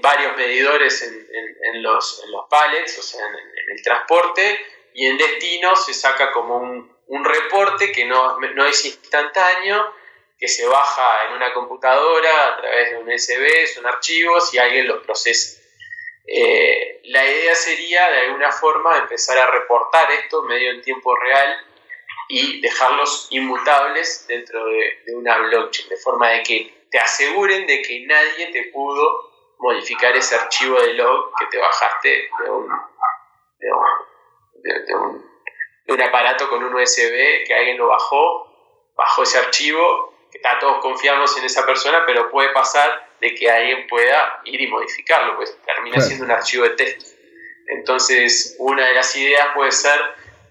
varios 0.00 0.36
medidores 0.36 1.02
en, 1.02 1.82
los, 1.82 2.22
en 2.24 2.30
los 2.32 2.48
pallets, 2.48 2.98
o 2.98 3.02
sea, 3.02 3.26
en, 3.26 3.76
el 3.76 3.82
transporte, 3.82 4.58
y 4.94 5.06
en 5.06 5.16
destino 5.16 5.74
se 5.76 5.94
saca 5.94 6.32
como 6.32 6.58
un, 6.58 6.92
reporte 7.24 7.92
que 7.92 8.04
no, 8.04 8.38
es 8.66 8.84
instantáneo, 8.84 9.94
que 10.38 10.48
se 10.48 10.66
baja 10.66 11.26
en 11.26 11.34
una 11.34 11.52
computadora 11.52 12.48
a 12.48 12.56
través 12.56 12.90
de 12.90 12.98
un 12.98 13.08
USB, 13.08 13.66
son 13.74 13.86
archivos 13.86 14.52
y 14.52 14.58
alguien 14.58 14.88
los 14.88 15.04
procesa. 15.04 15.60
Eh, 16.26 17.00
la 17.04 17.24
idea 17.24 17.54
sería 17.54 18.10
de 18.10 18.18
alguna 18.20 18.50
forma 18.50 18.98
empezar 18.98 19.38
a 19.38 19.50
reportar 19.50 20.10
esto 20.12 20.42
medio 20.42 20.70
en 20.70 20.82
tiempo 20.82 21.14
real 21.16 21.66
y 22.28 22.60
dejarlos 22.60 23.28
inmutables 23.30 24.26
dentro 24.26 24.64
de, 24.64 25.02
de 25.04 25.14
una 25.14 25.36
blockchain, 25.38 25.88
de 25.88 25.96
forma 25.96 26.30
de 26.30 26.42
que 26.42 26.81
te 26.92 26.98
aseguren 26.98 27.66
de 27.66 27.80
que 27.82 28.04
nadie 28.06 28.52
te 28.52 28.64
pudo 28.64 29.32
modificar 29.58 30.14
ese 30.14 30.36
archivo 30.36 30.78
de 30.78 30.92
log 30.92 31.34
que 31.38 31.46
te 31.46 31.58
bajaste 31.58 32.28
de 32.44 32.50
un, 32.50 32.68
de 35.86 35.92
un, 35.92 36.02
aparato 36.02 36.50
con 36.50 36.62
un 36.62 36.74
USB 36.74 37.44
que 37.46 37.54
alguien 37.54 37.78
lo 37.78 37.88
bajó, 37.88 38.92
bajó 38.94 39.22
ese 39.22 39.38
archivo, 39.38 40.12
que 40.30 40.38
está, 40.38 40.58
todos 40.58 40.82
confiamos 40.82 41.36
en 41.38 41.44
esa 41.44 41.64
persona, 41.64 42.04
pero 42.06 42.30
puede 42.30 42.50
pasar 42.50 43.08
de 43.20 43.34
que 43.34 43.50
alguien 43.50 43.86
pueda 43.86 44.42
ir 44.44 44.60
y 44.60 44.66
modificarlo, 44.66 45.36
pues 45.36 45.56
termina 45.64 45.98
siendo 46.00 46.26
un 46.26 46.30
archivo 46.30 46.64
de 46.64 46.70
test. 46.70 47.16
Entonces, 47.68 48.56
una 48.58 48.86
de 48.86 48.94
las 48.94 49.16
ideas 49.16 49.48
puede 49.54 49.72
ser 49.72 49.98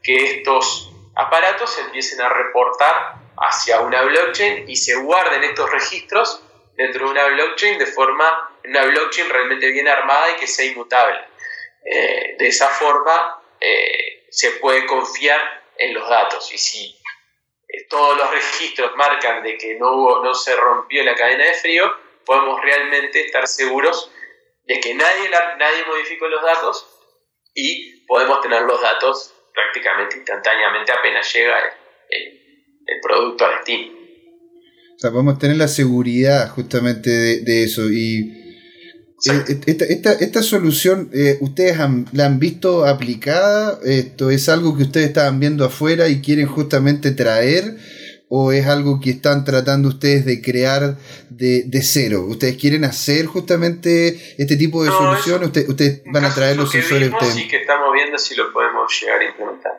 que 0.02 0.38
estos 0.38 0.92
aparatos 1.16 1.78
empiecen 1.78 2.22
a 2.22 2.30
reportar 2.30 3.20
hacia 3.42 3.82
una 3.82 4.04
blockchain 4.04 4.70
y 4.70 4.76
se 4.76 4.96
guarden 4.96 5.44
estos 5.44 5.70
registros 5.72 6.44
dentro 6.76 7.06
de 7.06 7.12
una 7.12 7.26
blockchain 7.28 7.78
de 7.78 7.88
forma, 7.88 8.52
una 8.64 8.86
blockchain 8.86 9.30
realmente 9.30 9.68
bien 9.72 9.88
armada 9.88 10.32
y 10.32 10.39
que 10.39 10.48
sea 10.48 10.66
inmutable. 10.66 11.20
Eh, 11.84 12.36
de 12.38 12.48
esa 12.48 12.70
forma 12.70 13.42
eh, 13.60 14.28
se 14.30 14.52
puede 14.52 14.86
confiar 14.86 15.64
en 15.78 15.94
los 15.96 16.08
datos 16.08 16.54
y 16.54 16.58
si 16.58 16.96
eh, 17.68 17.88
todos 17.89 18.18
los 18.18 18.30
registros 18.30 18.96
marcan 18.96 19.42
de 19.42 19.58
que 19.58 19.76
no, 19.76 19.92
hubo, 19.92 20.24
no 20.24 20.34
se 20.36 20.56
rompió 20.56 21.04
la 21.04 21.16
cadena 21.16 21.46
de 21.46 21.56
frío, 21.56 21.92
podemos 22.24 22.62
realmente 22.62 23.26
estar 23.26 23.48
seguros 23.48 24.12
de 24.66 24.80
que 24.80 24.94
nadie, 24.94 25.30
nadie 25.30 25.86
modificó 25.86 26.28
los 26.28 26.44
datos 26.44 26.88
y 27.56 28.06
podemos 28.06 28.42
tener 28.42 28.62
los 28.62 28.80
datos 28.80 29.34
prácticamente 29.54 30.18
instantáneamente 30.18 30.92
apenas 30.92 31.34
llega 31.34 31.78
el, 32.10 32.41
producto 33.02 33.46
al 33.46 33.52
destino. 33.58 34.02
O 34.96 35.00
sea, 35.02 35.12
podemos 35.12 35.40
tener 35.40 35.58
la 35.58 35.68
seguridad 35.68 36.50
justamente 36.50 37.10
de, 37.10 37.64
eso. 37.64 37.90
Y 37.90 38.42
eh, 39.26 39.62
esta, 39.66 40.12
esta, 40.12 40.44
solución, 40.44 41.10
eh, 41.12 41.38
¿ustedes 41.42 41.78
la 42.12 42.26
han 42.26 42.40
visto 42.40 42.86
aplicada? 42.86 43.80
¿Esto 43.84 44.30
es 44.30 44.48
algo 44.48 44.78
que 44.78 44.84
ustedes 44.84 45.08
estaban 45.08 45.40
viendo 45.40 45.66
afuera 45.66 46.08
y 46.08 46.22
quieren 46.22 46.46
justamente 46.46 47.10
traer? 47.12 47.78
¿O 48.30 48.52
es 48.52 48.68
algo 48.68 49.00
que 49.02 49.10
están 49.10 49.44
tratando 49.44 49.90
ustedes 49.90 50.24
de 50.24 50.40
crear 50.40 50.98
de, 51.32 51.82
cero? 51.82 52.24
¿Ustedes 52.30 52.58
quieren 52.58 52.86
hacer 52.86 53.26
justamente 53.26 54.36
este 54.38 54.56
tipo 54.56 54.84
de 54.84 54.92
solución? 54.92 55.44
¿Ustedes, 55.44 56.04
van 56.14 56.26
a 56.26 56.34
traer 56.34 56.58
los 56.58 56.72
sensores? 56.72 57.12
Ustedes? 57.12 57.34
Sí, 57.34 57.48
que 57.48 57.58
estamos 57.58 57.92
viendo 57.92 58.20
si 58.20 58.36
lo 58.36 58.54
podemos 58.54 58.90
llegar 59.02 59.20
a 59.20 59.26
implementar. 59.26 59.72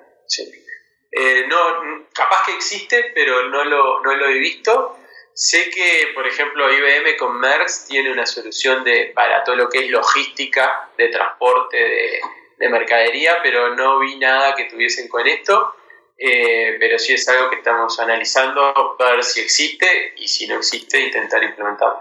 Eh, 1.12 1.44
no, 1.46 2.06
capaz 2.12 2.46
que 2.46 2.52
existe, 2.52 3.12
pero 3.14 3.48
no 3.48 3.64
lo, 3.64 4.00
no 4.00 4.14
lo 4.14 4.26
he 4.26 4.38
visto. 4.38 4.98
Sé 5.34 5.70
que, 5.70 6.10
por 6.14 6.26
ejemplo, 6.26 6.70
IBM 6.72 7.16
con 7.16 7.38
MERS 7.38 7.86
tiene 7.86 8.10
una 8.10 8.26
solución 8.26 8.84
de, 8.84 9.12
para 9.14 9.44
todo 9.44 9.56
lo 9.56 9.68
que 9.68 9.84
es 9.84 9.90
logística 9.90 10.90
de 10.96 11.08
transporte 11.08 11.76
de, 11.76 12.20
de 12.58 12.68
mercadería, 12.68 13.38
pero 13.42 13.74
no 13.74 13.98
vi 13.98 14.16
nada 14.16 14.54
que 14.54 14.64
tuviesen 14.64 15.08
con 15.08 15.26
esto. 15.26 15.76
Eh, 16.24 16.76
pero 16.78 17.00
sí 17.00 17.14
es 17.14 17.28
algo 17.28 17.50
que 17.50 17.56
estamos 17.56 17.98
analizando, 17.98 18.96
ver 18.96 19.24
si 19.24 19.40
existe 19.40 20.14
y 20.16 20.28
si 20.28 20.46
no 20.46 20.58
existe, 20.58 21.00
intentar 21.00 21.42
implementarlo. 21.42 22.00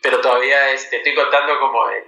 Pero 0.00 0.20
todavía 0.20 0.58
te 0.88 0.98
estoy 0.98 1.12
contando 1.12 1.58
como 1.58 1.88
el, 1.90 2.04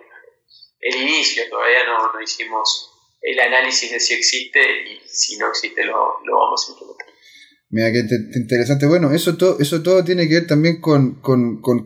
el 0.81 0.97
inicio, 1.03 1.49
todavía 1.51 1.85
no, 1.87 2.13
no, 2.13 2.21
hicimos 2.21 2.90
el 3.21 3.41
análisis 3.41 3.91
de 3.91 4.01
si 4.01 4.15
existe 4.15 4.61
y 4.89 5.01
si 5.07 5.37
no 5.39 5.49
existe 5.49 5.85
lo, 5.85 6.21
lo 6.25 6.39
vamos 6.39 6.67
a 6.67 6.73
implementar. 6.73 7.10
Mira, 7.73 7.93
qué 7.93 8.05
interesante. 8.35 8.85
Bueno, 8.87 9.13
eso 9.13 9.37
todo, 9.37 9.61
eso 9.61 9.81
todo 9.81 10.03
tiene 10.03 10.27
que 10.27 10.35
ver 10.35 10.47
también 10.49 10.81
con, 10.81 11.21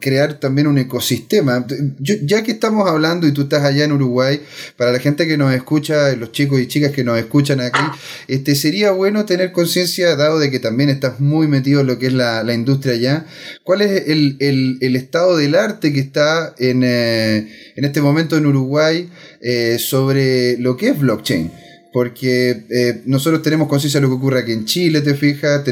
crear 0.00 0.40
también 0.40 0.66
un 0.66 0.78
ecosistema. 0.78 1.66
ya 2.00 2.42
que 2.42 2.52
estamos 2.52 2.88
hablando 2.88 3.26
y 3.26 3.32
tú 3.32 3.42
estás 3.42 3.64
allá 3.64 3.84
en 3.84 3.92
Uruguay, 3.92 4.40
para 4.78 4.92
la 4.92 4.98
gente 4.98 5.26
que 5.26 5.36
nos 5.36 5.52
escucha, 5.52 6.16
los 6.16 6.32
chicos 6.32 6.58
y 6.58 6.68
chicas 6.68 6.92
que 6.92 7.04
nos 7.04 7.18
escuchan 7.18 7.60
aquí, 7.60 7.82
este 8.28 8.54
sería 8.54 8.92
bueno 8.92 9.26
tener 9.26 9.52
conciencia, 9.52 10.16
dado 10.16 10.38
de 10.38 10.50
que 10.50 10.58
también 10.58 10.88
estás 10.88 11.20
muy 11.20 11.48
metido 11.48 11.82
en 11.82 11.88
lo 11.88 11.98
que 11.98 12.06
es 12.06 12.14
la, 12.14 12.54
industria 12.54 12.94
allá. 12.94 13.26
¿Cuál 13.62 13.82
es 13.82 14.04
el, 14.08 14.96
estado 14.96 15.36
del 15.36 15.54
arte 15.54 15.92
que 15.92 16.00
está 16.00 16.54
en, 16.56 16.82
eh, 16.82 17.46
en 17.76 17.84
este 17.84 18.00
momento 18.00 18.38
en 18.38 18.46
Uruguay 18.46 19.10
eh, 19.42 19.76
sobre 19.78 20.56
lo 20.56 20.78
que 20.78 20.88
es 20.88 20.98
blockchain? 20.98 21.63
Porque 21.94 22.66
eh, 22.70 23.02
nosotros 23.06 23.40
tenemos 23.40 23.68
conciencia 23.68 24.00
de 24.00 24.06
lo 24.08 24.10
que 24.10 24.16
ocurre 24.16 24.40
aquí 24.40 24.50
en 24.50 24.64
Chile, 24.64 25.00
te 25.00 25.14
fijas, 25.14 25.62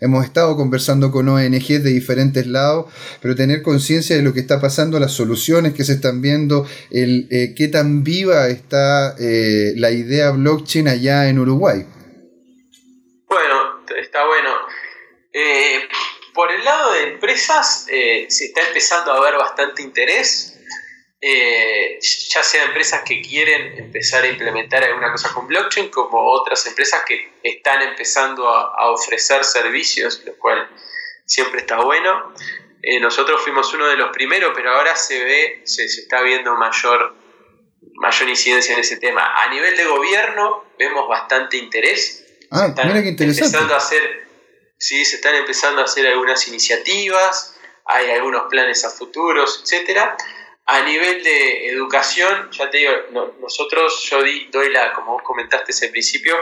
hemos 0.00 0.24
estado 0.24 0.56
conversando 0.56 1.12
con 1.12 1.28
ONGs 1.28 1.84
de 1.84 1.90
diferentes 1.90 2.46
lados, 2.46 2.86
pero 3.20 3.34
tener 3.34 3.60
conciencia 3.60 4.16
de 4.16 4.22
lo 4.22 4.32
que 4.32 4.40
está 4.40 4.62
pasando, 4.62 4.98
las 4.98 5.12
soluciones 5.12 5.74
que 5.74 5.84
se 5.84 5.92
están 5.92 6.22
viendo, 6.22 6.66
eh, 6.90 7.52
qué 7.54 7.68
tan 7.68 8.02
viva 8.02 8.48
está 8.48 9.14
eh, 9.20 9.74
la 9.76 9.90
idea 9.90 10.30
blockchain 10.30 10.88
allá 10.88 11.28
en 11.28 11.38
Uruguay. 11.38 11.84
Bueno, 13.28 13.84
está 14.00 14.24
bueno. 14.24 14.50
por 16.32 16.50
el 16.50 16.64
lado 16.64 16.94
de 16.94 17.12
empresas, 17.12 17.84
se 17.84 18.44
está 18.46 18.66
empezando 18.68 19.12
a 19.12 19.20
ver 19.20 19.34
bastante 19.34 19.82
interés 19.82 20.57
eh, 21.20 21.98
ya 22.00 22.42
sea 22.44 22.64
empresas 22.64 23.02
que 23.04 23.20
quieren 23.20 23.76
empezar 23.76 24.22
a 24.22 24.28
implementar 24.28 24.84
alguna 24.84 25.10
cosa 25.10 25.32
con 25.34 25.48
blockchain, 25.48 25.88
como 25.88 26.30
otras 26.32 26.64
empresas 26.66 27.02
que 27.06 27.32
están 27.42 27.82
empezando 27.82 28.48
a, 28.48 28.90
ofrecer 28.92 29.44
servicios, 29.44 30.22
lo 30.24 30.36
cual 30.38 30.68
siempre 31.26 31.60
está 31.60 31.80
bueno. 31.82 32.32
Eh, 32.82 33.00
nosotros 33.00 33.42
fuimos 33.42 33.72
uno 33.74 33.86
de 33.88 33.96
los 33.96 34.10
primeros, 34.10 34.52
pero 34.54 34.70
ahora 34.70 34.94
se 34.94 35.22
ve, 35.24 35.62
se, 35.64 35.84
está 35.86 36.22
viendo 36.22 36.54
mayor, 36.54 37.16
mayor 37.94 38.28
incidencia 38.28 38.74
en 38.74 38.80
ese 38.80 38.98
tema. 38.98 39.42
A 39.42 39.50
nivel 39.50 39.76
de 39.76 39.86
gobierno 39.86 40.66
vemos 40.78 41.08
bastante 41.08 41.56
interés. 41.56 42.24
Ah, 42.52 42.72
mira 42.84 43.02
qué 43.02 43.08
interesante. 43.08 43.46
Empezando 43.46 43.74
a 43.74 43.78
hacer, 43.78 44.28
sí, 44.78 45.04
se 45.04 45.16
están 45.16 45.34
empezando 45.34 45.80
a 45.80 45.84
hacer 45.84 46.06
algunas 46.06 46.46
iniciativas, 46.46 47.56
hay 47.84 48.10
algunos 48.12 48.44
planes 48.48 48.84
a 48.84 48.90
futuros, 48.90 49.62
etcétera 49.64 50.16
a 50.70 50.82
nivel 50.82 51.24
de 51.24 51.68
educación, 51.68 52.50
ya 52.50 52.68
te 52.68 52.76
digo, 52.76 52.92
nosotros, 53.40 54.06
yo 54.10 54.18
doy 54.50 54.70
la, 54.70 54.92
como 54.92 55.12
vos 55.12 55.22
comentaste 55.22 55.70
ese 55.72 55.88
principio, 55.88 56.36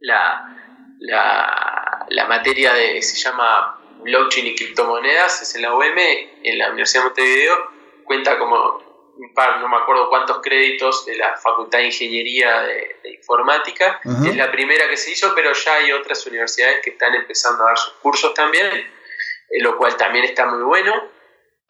la, 0.00 0.86
la, 0.98 2.26
materia 2.28 2.74
de, 2.74 3.00
se 3.00 3.16
llama 3.16 3.80
blockchain 4.02 4.48
y 4.48 4.54
criptomonedas, 4.54 5.40
es 5.40 5.54
en 5.54 5.62
la 5.62 5.74
UM, 5.74 5.98
en 6.42 6.58
la 6.58 6.68
Universidad 6.68 7.04
de 7.04 7.08
Montevideo, 7.08 7.70
cuenta 8.04 8.38
como 8.38 8.82
un 9.16 9.32
par, 9.32 9.60
no 9.60 9.68
me 9.68 9.78
acuerdo 9.78 10.10
cuántos 10.10 10.42
créditos 10.42 11.06
de 11.06 11.16
la 11.16 11.34
Facultad 11.38 11.78
de 11.78 11.86
Ingeniería 11.86 12.60
de, 12.60 12.96
Informática, 13.14 13.98
es 14.26 14.36
la 14.36 14.50
primera 14.50 14.88
que 14.90 14.98
se 14.98 15.10
hizo, 15.10 15.34
pero 15.34 15.54
ya 15.54 15.74
hay 15.74 15.92
otras 15.92 16.24
universidades 16.26 16.80
que 16.82 16.90
están 16.90 17.14
empezando 17.14 17.64
a 17.64 17.68
dar 17.68 17.78
sus 17.78 17.94
cursos 17.94 18.34
también, 18.34 18.66
eh, 18.66 19.62
lo 19.62 19.78
cual 19.78 19.96
también 19.96 20.26
está 20.26 20.44
muy 20.44 20.62
bueno 20.62 21.17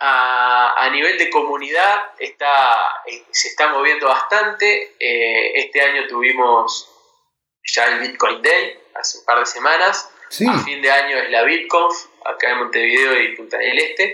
a, 0.01 0.89
nivel 0.93 1.19
de 1.19 1.31
comunidad 1.31 2.13
está, 2.19 3.03
eh, 3.07 3.25
se 3.31 3.49
está 3.49 3.69
moviendo 3.69 4.07
bastante. 4.07 4.95
Eh, 4.99 5.53
este 5.61 5.81
año 5.81 6.07
tuvimos 6.07 6.89
ya 7.75 7.87
el 7.87 8.01
Bitcoin 8.01 8.41
Day, 8.43 8.81
hace 8.95 9.19
un 9.19 9.25
par 9.25 9.41
de 9.41 9.47
semanas. 9.47 10.11
A 10.47 10.59
fin 10.59 10.83
de 10.83 10.91
año 10.91 11.17
es 11.17 11.31
la 11.31 11.43
BitConf, 11.43 11.95
acá 12.27 12.51
en 12.51 12.59
Montevideo 12.59 13.19
y 13.19 13.35
Punta 13.35 13.57
del 13.57 13.79
Este, 13.79 14.07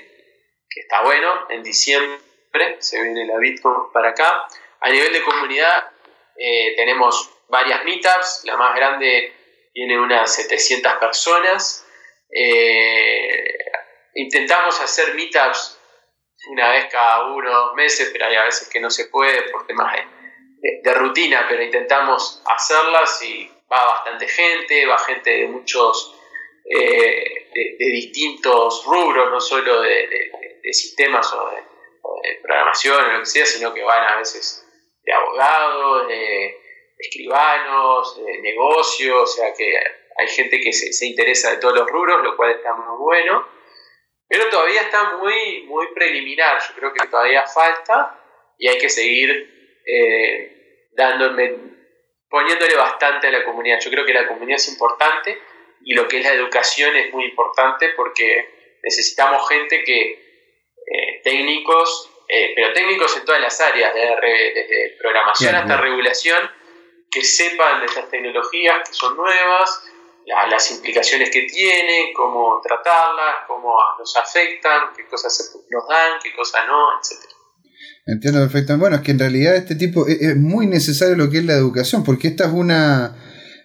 que 0.70 0.80
está 0.80 1.03
bueno. 1.03 1.47
En 1.51 1.62
diciembre 1.62 2.76
se 2.78 3.03
viene 3.03 3.26
la 3.26 3.39
BitConf 3.39 3.93
para 3.93 4.11
acá. 4.11 4.47
A 4.80 4.91
nivel 4.91 5.12
de 5.12 5.22
comunidad 5.22 5.91
eh, 6.37 6.74
tenemos 6.76 7.30
varias 7.49 7.85
meetups, 7.85 8.43
la 8.45 8.57
más 8.57 8.74
grande 8.76 9.32
tiene 9.72 9.99
unas 9.99 10.32
700 10.35 10.95
personas. 10.95 11.85
Intentamos 14.15 14.81
hacer 14.81 15.15
meetups 15.15 15.79
una 16.51 16.71
vez 16.71 16.87
cada 16.91 17.27
uno 17.27 17.51
dos 17.51 17.75
meses, 17.75 18.11
pero 18.12 18.27
hay 18.27 18.37
a 18.37 18.45
veces 18.45 18.69
que 18.69 18.81
no 18.81 18.91
se 18.91 19.07
puede 19.07 19.51
por 19.51 19.67
temas 19.67 19.95
de, 20.83 20.95
rutina, 20.95 21.47
pero 21.49 21.62
intentamos 21.62 22.43
hacerlas 22.47 23.23
y 23.23 23.51
va 23.71 23.85
bastante 23.87 24.29
gente, 24.29 24.87
va 24.87 24.99
gente 24.99 25.31
de 25.31 25.49
muchos, 25.49 26.15
eh, 26.71 27.51
de, 27.53 27.87
distintos 27.93 28.85
rubros, 28.87 29.31
no 29.31 29.41
solo 29.41 29.81
de, 29.83 30.31
sistemas 30.73 31.33
o 31.33 31.51
de, 31.51 31.62
programación 32.43 33.05
o 33.05 33.12
lo 33.12 33.21
que 33.21 33.27
sea, 33.27 33.47
sino 33.47 33.73
que 33.73 33.83
van 33.83 34.12
a 34.12 34.17
veces 34.17 34.67
de 35.03 35.12
abogados, 35.12 36.09
de 36.09 36.57
escribanos, 36.99 38.25
de 38.25 38.39
negocios, 38.39 39.23
o 39.23 39.27
sea 39.27 39.53
que 39.53 39.75
hay 40.17 40.29
gente 40.29 40.61
que 40.61 40.73
se, 40.73 40.93
se 40.93 41.07
interesa 41.07 41.51
de 41.51 41.57
todos 41.59 41.75
los 41.75 41.91
rubros, 41.91 42.23
lo 42.23 42.37
cual 42.37 42.53
está 42.53 42.75
muy 42.75 42.97
bueno. 42.99 43.53
Pero 44.35 44.51
todavía 44.51 44.80
está 44.80 45.16
muy, 45.16 45.62
muy 45.68 45.87
preliminar, 45.95 46.61
yo 46.61 46.74
creo 46.74 46.93
que 46.93 47.07
todavía 47.07 47.47
falta 47.47 48.20
y 48.59 48.66
hay 48.66 48.78
que 48.78 48.89
seguir 48.89 49.80
eh, 49.87 50.89
dándole, 50.91 51.57
poniéndole 52.28 52.74
bastante 52.74 53.28
a 53.28 53.30
la 53.30 53.45
comunidad. 53.45 53.78
Yo 53.78 53.93
creo 53.93 54.05
que 54.05 54.12
la 54.12 54.26
comunidad 54.26 54.57
es 54.57 54.66
importante 54.70 55.41
y 55.85 55.95
lo 55.95 56.09
que 56.09 56.18
es 56.18 56.24
la 56.24 56.32
educación 56.32 56.97
es 56.97 57.12
muy 57.12 57.26
importante 57.26 57.91
porque 57.91 58.80
necesitamos 58.82 59.49
gente 59.49 59.85
que, 59.85 60.03
eh, 60.11 61.20
técnicos, 61.22 62.11
eh, 62.28 62.55
pero 62.57 62.72
técnicos 62.72 63.16
en 63.16 63.24
todas 63.24 63.41
las 63.41 63.61
áreas, 63.61 63.95
desde 63.95 64.97
programación 64.99 65.55
hasta 65.55 65.76
regulación, 65.76 66.51
que 67.09 67.22
sepan 67.22 67.82
de 67.82 67.87
estas 67.87 68.11
tecnologías 68.11 68.89
que 68.89 68.95
son 68.95 69.16
nuevas, 69.16 69.80
las 70.27 70.70
implicaciones 70.70 71.31
que 71.31 71.43
tiene, 71.43 72.12
cómo 72.14 72.61
tratarlas, 72.62 73.47
cómo 73.47 73.75
nos 73.99 74.16
afectan, 74.16 74.93
qué 74.97 75.07
cosas 75.07 75.53
nos 75.70 75.89
dan, 75.89 76.18
qué 76.22 76.35
cosas 76.35 76.62
no, 76.66 76.99
etc. 76.99 77.31
Entiendo 78.07 78.41
perfectamente. 78.41 78.81
Bueno, 78.81 78.97
es 78.97 79.03
que 79.03 79.12
en 79.12 79.18
realidad 79.18 79.57
este 79.57 79.75
tipo 79.75 80.07
es, 80.07 80.37
muy 80.37 80.66
necesario 80.66 81.16
lo 81.16 81.31
que 81.31 81.39
es 81.39 81.45
la 81.45 81.55
educación, 81.55 82.05
porque 82.05 82.29
esta 82.29 82.45
es 82.45 82.53
una 82.53 83.16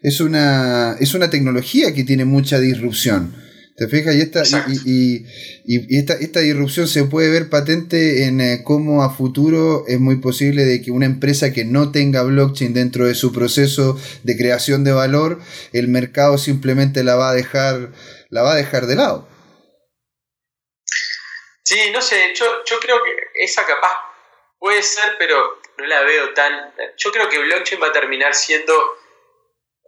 es 0.01 0.21
una 0.21 0.95
es 0.99 1.13
una 1.13 1.29
tecnología 1.29 1.93
que 1.93 2.03
tiene 2.03 2.25
mucha 2.25 2.59
disrupción. 2.59 3.35
¿Te 3.79 3.87
fijas? 3.87 4.13
Y 4.13 4.19
esta, 4.19 4.43
y, 4.67 5.25
y, 5.65 5.97
esta, 5.97 6.15
esta, 6.15 6.41
disrupción 6.41 6.85
se 6.85 7.05
puede 7.05 7.31
ver 7.31 7.49
patente 7.49 8.25
en 8.25 8.41
eh, 8.41 8.61
cómo 8.65 9.03
a 9.03 9.09
futuro 9.09 9.85
es 9.87 10.01
muy 10.01 10.17
posible 10.17 10.65
de 10.65 10.81
que 10.81 10.91
una 10.91 11.05
empresa 11.05 11.53
que 11.53 11.63
no 11.63 11.89
tenga 11.89 12.23
blockchain 12.23 12.73
dentro 12.73 13.05
de 13.05 13.15
su 13.15 13.31
proceso 13.31 13.97
de 14.23 14.35
creación 14.35 14.83
de 14.83 14.91
valor, 14.91 15.39
el 15.71 15.87
mercado 15.87 16.37
simplemente 16.37 17.05
la 17.05 17.15
va 17.15 17.29
a 17.29 17.33
dejar, 17.33 17.93
la 18.29 18.41
va 18.41 18.51
a 18.51 18.57
dejar 18.57 18.85
de 18.85 18.97
lado. 18.97 19.29
Sí, 21.63 21.79
no 21.93 22.01
sé, 22.01 22.33
yo, 22.35 22.45
yo 22.69 22.79
creo 22.81 22.97
que 23.01 23.11
esa 23.45 23.65
capaz 23.65 23.95
puede 24.59 24.83
ser, 24.83 25.15
pero 25.17 25.61
no 25.77 25.85
la 25.85 26.01
veo 26.01 26.33
tan... 26.33 26.73
Yo 26.97 27.13
creo 27.13 27.29
que 27.29 27.39
blockchain 27.39 27.81
va 27.81 27.87
a 27.87 27.93
terminar 27.93 28.35
siendo, 28.35 28.73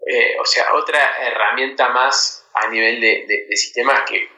eh, 0.08 0.38
o 0.42 0.46
sea, 0.46 0.74
otra 0.76 1.28
herramienta 1.28 1.90
más 1.90 2.41
a 2.54 2.68
nivel 2.68 3.00
de, 3.02 3.48
sistemas 3.56 4.04
que 4.10 4.30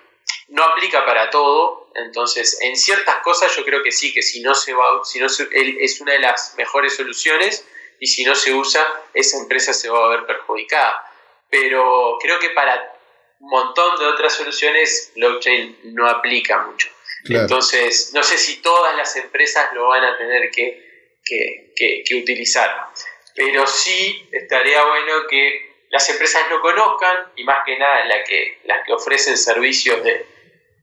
no 0.50 0.64
aplica 0.64 1.06
para 1.06 1.30
todo, 1.30 1.90
entonces 1.96 2.60
en 2.62 2.76
ciertas 2.76 3.18
cosas 3.18 3.56
yo 3.56 3.64
creo 3.64 3.84
que 3.84 3.92
sí, 3.92 4.14
que 4.14 4.22
si 4.22 4.42
no 4.42 4.54
se 4.54 4.74
va, 4.74 5.04
si 5.04 5.20
no 5.20 5.28
es 5.28 6.02
una 6.02 6.14
de 6.14 6.20
las 6.20 6.56
mejores 6.58 6.96
soluciones 6.96 7.66
y 8.00 8.08
si 8.08 8.24
no 8.24 8.36
se 8.36 8.54
usa, 8.54 8.86
esa 9.14 9.38
empresa 9.38 9.74
se 9.74 9.90
va 9.90 10.06
a 10.06 10.10
ver 10.10 10.26
perjudicada. 10.26 11.10
Pero 11.50 12.18
creo 12.22 12.40
que 12.40 12.50
para 12.50 12.94
un 13.40 13.50
montón 13.50 14.00
de 14.00 14.06
otras 14.06 14.34
soluciones 14.34 15.12
blockchain 15.16 15.80
no 15.96 16.08
aplica 16.08 16.64
mucho. 16.64 16.90
Entonces, 17.26 18.12
no 18.14 18.22
sé 18.22 18.38
si 18.38 18.58
todas 18.58 18.98
las 18.98 19.16
empresas 19.16 19.74
lo 19.74 19.88
van 19.88 20.04
a 20.04 20.18
tener 20.18 20.52
que, 20.52 21.24
que 21.24 22.16
utilizar, 22.16 22.90
pero 23.36 23.66
sí 23.66 24.28
estaría 24.32 24.84
bueno 24.84 25.28
que 25.30 25.73
las 25.94 26.10
empresas 26.10 26.42
no 26.50 26.60
conozcan 26.60 27.28
y 27.36 27.44
más 27.44 27.60
que 27.64 27.78
nada 27.78 28.04
la 28.06 28.24
que, 28.24 28.62
las 28.66 28.84
que 28.84 28.94
ofrecen 28.94 29.38
servicios 29.38 30.04
de, 30.04 30.26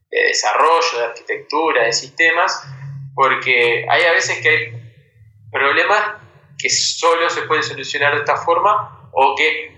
desarrollo, 0.08 0.98
de 0.98 1.04
arquitectura, 1.04 1.82
de 1.82 1.92
sistemas, 1.92 2.64
porque 3.12 3.84
hay 3.88 4.04
a 4.04 4.12
veces 4.12 4.38
que 4.40 4.48
hay 4.48 4.72
problemas 5.50 6.14
que 6.56 6.70
solo 6.70 7.28
se 7.28 7.42
pueden 7.42 7.64
solucionar 7.64 8.14
de 8.14 8.20
esta 8.20 8.36
forma 8.36 9.10
o 9.12 9.34
que 9.34 9.74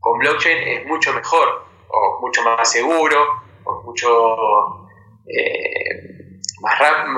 con 0.00 0.18
blockchain 0.18 0.58
es 0.66 0.86
mucho 0.86 1.12
mejor 1.12 1.64
o 1.86 2.18
mucho 2.20 2.42
más 2.42 2.68
seguro 2.68 3.42
o 3.64 3.82
mucho 3.84 4.88
eh, 5.28 6.15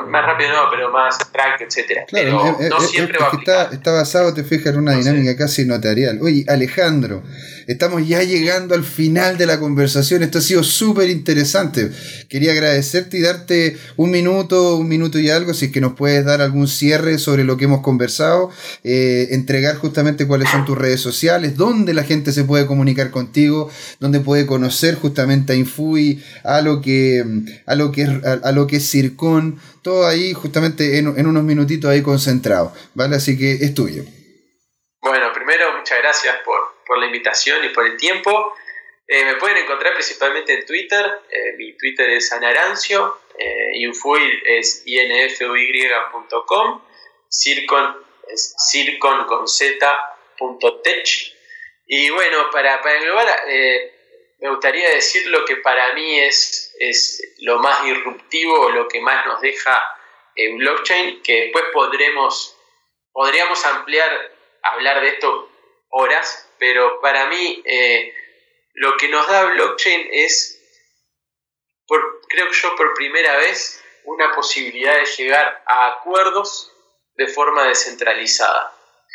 más, 0.09 0.27
rápido 0.27 0.53
no, 0.53 0.71
pero 0.71 0.91
más 0.91 1.19
track, 1.33 1.63
etcétera. 1.63 2.05
pero 2.11 2.57
no 2.71 2.81
siempre 2.81 3.19
va 3.19 3.29
a 3.29 3.37
está, 3.37 3.75
está, 3.75 3.93
basado, 3.93 4.35
te 4.35 4.45
fijas, 4.45 4.75
en 4.75 4.81
una 4.81 4.93
dinámica 4.93 5.37
casi 5.37 5.65
notarial. 5.65 6.19
Oye, 6.23 6.45
Alejandro, 6.49 7.23
Estamos 7.69 8.09
ya 8.09 8.23
llegando 8.23 8.75
al 8.75 8.83
final 8.83 9.37
de 9.37 9.45
la 9.45 9.61
conversación. 9.61 10.23
Esto 10.23 10.39
ha 10.39 10.41
sido 10.41 10.65
súper 10.65 11.11
interesante. 11.11 11.91
Quería 12.31 12.53
agradecerte 12.53 13.19
y 13.19 13.21
darte 13.21 13.77
un 13.99 14.11
minuto, 14.11 14.77
un 14.77 14.89
minuto 14.89 15.19
y 15.19 15.29
algo, 15.29 15.53
si 15.53 15.67
es 15.67 15.73
que 15.73 15.83
nos 15.83 15.93
puedes 15.93 16.25
dar 16.25 16.41
algún 16.41 16.67
cierre 16.67 17.19
sobre 17.19 17.45
lo 17.45 17.59
que 17.59 17.67
hemos 17.67 17.83
conversado, 17.83 18.51
eh, 18.85 19.29
entregar 19.33 19.77
justamente 19.77 20.27
cuáles 20.27 20.49
son 20.49 20.65
tus 20.65 20.79
redes 20.79 21.03
sociales, 21.03 21.59
dónde 21.59 21.93
la 21.93 22.05
gente 22.05 22.33
se 22.33 22.45
puede 22.45 22.65
comunicar 22.65 23.11
contigo, 23.11 23.71
dónde 24.01 24.21
puede 24.21 24.47
conocer 24.47 24.95
justamente 24.95 25.53
a 25.53 25.57
Infui, 25.57 26.25
a 26.45 26.63
lo 26.63 26.81
que, 26.81 27.23
a 27.67 27.75
lo 27.75 27.93
que, 27.93 28.05
a, 28.43 28.51
lo 28.51 28.67
que 28.67 28.77
es 28.77 28.91
Circon, 28.91 29.61
todo 29.83 30.07
ahí 30.07 30.33
justamente 30.33 30.97
en, 30.97 31.19
en 31.19 31.27
unos 31.27 31.45
minutitos 31.45 31.91
ahí 31.91 32.01
concentrado, 32.01 32.73
¿vale? 32.95 33.17
Así 33.17 33.37
que 33.37 33.53
es 33.53 33.75
tuyo. 33.75 34.05
Bueno, 35.03 35.27
primero 35.35 35.65
muchas 35.79 35.99
gracias 35.99 36.35
por, 36.47 36.57
por 36.89 36.99
la 36.99 37.07
invitación 37.07 37.65
y 37.65 37.69
por 37.69 37.87
el 37.87 37.97
tiempo. 37.97 38.57
Eh, 39.07 39.25
me 39.25 39.37
pueden 39.37 39.59
encontrar 39.59 39.93
principalmente 39.93 40.53
en 40.55 40.67
Twitter. 40.67 41.21
Eh, 41.31 41.53
mi 41.57 41.77
Twitter 41.77 42.11
es 42.11 42.33
anarancio. 42.33 43.21
Eh, 43.39 43.79
Infuil 43.79 44.43
es 44.45 44.83
infuy.com. 44.85 46.83
Circon 47.31 48.05
es 48.29 48.57
circon 48.71 49.27
con 49.27 49.45
Y 51.87 52.11
bueno, 52.11 52.51
para, 52.51 52.83
para 52.83 52.97
englobar, 52.97 53.45
me 54.41 54.51
gustaría 54.51 54.91
decir 54.91 55.27
lo 55.29 55.45
que 55.45 55.57
para 55.57 55.93
mí 55.95 56.21
es, 56.21 56.75
es 56.79 57.35
lo 57.41 57.59
más 57.59 57.85
disruptivo, 57.85 58.71
lo 58.71 58.89
que 58.89 59.01
más 59.01 59.27
nos 59.27 59.41
deja 59.41 59.83
en 60.35 60.59
blockchain, 60.59 61.23
que 61.23 61.43
después 61.45 61.65
podremos, 61.73 62.57
podríamos 63.13 63.65
ampliar, 63.65 64.33
hablar 64.63 65.01
de 65.01 65.09
esto 65.09 65.48
horas, 65.91 66.49
pero 66.59 67.01
para 67.01 67.27
mí 67.27 67.63
eh, 67.65 68.15
lo 68.75 68.97
que 68.97 69.09
nos 69.09 69.27
da 69.27 69.45
blockchain 69.47 70.09
es, 70.13 70.61
por, 71.87 72.21
creo 72.29 72.51
yo 72.51 72.77
por 72.77 72.95
primera 72.95 73.37
vez, 73.37 73.83
una 74.05 74.35
posibilidad 74.35 74.95
de 74.95 75.07
llegar 75.07 75.63
a 75.67 75.89
acuerdos 75.89 76.73
de 77.15 77.27
forma 77.27 77.67
descentralizada. 77.69 78.73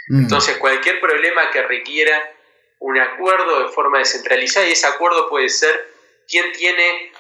Mm. 0.10 0.24
Entonces, 0.24 0.58
cualquier 0.58 1.00
problema 1.00 1.50
que 1.52 1.62
requiera 1.64 2.32
un 2.80 3.00
acuerdo 3.00 3.64
de 3.64 3.70
forma 3.70 4.00
descentralizada, 4.00 4.68
y 4.68 4.74
ese 4.74 4.88
acuerdo 4.88 5.30
puede 5.30 5.50
ser 5.50 5.94
quién 6.28 6.52
tiene 6.52 7.12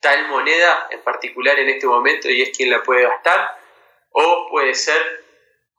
tal 0.00 0.28
moneda 0.28 0.88
en 0.90 1.00
particular 1.02 1.58
en 1.58 1.68
este 1.68 1.86
momento 1.86 2.30
y 2.30 2.40
es 2.40 2.56
quien 2.56 2.70
la 2.70 2.82
puede 2.82 3.02
gastar, 3.02 3.58
o 4.12 4.48
puede 4.50 4.74
ser 4.74 5.19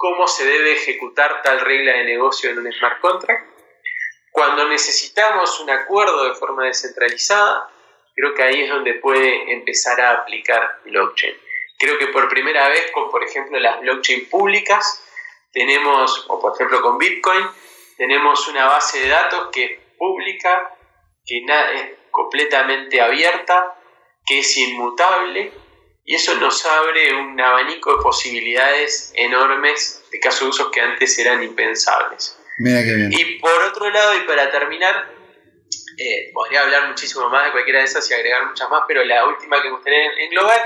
cómo 0.02 0.28
se 0.28 0.44
debe 0.44 0.74
ejecutar 0.74 1.44
tal 1.44 1.60
regla 1.60 1.94
de 1.94 2.06
negocio 2.06 2.50
en 2.50 2.58
un 2.58 2.74
smart 2.74 3.00
contract, 3.02 3.48
cuando 4.32 4.68
necesitamos 4.68 5.60
un 5.60 5.70
acuerdo 5.70 6.24
de 6.24 6.34
forma 6.34 6.66
descentralizada, 6.66 7.70
creo 8.16 8.34
que 8.34 8.42
ahí 8.42 8.62
es 8.64 8.70
donde 8.72 8.96
puede 8.96 9.54
empezar 9.54 10.02
a 10.02 10.14
aplicar 10.14 10.80
blockchain. 10.86 11.38
Creo 11.78 12.00
que 12.00 12.08
por 12.08 12.28
primera 12.30 12.68
vez 12.70 12.90
con, 12.92 13.12
por 13.12 13.24
ejemplo, 13.24 13.60
las 13.60 13.80
blockchain 13.82 14.28
públicas, 14.28 15.04
tenemos, 15.54 16.26
o 16.30 16.42
por 16.42 16.56
ejemplo 16.56 16.82
con 16.82 16.98
Bitcoin, 16.98 17.46
tenemos 17.96 18.48
una 18.48 18.66
base 18.66 19.02
de 19.02 19.08
datos 19.08 19.50
que 19.52 19.66
es 19.66 19.80
pública, 20.00 20.76
que 21.24 21.46
es 21.46 22.00
completamente 22.10 23.00
abierta, 23.00 23.76
que 24.26 24.40
es 24.40 24.58
inmutable, 24.58 25.54
y 26.12 26.16
eso 26.16 26.36
nos 26.36 26.66
abre 26.66 27.14
un 27.14 27.40
abanico 27.40 27.96
de 27.96 28.04
posibilidades 28.04 29.14
enormes 29.16 30.04
de 30.12 30.20
casos 30.20 30.42
de 30.42 30.48
usos 30.48 30.70
que 30.70 30.82
antes 30.82 31.18
eran 31.18 31.42
impensables. 31.42 32.38
Y 33.12 33.40
por 33.40 33.64
otro 33.64 33.90
lado, 33.90 34.18
y 34.18 34.28
para 34.28 34.52
terminar, 34.52 35.10
eh, 35.98 36.32
podría 36.34 36.64
hablar 36.64 36.90
muchísimo 36.90 37.30
más 37.30 37.46
de 37.46 37.52
cualquiera 37.54 37.80
de 37.80 37.86
esas 37.86 38.12
y 38.12 38.14
agregar 38.14 38.46
muchas 38.46 38.70
más, 38.70 38.84
pero 38.90 39.06
la 39.06 39.26
última 39.26 39.62
que 39.62 39.70
me 39.70 39.76
gustaría 39.76 40.12
englobar 40.26 40.62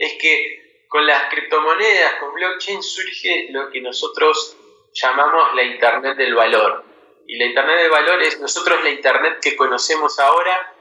es 0.00 0.14
que 0.20 0.84
con 0.88 1.06
las 1.06 1.32
criptomonedas, 1.32 2.14
con 2.14 2.34
blockchain, 2.34 2.82
surge 2.82 3.46
lo 3.50 3.70
que 3.70 3.80
nosotros 3.80 4.56
llamamos 4.94 5.54
la 5.54 5.62
Internet 5.62 6.16
del 6.16 6.34
valor. 6.34 6.84
Y 7.24 7.38
la 7.38 7.44
Internet 7.44 7.82
del 7.82 7.90
valor 7.92 8.20
es, 8.20 8.40
nosotros 8.40 8.82
la 8.82 8.90
Internet 8.90 9.38
que 9.40 9.54
conocemos 9.54 10.18
ahora 10.18 10.74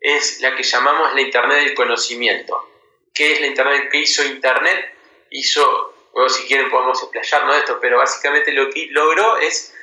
es 0.00 0.40
la 0.40 0.56
que 0.56 0.64
llamamos 0.64 1.14
la 1.14 1.20
Internet 1.20 1.58
del 1.58 1.74
conocimiento. 1.74 2.69
¿Qué 3.14 3.32
es 3.32 3.40
la 3.40 3.46
Internet 3.46 3.88
que 3.90 3.98
hizo 3.98 4.24
Internet? 4.24 4.94
Hizo, 5.30 5.94
luego 6.14 6.28
si 6.28 6.46
quieren 6.46 6.70
podemos 6.70 7.00
explayarnos 7.02 7.54
de 7.54 7.60
esto, 7.60 7.78
pero 7.80 7.98
básicamente 7.98 8.52
lo 8.52 8.70
que 8.70 8.88
logró 8.90 9.38
es 9.38 9.74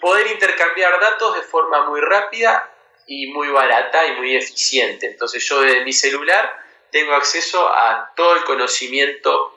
poder 0.00 0.26
intercambiar 0.28 0.98
datos 1.00 1.36
de 1.36 1.42
forma 1.42 1.88
muy 1.88 2.00
rápida 2.00 2.70
y 3.06 3.32
muy 3.32 3.48
barata 3.48 4.06
y 4.06 4.16
muy 4.16 4.36
eficiente. 4.36 5.06
Entonces 5.06 5.46
yo 5.46 5.60
desde 5.60 5.84
mi 5.84 5.92
celular 5.92 6.58
tengo 6.90 7.12
acceso 7.14 7.68
a 7.68 8.12
todo 8.16 8.36
el 8.36 8.44
conocimiento 8.44 9.56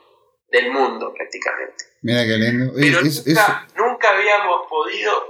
del 0.50 0.72
mundo 0.72 1.14
prácticamente. 1.14 1.86
Mira 2.02 2.24
qué 2.24 2.38
lindo. 2.38 2.74
Pero 2.80 3.02
nunca, 3.02 3.68
nunca 3.76 4.10
habíamos 4.10 4.68
podido, 4.70 5.28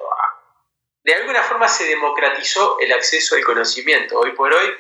de 1.04 1.14
alguna 1.14 1.44
forma 1.44 1.68
se 1.68 1.86
democratizó 1.86 2.80
el 2.80 2.92
acceso 2.92 3.36
al 3.36 3.44
conocimiento. 3.44 4.20
Hoy 4.20 4.32
por 4.32 4.52
hoy 4.54 4.74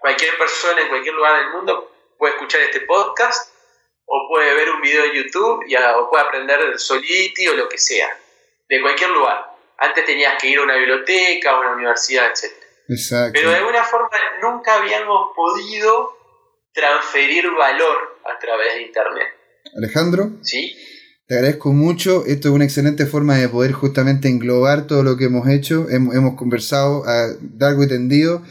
cualquier 0.00 0.36
persona 0.38 0.82
en 0.82 0.88
cualquier 0.88 1.14
lugar 1.14 1.40
del 1.40 1.50
mundo 1.50 1.92
puede 2.18 2.34
escuchar 2.34 2.60
este 2.62 2.80
podcast 2.80 3.52
o 4.04 4.28
puede 4.28 4.54
ver 4.54 4.70
un 4.70 4.80
video 4.80 5.04
en 5.04 5.12
YouTube 5.12 5.64
y, 5.66 5.76
o 5.76 6.08
puede 6.08 6.24
aprender 6.24 6.78
Solidity 6.78 7.48
o 7.48 7.54
lo 7.54 7.68
que 7.68 7.78
sea 7.78 8.08
de 8.68 8.80
cualquier 8.80 9.10
lugar. 9.10 9.54
Antes 9.78 10.04
tenías 10.06 10.40
que 10.40 10.48
ir 10.48 10.58
a 10.58 10.62
una 10.62 10.76
biblioteca, 10.76 11.50
a 11.50 11.60
una 11.60 11.72
universidad, 11.72 12.26
etc. 12.26 12.52
Exacto. 12.88 13.32
Pero 13.34 13.50
de 13.50 13.56
alguna 13.56 13.84
forma 13.84 14.08
nunca 14.42 14.74
habíamos 14.74 15.30
podido 15.36 16.16
transferir 16.72 17.50
valor 17.50 18.20
a 18.24 18.38
través 18.38 18.74
de 18.74 18.82
Internet. 18.82 19.28
Alejandro. 19.76 20.30
Sí. 20.42 20.76
Te 21.28 21.34
agradezco 21.34 21.74
mucho. 21.74 22.24
Esto 22.24 22.48
es 22.48 22.54
una 22.54 22.64
excelente 22.64 23.04
forma 23.04 23.36
de 23.36 23.50
poder 23.50 23.72
justamente 23.72 24.28
englobar 24.28 24.86
todo 24.86 25.02
lo 25.02 25.18
que 25.18 25.26
hemos 25.26 25.46
hecho. 25.46 25.86
Hemos, 25.90 26.36
conversado 26.36 27.06
a 27.06 27.28
largo 27.58 27.84
y 27.84 27.86
tendido. 27.86 28.42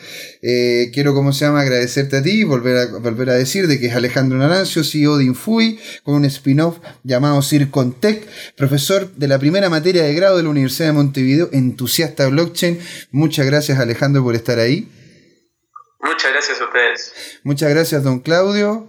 Eh, 0.44 0.92
quiero, 0.94 1.16
como 1.16 1.34
se 1.34 1.46
llama, 1.46 1.62
agradecerte 1.62 2.18
a 2.18 2.22
ti 2.22 2.42
y 2.42 2.44
volver 2.44 2.78
a, 2.78 2.86
volver 3.00 3.32
a 3.32 3.34
decir 3.34 3.66
de 3.66 3.80
que 3.80 3.88
es 3.88 3.96
Alejandro 3.96 4.38
Narancio, 4.38 4.84
CEO 4.84 5.18
de 5.18 5.24
Infui, 5.24 5.80
con 6.04 6.14
un 6.14 6.26
spin-off 6.26 6.78
llamado 7.04 7.42
Circontec, 7.42 8.28
profesor 8.56 9.12
de 9.16 9.28
la 9.28 9.40
primera 9.40 9.72
materia 9.72 10.04
de 10.04 10.14
grado 10.14 10.38
de 10.38 10.44
la 10.44 10.50
Universidad 10.50 10.90
de 10.90 10.94
Montevideo, 10.94 11.50
entusiasta 11.54 12.28
blockchain. 12.28 12.80
Muchas 13.10 13.48
gracias, 13.48 13.80
Alejandro, 13.80 14.22
por 14.22 14.36
estar 14.36 14.60
ahí. 14.60 14.88
Muchas 16.00 16.32
gracias 16.32 16.62
a 16.62 16.66
ustedes. 16.66 17.14
Muchas 17.44 17.72
gracias, 17.72 18.04
don 18.04 18.20
Claudio. 18.20 18.88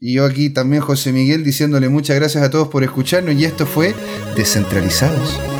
Y 0.00 0.14
yo 0.14 0.24
aquí 0.24 0.50
también, 0.50 0.82
José 0.82 1.12
Miguel, 1.12 1.42
diciéndole 1.44 1.88
muchas 1.88 2.16
gracias 2.16 2.44
a 2.44 2.50
todos 2.50 2.68
por 2.68 2.84
escucharnos. 2.84 3.34
Y 3.34 3.44
esto 3.44 3.66
fue 3.66 3.94
Descentralizados. 4.36 5.57